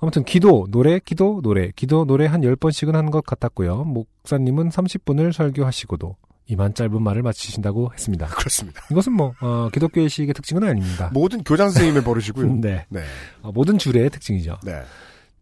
[0.00, 3.84] 아무튼 기도, 노래, 기도, 노래, 기도, 노래 한 10번씩은 한 것 같았고요.
[3.84, 6.16] 목사님은 30분을 설교하시고도
[6.48, 8.26] 이만 짧은 말을 마치신다고 했습니다.
[8.34, 8.82] 그렇습니다.
[8.90, 11.08] 이것은 뭐, 어, 기독교 예식의 특징은 아닙니다.
[11.14, 12.54] 모든 교장 선생님의 버릇이고요.
[12.60, 12.84] 네.
[12.88, 13.02] 네.
[13.42, 14.58] 어, 모든 주례의 특징이죠.
[14.64, 14.82] 네.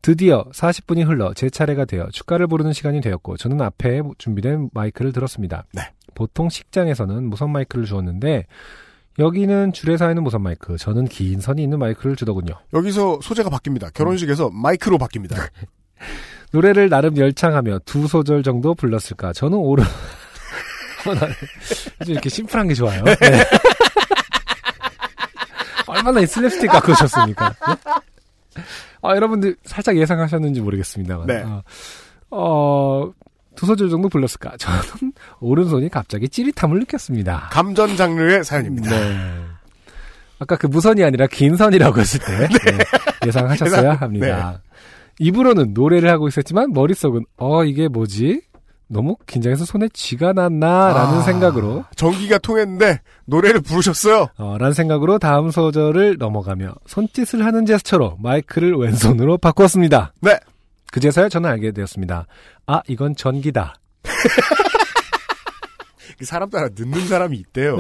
[0.03, 5.65] 드디어 40분이 흘러 제 차례가 되어 축가를 부르는 시간이 되었고 저는 앞에 준비된 마이크를 들었습니다.
[5.75, 5.83] 네.
[6.15, 8.47] 보통 식장에서는 무선 마이크를 주었는데
[9.19, 12.55] 여기는 줄에사에는 무선 마이크, 저는 긴 선이 있는 마이크를 주더군요.
[12.73, 13.93] 여기서 소재가 바뀝니다.
[13.93, 15.37] 결혼식에서 마이크로 바뀝니다.
[16.53, 19.33] 노래를 나름 열창하며 두 소절 정도 불렀을까.
[19.33, 19.85] 저는 오른
[22.01, 23.05] 요즘 이렇게 심플한 게 좋아요.
[23.05, 23.15] 네.
[25.87, 27.49] 얼마나 이 슬랩스틱 갖고 오셨습니까?
[27.49, 28.63] 네?
[29.03, 31.27] 아, 여러분들 살짝 예상하셨는지 모르겠습니다만.
[31.27, 31.43] 네.
[31.43, 31.63] 어,
[32.31, 33.13] 어,
[33.61, 34.57] 두 소절 정도 불렀을까?
[34.59, 37.49] 저는 오른손이 갑자기 찌릿함을 느꼈습니다.
[37.53, 38.89] 감전 장르의 사연입니다.
[38.89, 39.43] 네.
[40.39, 42.79] 아까 그 무선이 아니라 긴 선이라고 했을 때 네,
[43.27, 44.63] 예상하셨어야 합니다.
[45.19, 48.41] 입으로는 노래를 하고 있었지만 머릿속은 어 이게 뭐지?
[48.89, 51.21] 너무 긴장해서 손에 쥐가 났나라는 아.
[51.21, 54.29] 생각으로 전기가 통했는데 노래를 부르셨어요.
[54.39, 60.15] 어, 라는 생각으로 다음 소절을 넘어가며 손짓을 하는 제스처로 마이크를 왼손으로 바꾸었습니다.
[60.23, 60.39] 네.
[60.93, 62.27] 그제서야 저는 알게 되었습니다.
[62.67, 63.75] 아, 이건 전기다.
[66.19, 67.79] 그 사람 따라 늦는 사람이 있대요.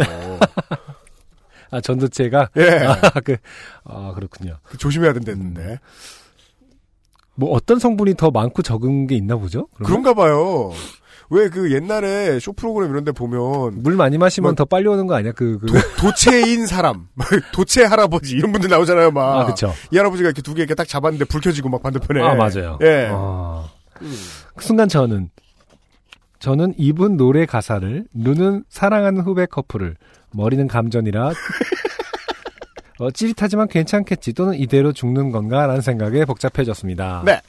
[1.70, 2.51] 아, 전도체가?
[2.57, 2.70] 예.
[2.87, 3.37] 아, 그,
[3.85, 4.59] 아, 그렇군요.
[4.62, 5.78] 그 조심해야 된다는데.
[7.35, 9.66] 뭐 어떤 성분이 더 많고 적은 게 있나 보죠?
[9.74, 10.03] 그러면?
[10.03, 10.73] 그런가 봐요.
[11.31, 15.15] 왜 그 옛날에 쇼 프로그램 이런 데 보면 물 많이 마시면 막더 빨리 오는 거
[15.15, 15.32] 아니야?
[15.32, 15.66] 그, 그.
[15.97, 17.07] 도, 체인 사람,
[17.52, 19.39] 도체 할아버지 이런 분들 나오잖아요, 막.
[19.40, 19.73] 아, 그쵸.
[19.93, 22.20] 이 할아버지가 이렇게 두 개 이렇게 딱 잡았는데 불 켜지고 막 반대편에.
[22.20, 22.78] 아, 맞아요.
[22.82, 23.09] 예.
[23.12, 23.65] 아.
[23.94, 25.31] 그 순간 저는
[26.40, 29.97] 저는 이분 노래 가사를 눈은 사랑하는 후배 커플을
[30.32, 31.32] 머리는 감전이라
[32.98, 37.23] 어, 찌릿하지만 괜찮겠지 또는 이대로 죽는 건가라는 생각에 복잡해졌습니다.
[37.24, 37.40] 네.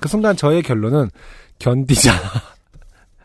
[0.00, 1.10] 그 순간 저의 결론은
[1.58, 2.12] 견디자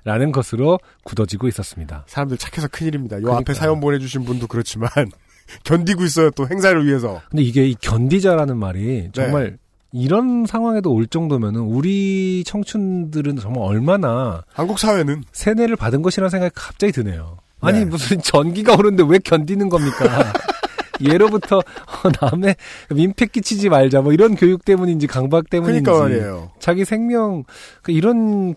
[0.03, 2.05] 라는 것으로 굳어지고 있었습니다.
[2.07, 3.17] 사람들 착해서 큰일입니다.
[3.17, 3.41] 요 그러니까요.
[3.41, 4.89] 앞에 사연 보내주신 분도 그렇지만
[5.63, 6.29] 견디고 있어요.
[6.31, 7.21] 또 행사를 위해서.
[7.29, 9.57] 근데 이게 이 견디자라는 말이 정말 네.
[9.91, 16.93] 이런 상황에도 올 정도면은 우리 청춘들은 정말 얼마나 한국 사회는 세뇌를 받은 것이라는 생각이 갑자기
[16.93, 17.37] 드네요.
[17.61, 17.85] 아니 네.
[17.85, 20.05] 무슨 전기가 오는데 왜 견디는 겁니까?
[21.01, 22.55] 예로부터 어, 남의
[22.93, 26.51] 민폐 끼치지 말자 뭐 이런 교육 때문인지 강박 때문인지 그러니까 말이에요.
[26.59, 27.43] 자기 생명
[27.81, 28.53] 그 이런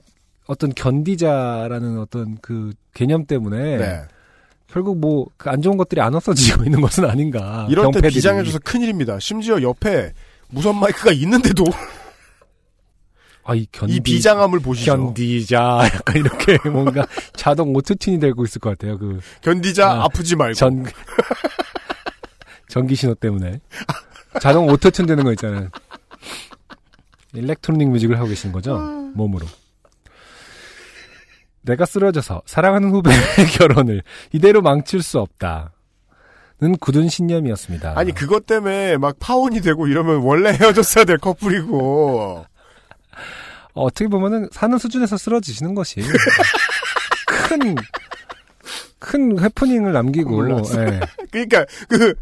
[0.52, 4.02] 어떤 견디자라는 어떤 그 개념 때문에 네.
[4.66, 7.66] 결국 뭐안 좋은 것들이 안 없어지고 있는 것은 아닌가.
[7.70, 8.02] 이럴 때.
[8.08, 9.18] 비장해져서 큰일입니다.
[9.18, 10.12] 심지어 옆에
[10.50, 11.64] 무선 마이크가 있는데도
[13.44, 14.94] 아, 이 견디 이 비장함을 보시죠.
[14.94, 18.98] 견디자 약간 이렇게 뭔가 자동 autotune이 되고 있을 것 같아요.
[18.98, 20.54] 그 견디자 아, 아프지 말고.
[20.54, 20.84] 전
[22.68, 23.60] 전기 신호 때문에
[24.40, 25.68] 자동 autotune 되는 거 있잖아요.
[27.34, 28.76] electronic music을 하고 계신 거죠?
[29.14, 29.46] 몸으로.
[31.62, 33.16] 내가 쓰러져서 사랑하는 후배의
[33.58, 34.02] 결혼을
[34.32, 35.72] 이대로 망칠 수 없다.
[36.60, 37.94] 는 굳은 신념이었습니다.
[37.96, 42.46] 아니 그것 때문에 막 파혼이 되고 이러면 원래 헤어졌어야 될 커플이고.
[43.74, 46.00] 어, 어떻게 보면은 사는 수준에서 쓰러지시는 것이
[47.26, 47.74] 큰,
[49.00, 50.62] 큰 해프닝을 남기고.
[50.76, 51.00] 예.
[51.32, 52.14] 그러니까 그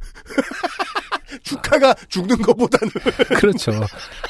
[1.44, 2.90] 축하가 죽는 것보다는
[3.36, 3.72] 그렇죠.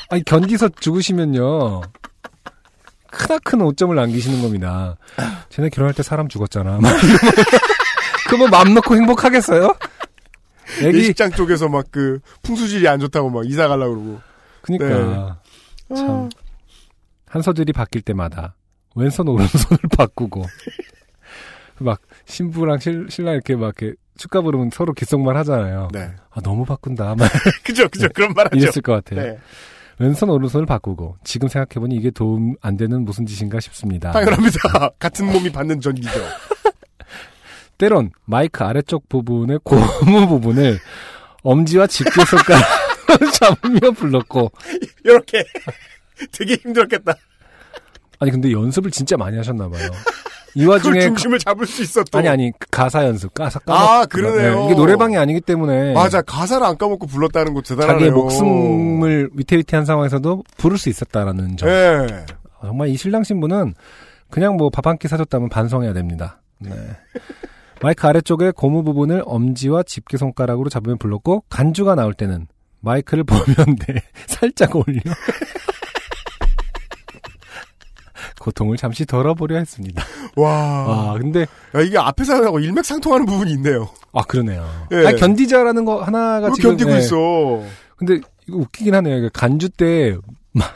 [0.09, 1.83] 아니, 견디서 죽으시면요.
[3.13, 4.97] 크나큰 오점을 남기시는 겁니다.
[5.51, 6.79] 쟤네 결혼할 때 사람 죽었잖아.
[6.81, 7.19] 막 이러면
[8.27, 9.75] 그러면 맘 놓고 행복하겠어요?
[10.83, 14.21] 애기, 예식장 쪽에서 막 그 풍수질이 안 좋다고 막 이사 가려고 그러고.
[14.63, 15.39] 그니까.
[15.89, 15.97] 네.
[15.97, 16.29] 참.
[17.27, 18.55] 한 소절이 바뀔 때마다
[18.97, 20.45] 왼손 오른손을 바꾸고
[21.79, 25.89] 막 신부랑 실, 신랑 이렇게 막 이렇게 축가 부르면 서로 귓속말 하잖아요.
[25.93, 26.11] 네.
[26.31, 27.15] 아 너무 바꾼다.
[27.17, 27.31] 막
[27.65, 28.09] 그죠, 그죠.
[28.15, 28.57] 그런 말 하죠.
[28.57, 29.23] 이랬을 것 같아요.
[29.23, 29.39] 네.
[30.01, 34.11] 왼손 오른손을 바꾸고 지금 생각해보니 이게 도움 안 되는 무슨 짓인가 싶습니다.
[34.13, 34.89] 당연합니다.
[34.99, 36.11] 같은 몸이 받는 전기죠.
[37.77, 40.79] 때론 마이크 아래쪽 부분의 고무 부분을
[41.43, 44.51] 엄지와 집게손가락으로 잡으며 불렀고
[45.05, 45.45] 이렇게
[46.33, 47.13] 되게 힘들었겠다.
[48.21, 49.91] 아니 근데 연습을 진짜 많이 하셨나 봐요.
[50.55, 52.19] 이 와중에 중심을 잡을 수 또.
[52.19, 54.65] 아니 아니 그 가사 연습 가사 까먹 아, 그러네요.
[54.67, 57.95] 이게 노래방이 아니기 때문에 맞아 가사를 안 까먹고 불렀다는 거 대단하네요.
[57.99, 61.69] 자기의 목숨을 위태위태한 상황에서도 부를 수 있었다라는 점.
[61.69, 62.07] 예.
[62.61, 63.75] 정말 이 신랑 신부는
[64.31, 66.41] 그냥 뭐 밥 한 끼 사줬다면 반성해야 됩니다.
[66.59, 66.71] 네.
[67.83, 72.47] 마이크 아래쪽에 고무 부분을 엄지와 집게 손가락으로 잡으면 불렀고 간주가 나올 때는
[72.81, 73.95] 마이크를 보면 돼
[74.27, 75.01] 살짝 올려
[78.41, 80.03] 고통을 잠시 덜어보려 했습니다.
[80.35, 80.51] 와.
[80.51, 81.43] 아 근데
[81.77, 83.89] 야, 이게 앞에 사연하고 일맥상통하는 부분이 있네요.
[84.13, 84.67] 아 그러네요.
[84.93, 85.07] 예.
[85.07, 86.99] 아니, 견디자라는 거 하나가 왜 지금 견디고 예.
[86.99, 87.63] 있어.
[87.97, 88.15] 근데
[88.49, 89.29] 이거 웃기긴 하네요.
[89.33, 90.17] 간주 때
[90.53, 90.67] 막,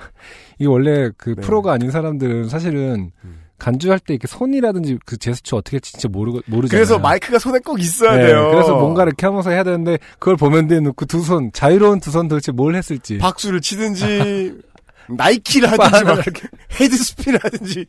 [0.58, 1.40] 이게 원래 그 네.
[1.42, 3.40] 프로가 아닌 사람들은 사실은 음.
[3.58, 6.68] 간주할 때 이렇게 손이라든지 그 제스처 어떻게 진짜 모르 모르잖아요.
[6.68, 8.50] 그래서 마이크가 손에 꼭 있어야 네, 돼요.
[8.50, 12.28] 그래서 뭔가 이렇게 하면서 해야 되는데 그걸 보면 돼 놓고 두 손 자유로운 두 손
[12.28, 13.16] 도대체 뭘 했을지.
[13.18, 14.58] 박수를 치든지
[15.09, 16.18] 나이키를 하든지 막
[16.81, 17.86] 헤드스핀을 하든지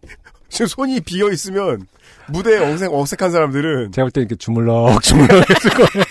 [0.49, 1.87] 지금 손이 비어 있으면
[2.27, 6.05] 무대에 어색 어색한 사람들은 제가 볼 때 이렇게 주물럭 주물럭 했을 거예요.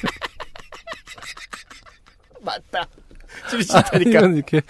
[2.40, 2.86] 맞다.
[3.51, 4.60] 찌릿찌릿하니까 아니면 이렇게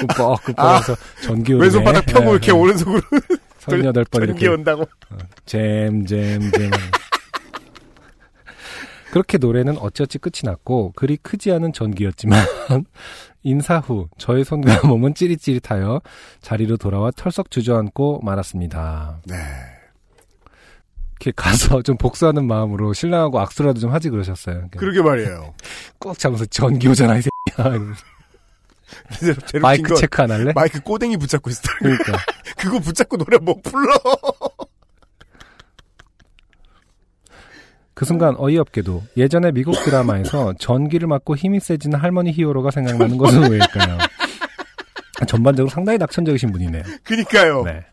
[0.00, 1.62] 꾹뻑 꾹뻑해서 전기 오르네.
[1.62, 2.52] 아, 왼손바닥 펴고 이렇게 네.
[2.52, 3.00] 오른손으로
[3.60, 4.86] 서른여덟 번 전기 이렇게 온다고.
[5.46, 6.70] 잼잼 잼
[9.12, 12.44] 그렇게 노래는 어찌어찌 끝이 났고 그리 크지 않은 전기였지만
[13.46, 16.00] 인사 후 저의 손과 몸은 찌릿찌릿하여
[16.40, 19.20] 자리로 돌아와 털썩 주저앉고 말았습니다.
[19.24, 19.36] 네.
[21.12, 24.68] 이렇게 가서 좀 복수하는 마음으로 신랑하고 악수라도 좀 하지 그러셨어요.
[24.76, 25.54] 그러게 말이에요.
[26.00, 27.78] 꼭 잡아서 전기 오잖아 이 새끼야.
[29.62, 30.52] 마이크 건 체크 안 할래?
[30.52, 31.62] 마이크 꼬댕이 붙잡고 있어.
[31.78, 32.18] 그러니까
[32.58, 33.94] 그거 붙잡고 노래 못 불러.
[37.96, 43.96] 그 순간 어이없게도 예전에 미국 드라마에서 전기를 맞고 힘이 세지는 할머니 히어로가 생각나는 것은 왜일까요?
[45.26, 46.82] 전반적으로 상당히 낙천적이신 분이네요.
[47.02, 47.64] 그니까요.
[47.64, 47.86] 네.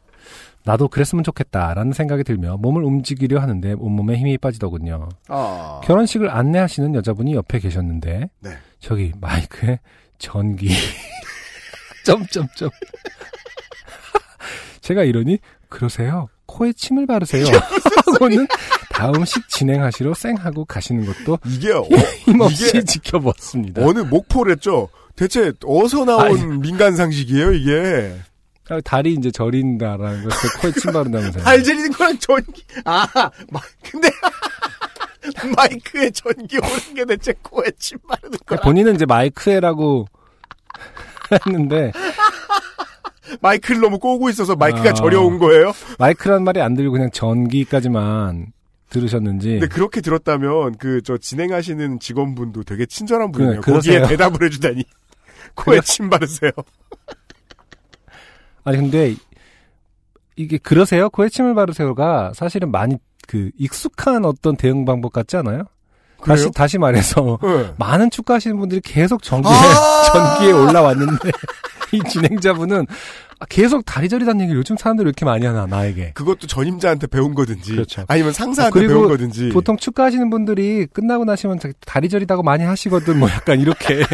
[0.65, 5.07] 나도 그랬으면 좋겠다라는 생각이 들며 몸을 움직이려 하는데 온몸에 힘이 빠지더군요.
[5.29, 5.79] 아.
[5.85, 8.57] 결혼식을 안내하시는 여자분이 옆에 계셨는데 네.
[8.79, 9.79] 저기 마이크에
[10.17, 10.67] 전기
[12.03, 12.69] 점점점
[14.81, 15.39] 제가 이러니
[15.69, 16.27] 그러세요.
[16.53, 17.45] 코에 침을 바르세요.
[18.05, 18.47] 하고는
[18.91, 21.83] 다음식 진행하시러 쌩하고 가시는 것도 이게 어,
[22.25, 23.83] 힘없이 이게 지켜봤습니다.
[23.83, 24.89] 어느 목포랬죠.
[25.15, 26.45] 대체 어디서 나온 아니.
[26.59, 28.15] 민간 상식이에요 이게?
[28.69, 31.43] 아, 다리 이제 저린다라는 것을 코에 침 바른다면서요.
[31.45, 32.63] 알 제리는 거랑 전기.
[32.85, 33.07] 아,
[33.51, 34.09] 마, 근데
[35.57, 38.59] 마이크에 전기 오는 게 대체 코에 침 바르는 거야.
[38.61, 40.05] 본인은 이제 마이크에라고
[41.31, 41.91] 했는데
[43.41, 44.93] 마이크를 너무 꼬고 있어서 마이크가 아.
[44.93, 45.71] 저려온 거예요.
[45.99, 48.47] 마이크란 말이 안 들고 그냥 전기까지만
[48.89, 53.61] 들으셨는지 근데 그렇게 들었다면 그 저 진행하시는 직원분도 되게 친절한 분이에요.
[53.61, 54.07] 그- 거기에.
[54.07, 54.83] 대답을 해주다니
[55.55, 56.51] 코에 침 바르세요.
[58.63, 59.15] 아니 근데
[60.35, 61.09] 이게 그러세요?
[61.09, 62.97] 코에 침을 바르세요가 사실은 많이
[63.27, 65.63] 그 익숙한 어떤 대응 방법 같지 않아요?
[66.25, 66.51] 다시 그래요?
[66.55, 67.73] 다시 말해서 네.
[67.77, 70.03] 많은 축구하시는 분들이 계속 전기에 아!
[70.13, 71.31] 전기에 올라왔는데
[71.93, 72.87] 이 진행자분은
[73.49, 76.11] 계속 다리 저리다는 얘기를 요즘 사람들이 왜 이렇게 많이 하나 나에게.
[76.13, 78.03] 그것도 전임자한테 배운 거든지 그렇죠.
[78.07, 83.19] 아니면 상사한테 그리고 배운 거든지 보통 축구하시는 분들이 끝나고 나시면 자기 다리 저리다고 많이 하시거든
[83.19, 84.01] 뭐 약간 이렇게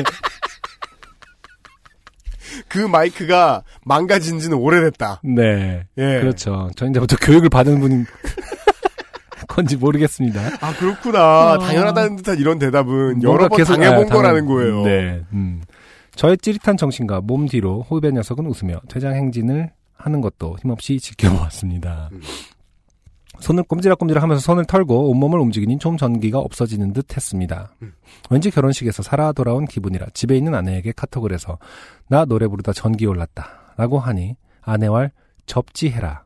[2.68, 5.22] 그 마이크가 망가진 지는 오래됐다.
[5.24, 6.20] 네 예.
[6.20, 8.06] 그렇죠 저 이제부터 교육을 받은 분인
[9.48, 11.54] 건지 모르겠습니다 아 그렇구나.
[11.54, 11.58] 어.
[11.60, 14.84] 당연하다는 듯한 이런 대답은 여러 번 계속- 당해본 아, 거라는 당연- 거예요.
[14.84, 15.22] 네.
[15.34, 15.62] 음.
[16.20, 22.10] 저의 찌릿한 정신과 몸 뒤로 호흡의 녀석은 웃으며 퇴장 행진을 하는 것도 힘없이 지켜보았습니다.
[22.12, 22.22] 음.
[23.40, 27.74] 손을 꼼지락꼼지락 하면서 손을 털고 온몸을 움직이니 좀 전기가 없어지는 듯 했습니다.
[27.84, 27.94] 음.
[28.30, 31.58] 왠지 결혼식에서 살아 돌아온 기분이라 집에 있는 아내에게 카톡을 해서
[32.10, 33.74] 나 노래 부르다 전기 올랐다.
[33.78, 35.12] 라고 하니 아내와
[35.46, 36.26] 접지해라.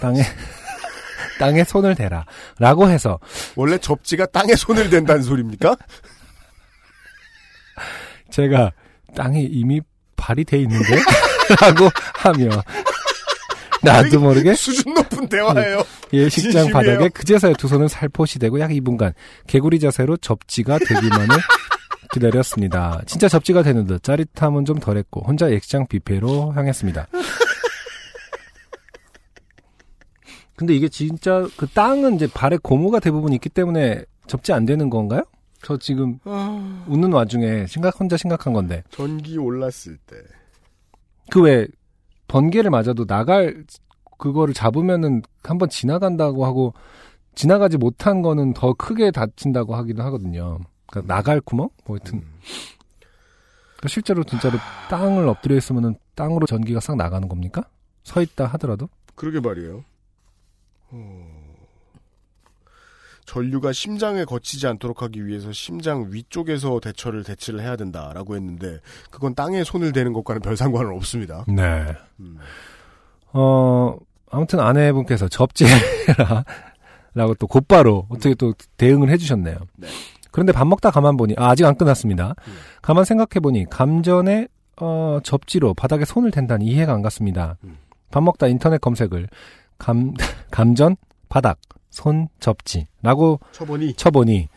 [0.00, 0.22] 땅에,
[1.38, 2.24] 땅에 손을 대라.
[2.58, 3.20] 라고 해서
[3.54, 5.76] 원래 접지가 땅에 손을 댄다는 소리입니까?
[8.30, 8.72] 제가
[9.16, 9.80] 땅에 이미
[10.14, 10.96] 발이 돼 있는데?
[11.60, 12.48] 라고 하며
[13.82, 15.82] 나도 모르게 수준 높은 대화예요.
[16.12, 16.72] 예식장 진심이에요.
[16.72, 19.14] 바닥에 그제서야 두 손을 살포시 대고 약 2분간
[19.46, 21.28] 개구리 자세로 접지가 되기만을
[22.12, 23.00] 기다렸습니다.
[23.06, 27.06] 진짜 접지가 되는 듯 짜릿함은 좀 덜했고 혼자 예식장 뷔페로 향했습니다.
[30.56, 35.22] 근데 이게 진짜 그 땅은 이제 발에 고무가 대부분 있기 때문에 접지 안 되는 건가요?
[35.66, 40.14] 저 지금 아, 웃는 와중에 심각 혼자 심각한 건데 전기 올랐을 때.
[41.32, 41.66] 그 왜
[42.28, 43.64] 번개를 맞아도 나갈
[44.16, 46.72] 그거를 잡으면은 한번 지나간다고 하고
[47.34, 50.60] 지나가지 못한 거는 더 크게 다친다고 하기도 하거든요.
[50.86, 51.68] 그러니까 나갈 구멍?
[51.84, 52.20] 뭐 하여튼
[53.74, 57.64] 그러니까 실제로 진짜로 땅을 엎드려 있으면은 땅으로 전기가 싹 나가는 겁니까?
[58.04, 59.82] 서 있다 하더라도 그러게 말이에요.
[60.92, 61.35] 어,
[63.26, 68.80] 전류가 심장에 거치지 않도록 하기 위해서 심장 위쪽에서 대처를 대치를 해야 된다라고 했는데
[69.10, 71.44] 그건 땅에 손을 대는 것과는 별 상관은 없습니다.
[71.48, 71.94] 네.
[72.20, 72.38] 음.
[73.32, 73.96] 어
[74.30, 76.44] 아무튼 아내분께서 접지해라
[77.14, 79.56] 라고 또 곧바로 어떻게 또 대응을 해주셨네요.
[79.76, 79.88] 네.
[80.30, 82.34] 그런데 밥 먹다 가만 보니 아, 아직 안 끝났습니다.
[82.82, 84.48] 가만 생각해 보니 감전에
[84.80, 87.56] 어, 접지로 바닥에 손을 댄다니 이해가 안 갔습니다.
[88.10, 89.28] 밥 먹다 인터넷 검색을
[89.78, 90.14] 감
[90.50, 90.96] 감전
[91.28, 91.58] 바닥
[91.96, 94.48] 손 접지라고 쳐보니 쳐보니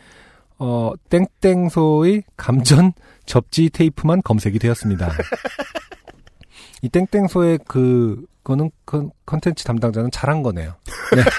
[0.58, 2.92] 어 땡땡소의 감전
[3.24, 5.08] 접지 테이프만 검색이 되었습니다.
[6.82, 10.74] 이 땡땡소의 그 거는 컨- 컨텐츠 담당자는 잘한 거네요.
[11.16, 11.22] 네.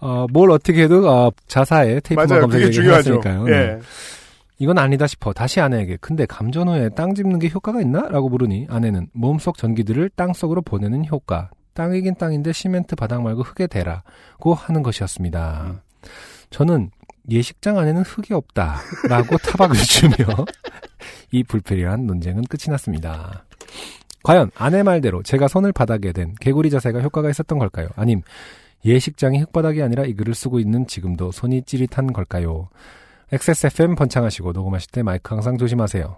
[0.00, 2.64] 어, 뭘 어떻게 해도 어, 자사의 테이프만 검색이.
[2.90, 3.48] 했으니까요.
[3.48, 3.78] 예.
[4.58, 8.02] 이건 아니다 싶어 다시 아내에게 근데 감전 후에 땅 짚는 게 효과가 있나?
[8.08, 13.68] 라고 물으니 아내는 몸속 전기들을 땅 속으로 보내는 효과 땅이긴 땅인데 시멘트 바닥 말고 흙에
[13.68, 15.80] 대라고 하는 것이었습니다.
[16.50, 16.90] 저는
[17.30, 20.16] 예식장 안에는 흙이 없다 라고 타박을 주며
[21.30, 23.44] 이 불필요한 논쟁은 끝이 났습니다.
[24.24, 27.88] 과연 아내 말대로 제가 손을 바닥에 댄 개구리 자세가 효과가 있었던 걸까요?
[27.94, 28.22] 아님
[28.84, 32.70] 예식장이 흙바닥이 아니라 이 글을 쓰고 있는 지금도 손이 찌릿한 걸까요?
[33.30, 36.16] XSFM 번창하시고 녹음하실 때 마이크 항상 조심하세요.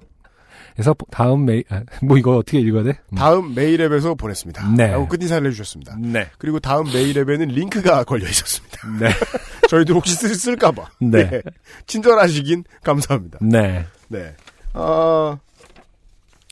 [0.74, 2.98] 그래서 다음 메일, 아, 뭐 이거 어떻게 읽어야 돼?
[3.10, 3.14] 음.
[3.16, 4.70] 다음 메일 앱에서 보냈습니다.
[4.76, 4.88] 네.
[4.88, 5.97] 라고 끝 인사를 해주셨습니다.
[5.98, 6.28] 네.
[6.38, 8.78] 그리고 다음 메일 앱에는 링크가 걸려 있었습니다.
[8.98, 9.09] 네.
[9.68, 10.90] 저희도 혹시 쓸, 쓸까봐.
[11.01, 11.42] 네.
[11.86, 13.38] 친절하시긴 감사합니다.
[13.42, 13.84] 네.
[14.09, 14.34] 네.
[14.72, 15.38] 아,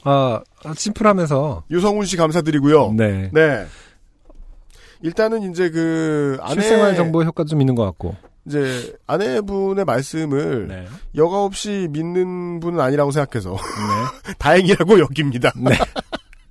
[0.04, 0.42] 아,
[0.76, 1.64] 심플하면서.
[1.70, 2.92] 유성훈 씨 감사드리고요.
[2.92, 3.30] 네.
[3.32, 3.66] 네.
[5.02, 8.16] 일단은 이제 그 아내 실생활 정보 효과도 좀 있는 것 같고.
[8.48, 10.86] 이제 아내분의 말씀을 네.
[11.14, 13.56] 여과 없이 믿는 분은 아니라고 생각해서
[14.38, 15.52] 다행이라고 여깁니다.
[15.56, 15.70] 네.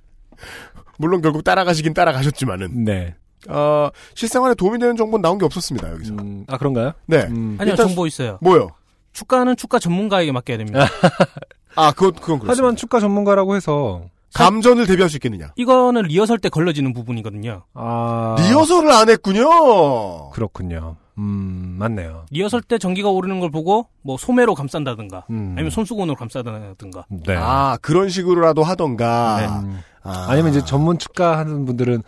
[0.98, 3.14] 물론 결국 따라가시긴 따라가셨지만은 네.
[3.48, 6.14] 어, 실생활에 도움이 되는 정보는 나온 게 없었습니다 여기서.
[6.48, 6.92] 아 그런가요?
[7.06, 7.22] 네.
[7.22, 8.38] 아니요, 일단 정보 있어요.
[8.40, 8.70] 뭐요?
[9.12, 10.86] 주가는 주가 전문가에게 맡겨야 됩니다.
[11.76, 12.50] 아, 그건 그건 그렇습니다.
[12.50, 14.02] 하지만 축가 전문가라고 해서
[14.34, 15.52] 감전을 대비할 수 있겠느냐?
[15.56, 17.62] 이거는 리허설 때 걸러지는 부분이거든요.
[17.74, 20.30] 아 리허설을 안 했군요.
[20.30, 20.96] 그렇군요.
[21.18, 22.26] 음 맞네요.
[22.30, 25.52] 리허설 때 전기가 오르는 걸 보고 뭐 소매로 감싼다든가 음.
[25.56, 27.34] 아니면 손수건으로 감싼다든가 네.
[27.36, 29.62] 아 그런 식으로라도 하던가.
[29.66, 29.76] 네.
[30.02, 30.26] 아.
[30.28, 32.02] 아니면 이제 전문 축가 하는 분들은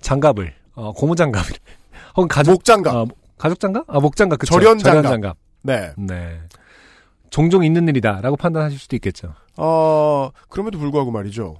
[0.00, 1.50] 장갑을 어, 고무 장갑을
[2.16, 3.04] 혹은 가죽 목장갑, 아,
[3.38, 3.84] 가죽 장갑?
[3.88, 4.54] 아 목장갑 그쵸?
[4.54, 5.02] 절연 장갑.
[5.10, 5.36] 장갑.
[5.62, 5.92] 네.
[5.96, 6.40] 네.
[7.30, 9.34] 종종 있는 일이다라고 판단하실 수도 있겠죠.
[9.56, 11.56] 어 그럼에도 불구하고 말이죠.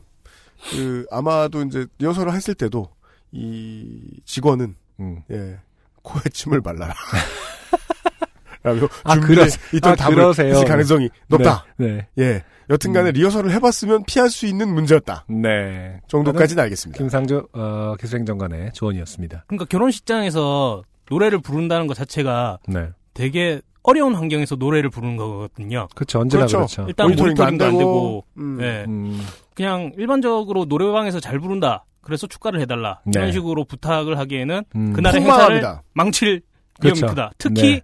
[0.71, 2.89] 그 아마도 이제 리허설을 했을 때도
[3.33, 5.23] 이 직원은 음.
[5.33, 5.59] 예
[6.05, 6.95] 코에 침을 발라라.
[8.63, 10.55] 라고 아, 준비해 있던 아, 답을 그러세요.
[10.55, 11.67] 있을 가능성이 높다.
[11.77, 12.07] 네.
[12.19, 12.45] 예.
[12.71, 15.27] 여튼간에 리허설을 해봤으면 피할 수 있는 문제였다.
[15.29, 16.01] 네.
[16.09, 16.97] 정도까지는 알겠습니다.
[16.97, 19.45] 김상조 어, 기술행정관의 조언이었습니다.
[19.49, 22.89] 그러니까 결혼식장에서 노래를 부른다는 것 자체가 네.
[23.13, 25.89] 되게 어려운 환경에서 노래를 부르는 거거든요.
[25.95, 26.21] 그렇죠.
[26.21, 26.57] 언제나 그렇죠.
[26.57, 26.85] 그렇죠.
[26.89, 28.57] 일단 모니터링도 안안 되고, 되고, 음.
[28.59, 28.85] 네.
[28.89, 29.21] 음,
[29.55, 31.85] 그냥 일반적으로 노래방에서 잘 부른다.
[32.05, 33.01] 그래서 축가를 해달라.
[33.05, 33.13] 네.
[33.21, 34.93] 이런 식으로 부탁을 하기에는 음.
[34.93, 35.55] 그날의 폭망합니다.
[35.69, 36.43] 행사를 망칠
[36.83, 37.07] 위험이 그렇죠.
[37.07, 37.31] 크다.
[37.39, 37.81] 특히 네.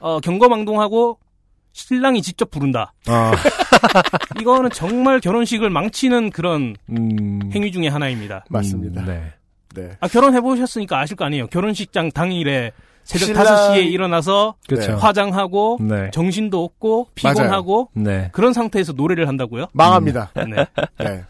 [0.00, 1.18] 어, 경거망동하고
[1.72, 2.92] 신랑이 직접 부른다.
[3.06, 3.32] 아,
[4.40, 8.44] 이거는 정말 결혼식을 망치는 그런 음, 행위 중에 하나입니다.
[8.48, 9.00] 맞습니다.
[9.02, 9.32] 음, 네.
[9.74, 9.90] 네.
[10.00, 11.48] 아, 결혼해 보셨으니까 아실 거 아니에요.
[11.48, 12.70] 결혼식장 당일에
[13.02, 14.92] 새벽 신랑- 5시에 일어나서 그렇죠.
[14.96, 16.10] 화장하고 네.
[16.12, 18.30] 정신도 없고 피곤하고 네.
[18.32, 19.66] 그런 상태에서 노래를 한다고요?
[19.72, 20.30] 망합니다.
[20.36, 20.64] 네.
[20.98, 21.24] 네.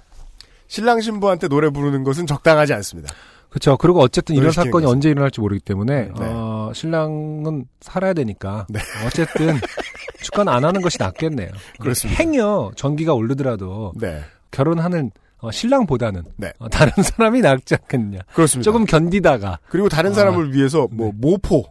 [0.66, 3.12] 신랑 신부한테 노래 부르는 것은 적당하지 않습니다.
[3.55, 3.77] 그렇죠.
[3.77, 4.85] 그리고 어쨌든 이런 사건이.
[4.85, 6.11] 언제 일어날지 모르기 때문에 네.
[6.19, 8.81] 어, 신랑은 살아야 되니까 네.
[9.07, 9.61] 어쨌든
[10.23, 11.51] 축가는 안 하는 것이 낫겠네요.
[11.78, 12.20] 그렇습니다.
[12.20, 14.23] 행여 전기가 오르더라도 네.
[14.51, 16.53] 결혼하는 어, 신랑보다는 네.
[16.59, 18.20] 어, 다른 사람이 낫지 않겠느냐.
[18.32, 18.65] 그렇습니다.
[18.65, 20.15] 조금 견디다가 그리고 다른 아.
[20.15, 21.65] 사람을 위해서 뭐 모포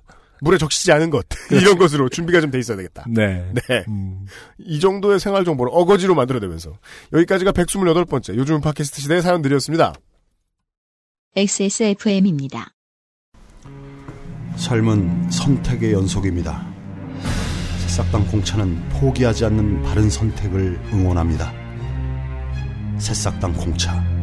[0.44, 3.06] 물에 적시지 않은 것 이런 것으로 준비가 좀 돼 있어야 되겠다.
[3.08, 3.50] 네.
[3.54, 3.86] 네.
[3.88, 4.26] 음,
[4.60, 6.78] 이 정도의 생활 정보를 어거지로 만들어내면서
[7.14, 9.94] 여기까지가 128번째 요즘 팟캐스트 시대의 사연들이었습니다.
[11.36, 12.74] XSFM입니다.
[14.58, 16.68] 삶은 선택의 연속입니다.
[17.88, 21.52] 새싹당 공차는 포기하지 않는 바른 선택을 응원합니다.
[23.00, 24.23] 새싹당 공차.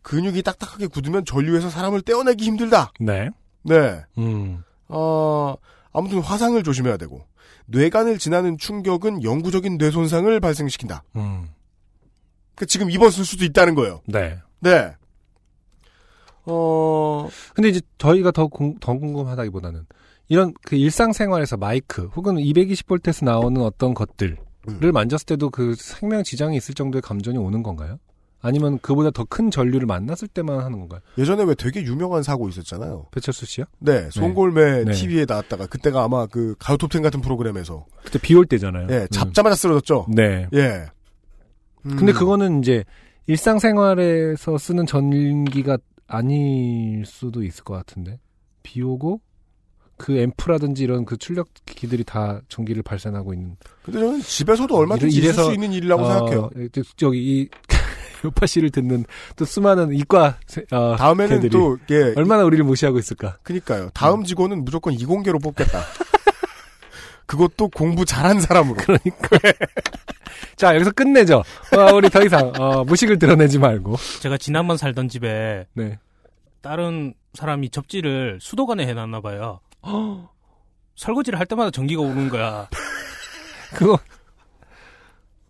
[0.03, 2.93] 근육이 딱딱하게 굳으면 전류에서 사람을 떼어내기 힘들다.
[3.01, 3.31] 네.
[3.63, 4.05] 네.
[4.19, 5.55] 음, 어,
[5.95, 7.27] 아무튼 화상을 조심해야 되고
[7.67, 11.05] 뇌관을 지나는 충격은 영구적인 뇌 손상을 발생시킨다.
[11.17, 11.49] 음,
[12.55, 14.01] 그 지금 입었을 수도 있다는 거예요.
[14.07, 14.39] 네.
[14.61, 14.93] 네.
[16.47, 19.87] 어, 근데 이제 저희가 더, 궁, 더 궁금하다기보다는
[20.29, 24.37] 이런 그 일상생활에서 마이크 혹은 220V에서 나오는 어떤 것들을
[24.69, 24.81] 음.
[24.93, 27.99] 만졌을 때도 그 생명 지장이 있을 정도의 감전이 오는 건가요?
[28.41, 31.01] 아니면 그보다 더 큰 전류를 만났을 때만 하는 건가요?
[31.17, 33.07] 예전에 왜 되게 유명한 사고 있었잖아요.
[33.11, 33.65] 배철수 씨요?
[33.79, 34.93] 네, 송골매 네.
[34.93, 38.89] TV에 나왔다가 그때가 아마 그 가요톱텐 같은 프로그램에서 그때 비 올 때잖아요.
[38.91, 39.07] 예, 음.
[39.11, 40.07] 잡자마자 쓰러졌죠.
[40.11, 40.47] 네.
[40.53, 40.85] 예.
[41.87, 41.97] 음.
[41.97, 42.85] 근데 그거는 이제
[43.27, 48.19] 일상생활에서 쓰는 전기가 아닐 수도 있을 것 같은데
[48.63, 49.21] 비 오고
[49.97, 53.57] 그 앰프라든지 이런 그 출력기들이 다 전기를 발산하고 있는.
[53.85, 56.51] 근데 저는 집에서도 얼마든지 이래- 있을 수 있는 일이라고 어, 생각해요.
[56.97, 57.49] 저기 이
[58.25, 59.05] 요파 씨를 듣는
[59.37, 62.13] 또 수많은 이과 세- 어, 다음에는 걔들이 또, 예.
[62.17, 63.37] 얼마나 우리를 무시하고 있을까.
[63.43, 63.91] 그니까요.
[63.95, 65.81] 다음 직원은 무조건 이공계로 뽑겠다.
[67.27, 68.77] 그것도 공부 잘한 사람으로.
[68.77, 69.29] 그러니까.
[70.57, 71.43] 자 여기서 끝내죠.
[71.77, 73.97] 어, 우리 더 이상 어, 무식을 드러내지 말고.
[74.21, 75.99] 제가 지난번 살던 집에 네.
[76.61, 79.61] 다른 사람이 접지를 수도관에 해놨나 봐요.
[80.97, 82.69] 설거지를 할 때마다 전기가 오는 거야.
[83.75, 83.99] 그거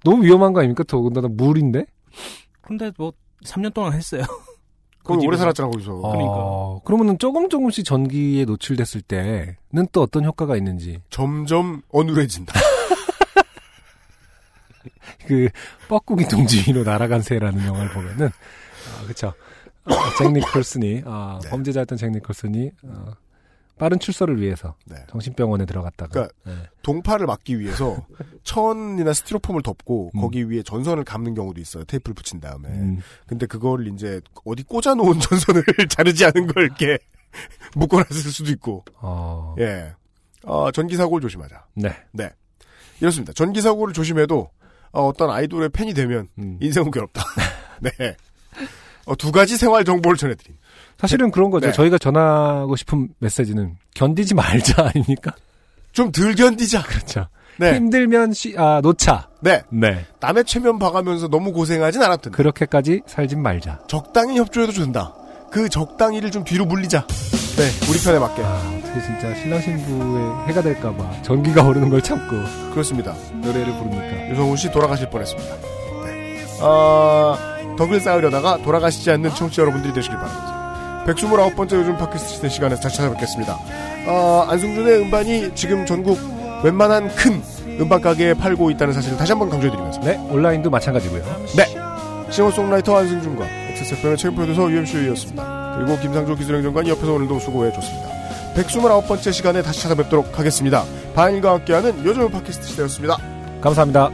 [0.03, 0.85] 너무 위험한 거 아닙니까?
[0.87, 1.85] 더군다나 물인데.
[2.63, 3.13] 근데 뭐
[3.45, 4.23] 3년 동안 했어요.
[5.03, 5.37] 거기 그 오래.
[5.37, 6.01] 살았잖아, 거기서.
[6.03, 11.03] 어, 그러면은 조금 조금씩 전기에 노출됐을 때는 또 어떤 효과가 있는지.
[11.11, 12.55] 점점 어눌해진다.
[15.27, 15.49] 그
[15.89, 19.33] 뻐꾸기 둥지 위로 날아간 새라는 영화를 보면은 아, 그쵸
[19.85, 21.51] 어, 잭 니콜슨이 어, 네.
[21.51, 23.13] 범죄자였던 잭 니콜슨이 어,
[23.77, 24.77] 빠른 출소를 위해서
[25.09, 26.69] 정신병원에 들어갔다가 그러니까 네.
[26.83, 28.07] 동파를 막기 위해서
[28.45, 30.21] 천이나 스티로폼을 덮고 음.
[30.21, 31.85] 거기 위에 전선을 감는 경우도 있어요.
[31.85, 32.69] 테이프를 붙인 다음에.
[32.69, 33.01] 음.
[33.27, 36.99] 근데 그걸 이제 어디 꽂아놓은 전선을 자르지 않은 걸 이렇게
[37.75, 38.85] 묶어놨을 수도 있고.
[39.01, 39.93] 어, 예.
[40.45, 41.67] 어, 전기 사고를 조심하자.
[41.75, 41.97] 네.
[42.13, 42.31] 네.
[43.01, 43.33] 이렇습니다.
[43.33, 44.51] 전기 사고를 조심해도
[44.95, 46.57] 어, 떤 아이돌의 팬이 되면 음.
[46.61, 47.23] 인생은 괴롭다.
[47.81, 48.17] 네.
[49.07, 50.57] 어, 두 가지 생활 정보를 전해드린.
[50.99, 51.73] 사실은 그런 거죠 네.
[51.73, 55.33] 저희가 전하고 싶은 메시지는 견디지 말자 아닙니까
[55.93, 56.83] 좀 덜 견디자.
[56.83, 57.27] 그렇죠
[57.59, 57.75] 네.
[57.75, 59.63] 힘들면 쉬, 아, 놓자 네.
[59.71, 62.37] 네 남의 체면 봐가면서 너무 고생하진 않았던데.
[62.37, 65.13] 그렇게까지 살진 말자 적당히 협조해도 준다.
[65.51, 67.07] 그 적당히를 좀 뒤로 물리자.
[67.57, 68.43] 네, 우리 편에 맞게.
[68.43, 72.37] 아, 어떻게 진짜 신랑 신부의 해가 될까봐 전기가 오르는 걸 참고
[72.73, 73.15] 그렇습니다.
[73.33, 75.57] 노래를 부르니까 유성훈 씨 돌아가실 뻔했습니다.
[76.05, 76.45] 네.
[76.61, 77.39] 아,
[77.79, 81.05] 덕을 쌓으려다가 돌아가시지 않는 청취자 여러분들이 되시길 바랍니다.
[81.07, 83.57] 129번째 요즘 팟캐스트 시대 시간에서 다시 찾아뵙겠습니다.
[84.09, 86.19] 아, 안승준의 음반이 지금 전국
[86.65, 87.41] 웬만한 큰
[87.81, 90.01] 음반 가게에 팔고 있다는 사실을 다시 한번 강조해드리면서.
[90.01, 91.23] 네 온라인도 마찬가지고요
[91.57, 91.67] 네.
[92.31, 95.64] 싱어송라이터 안승준과 XSFM의 최근 프로듀서 UMC였습니다.
[95.77, 98.09] 그리고 김상조 기술행정관이 옆에서 오늘도 수고해 줬습니다.
[98.55, 100.85] 129번째 시간에 다시 찾아뵙도록 하겠습니다.
[101.15, 103.17] 반일과 함께하는 요즘 팟캐스트 시대였습니다.
[103.61, 104.11] 감사합니다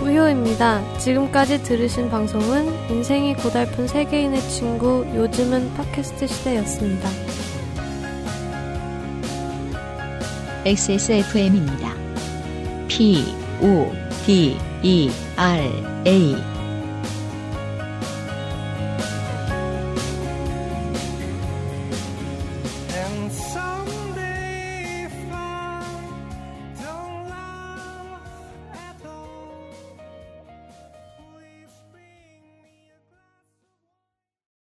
[0.00, 0.98] 우효입니다.
[0.98, 7.08] 지금까지 들으신 방송은 인생이 고달픈 세계인의 친구 요즘은 팟캐스트 시대였습니다.
[10.64, 11.94] XSFM입니다.
[12.88, 13.92] P, O,
[14.26, 15.70] D, E, R,
[16.06, 16.51] A.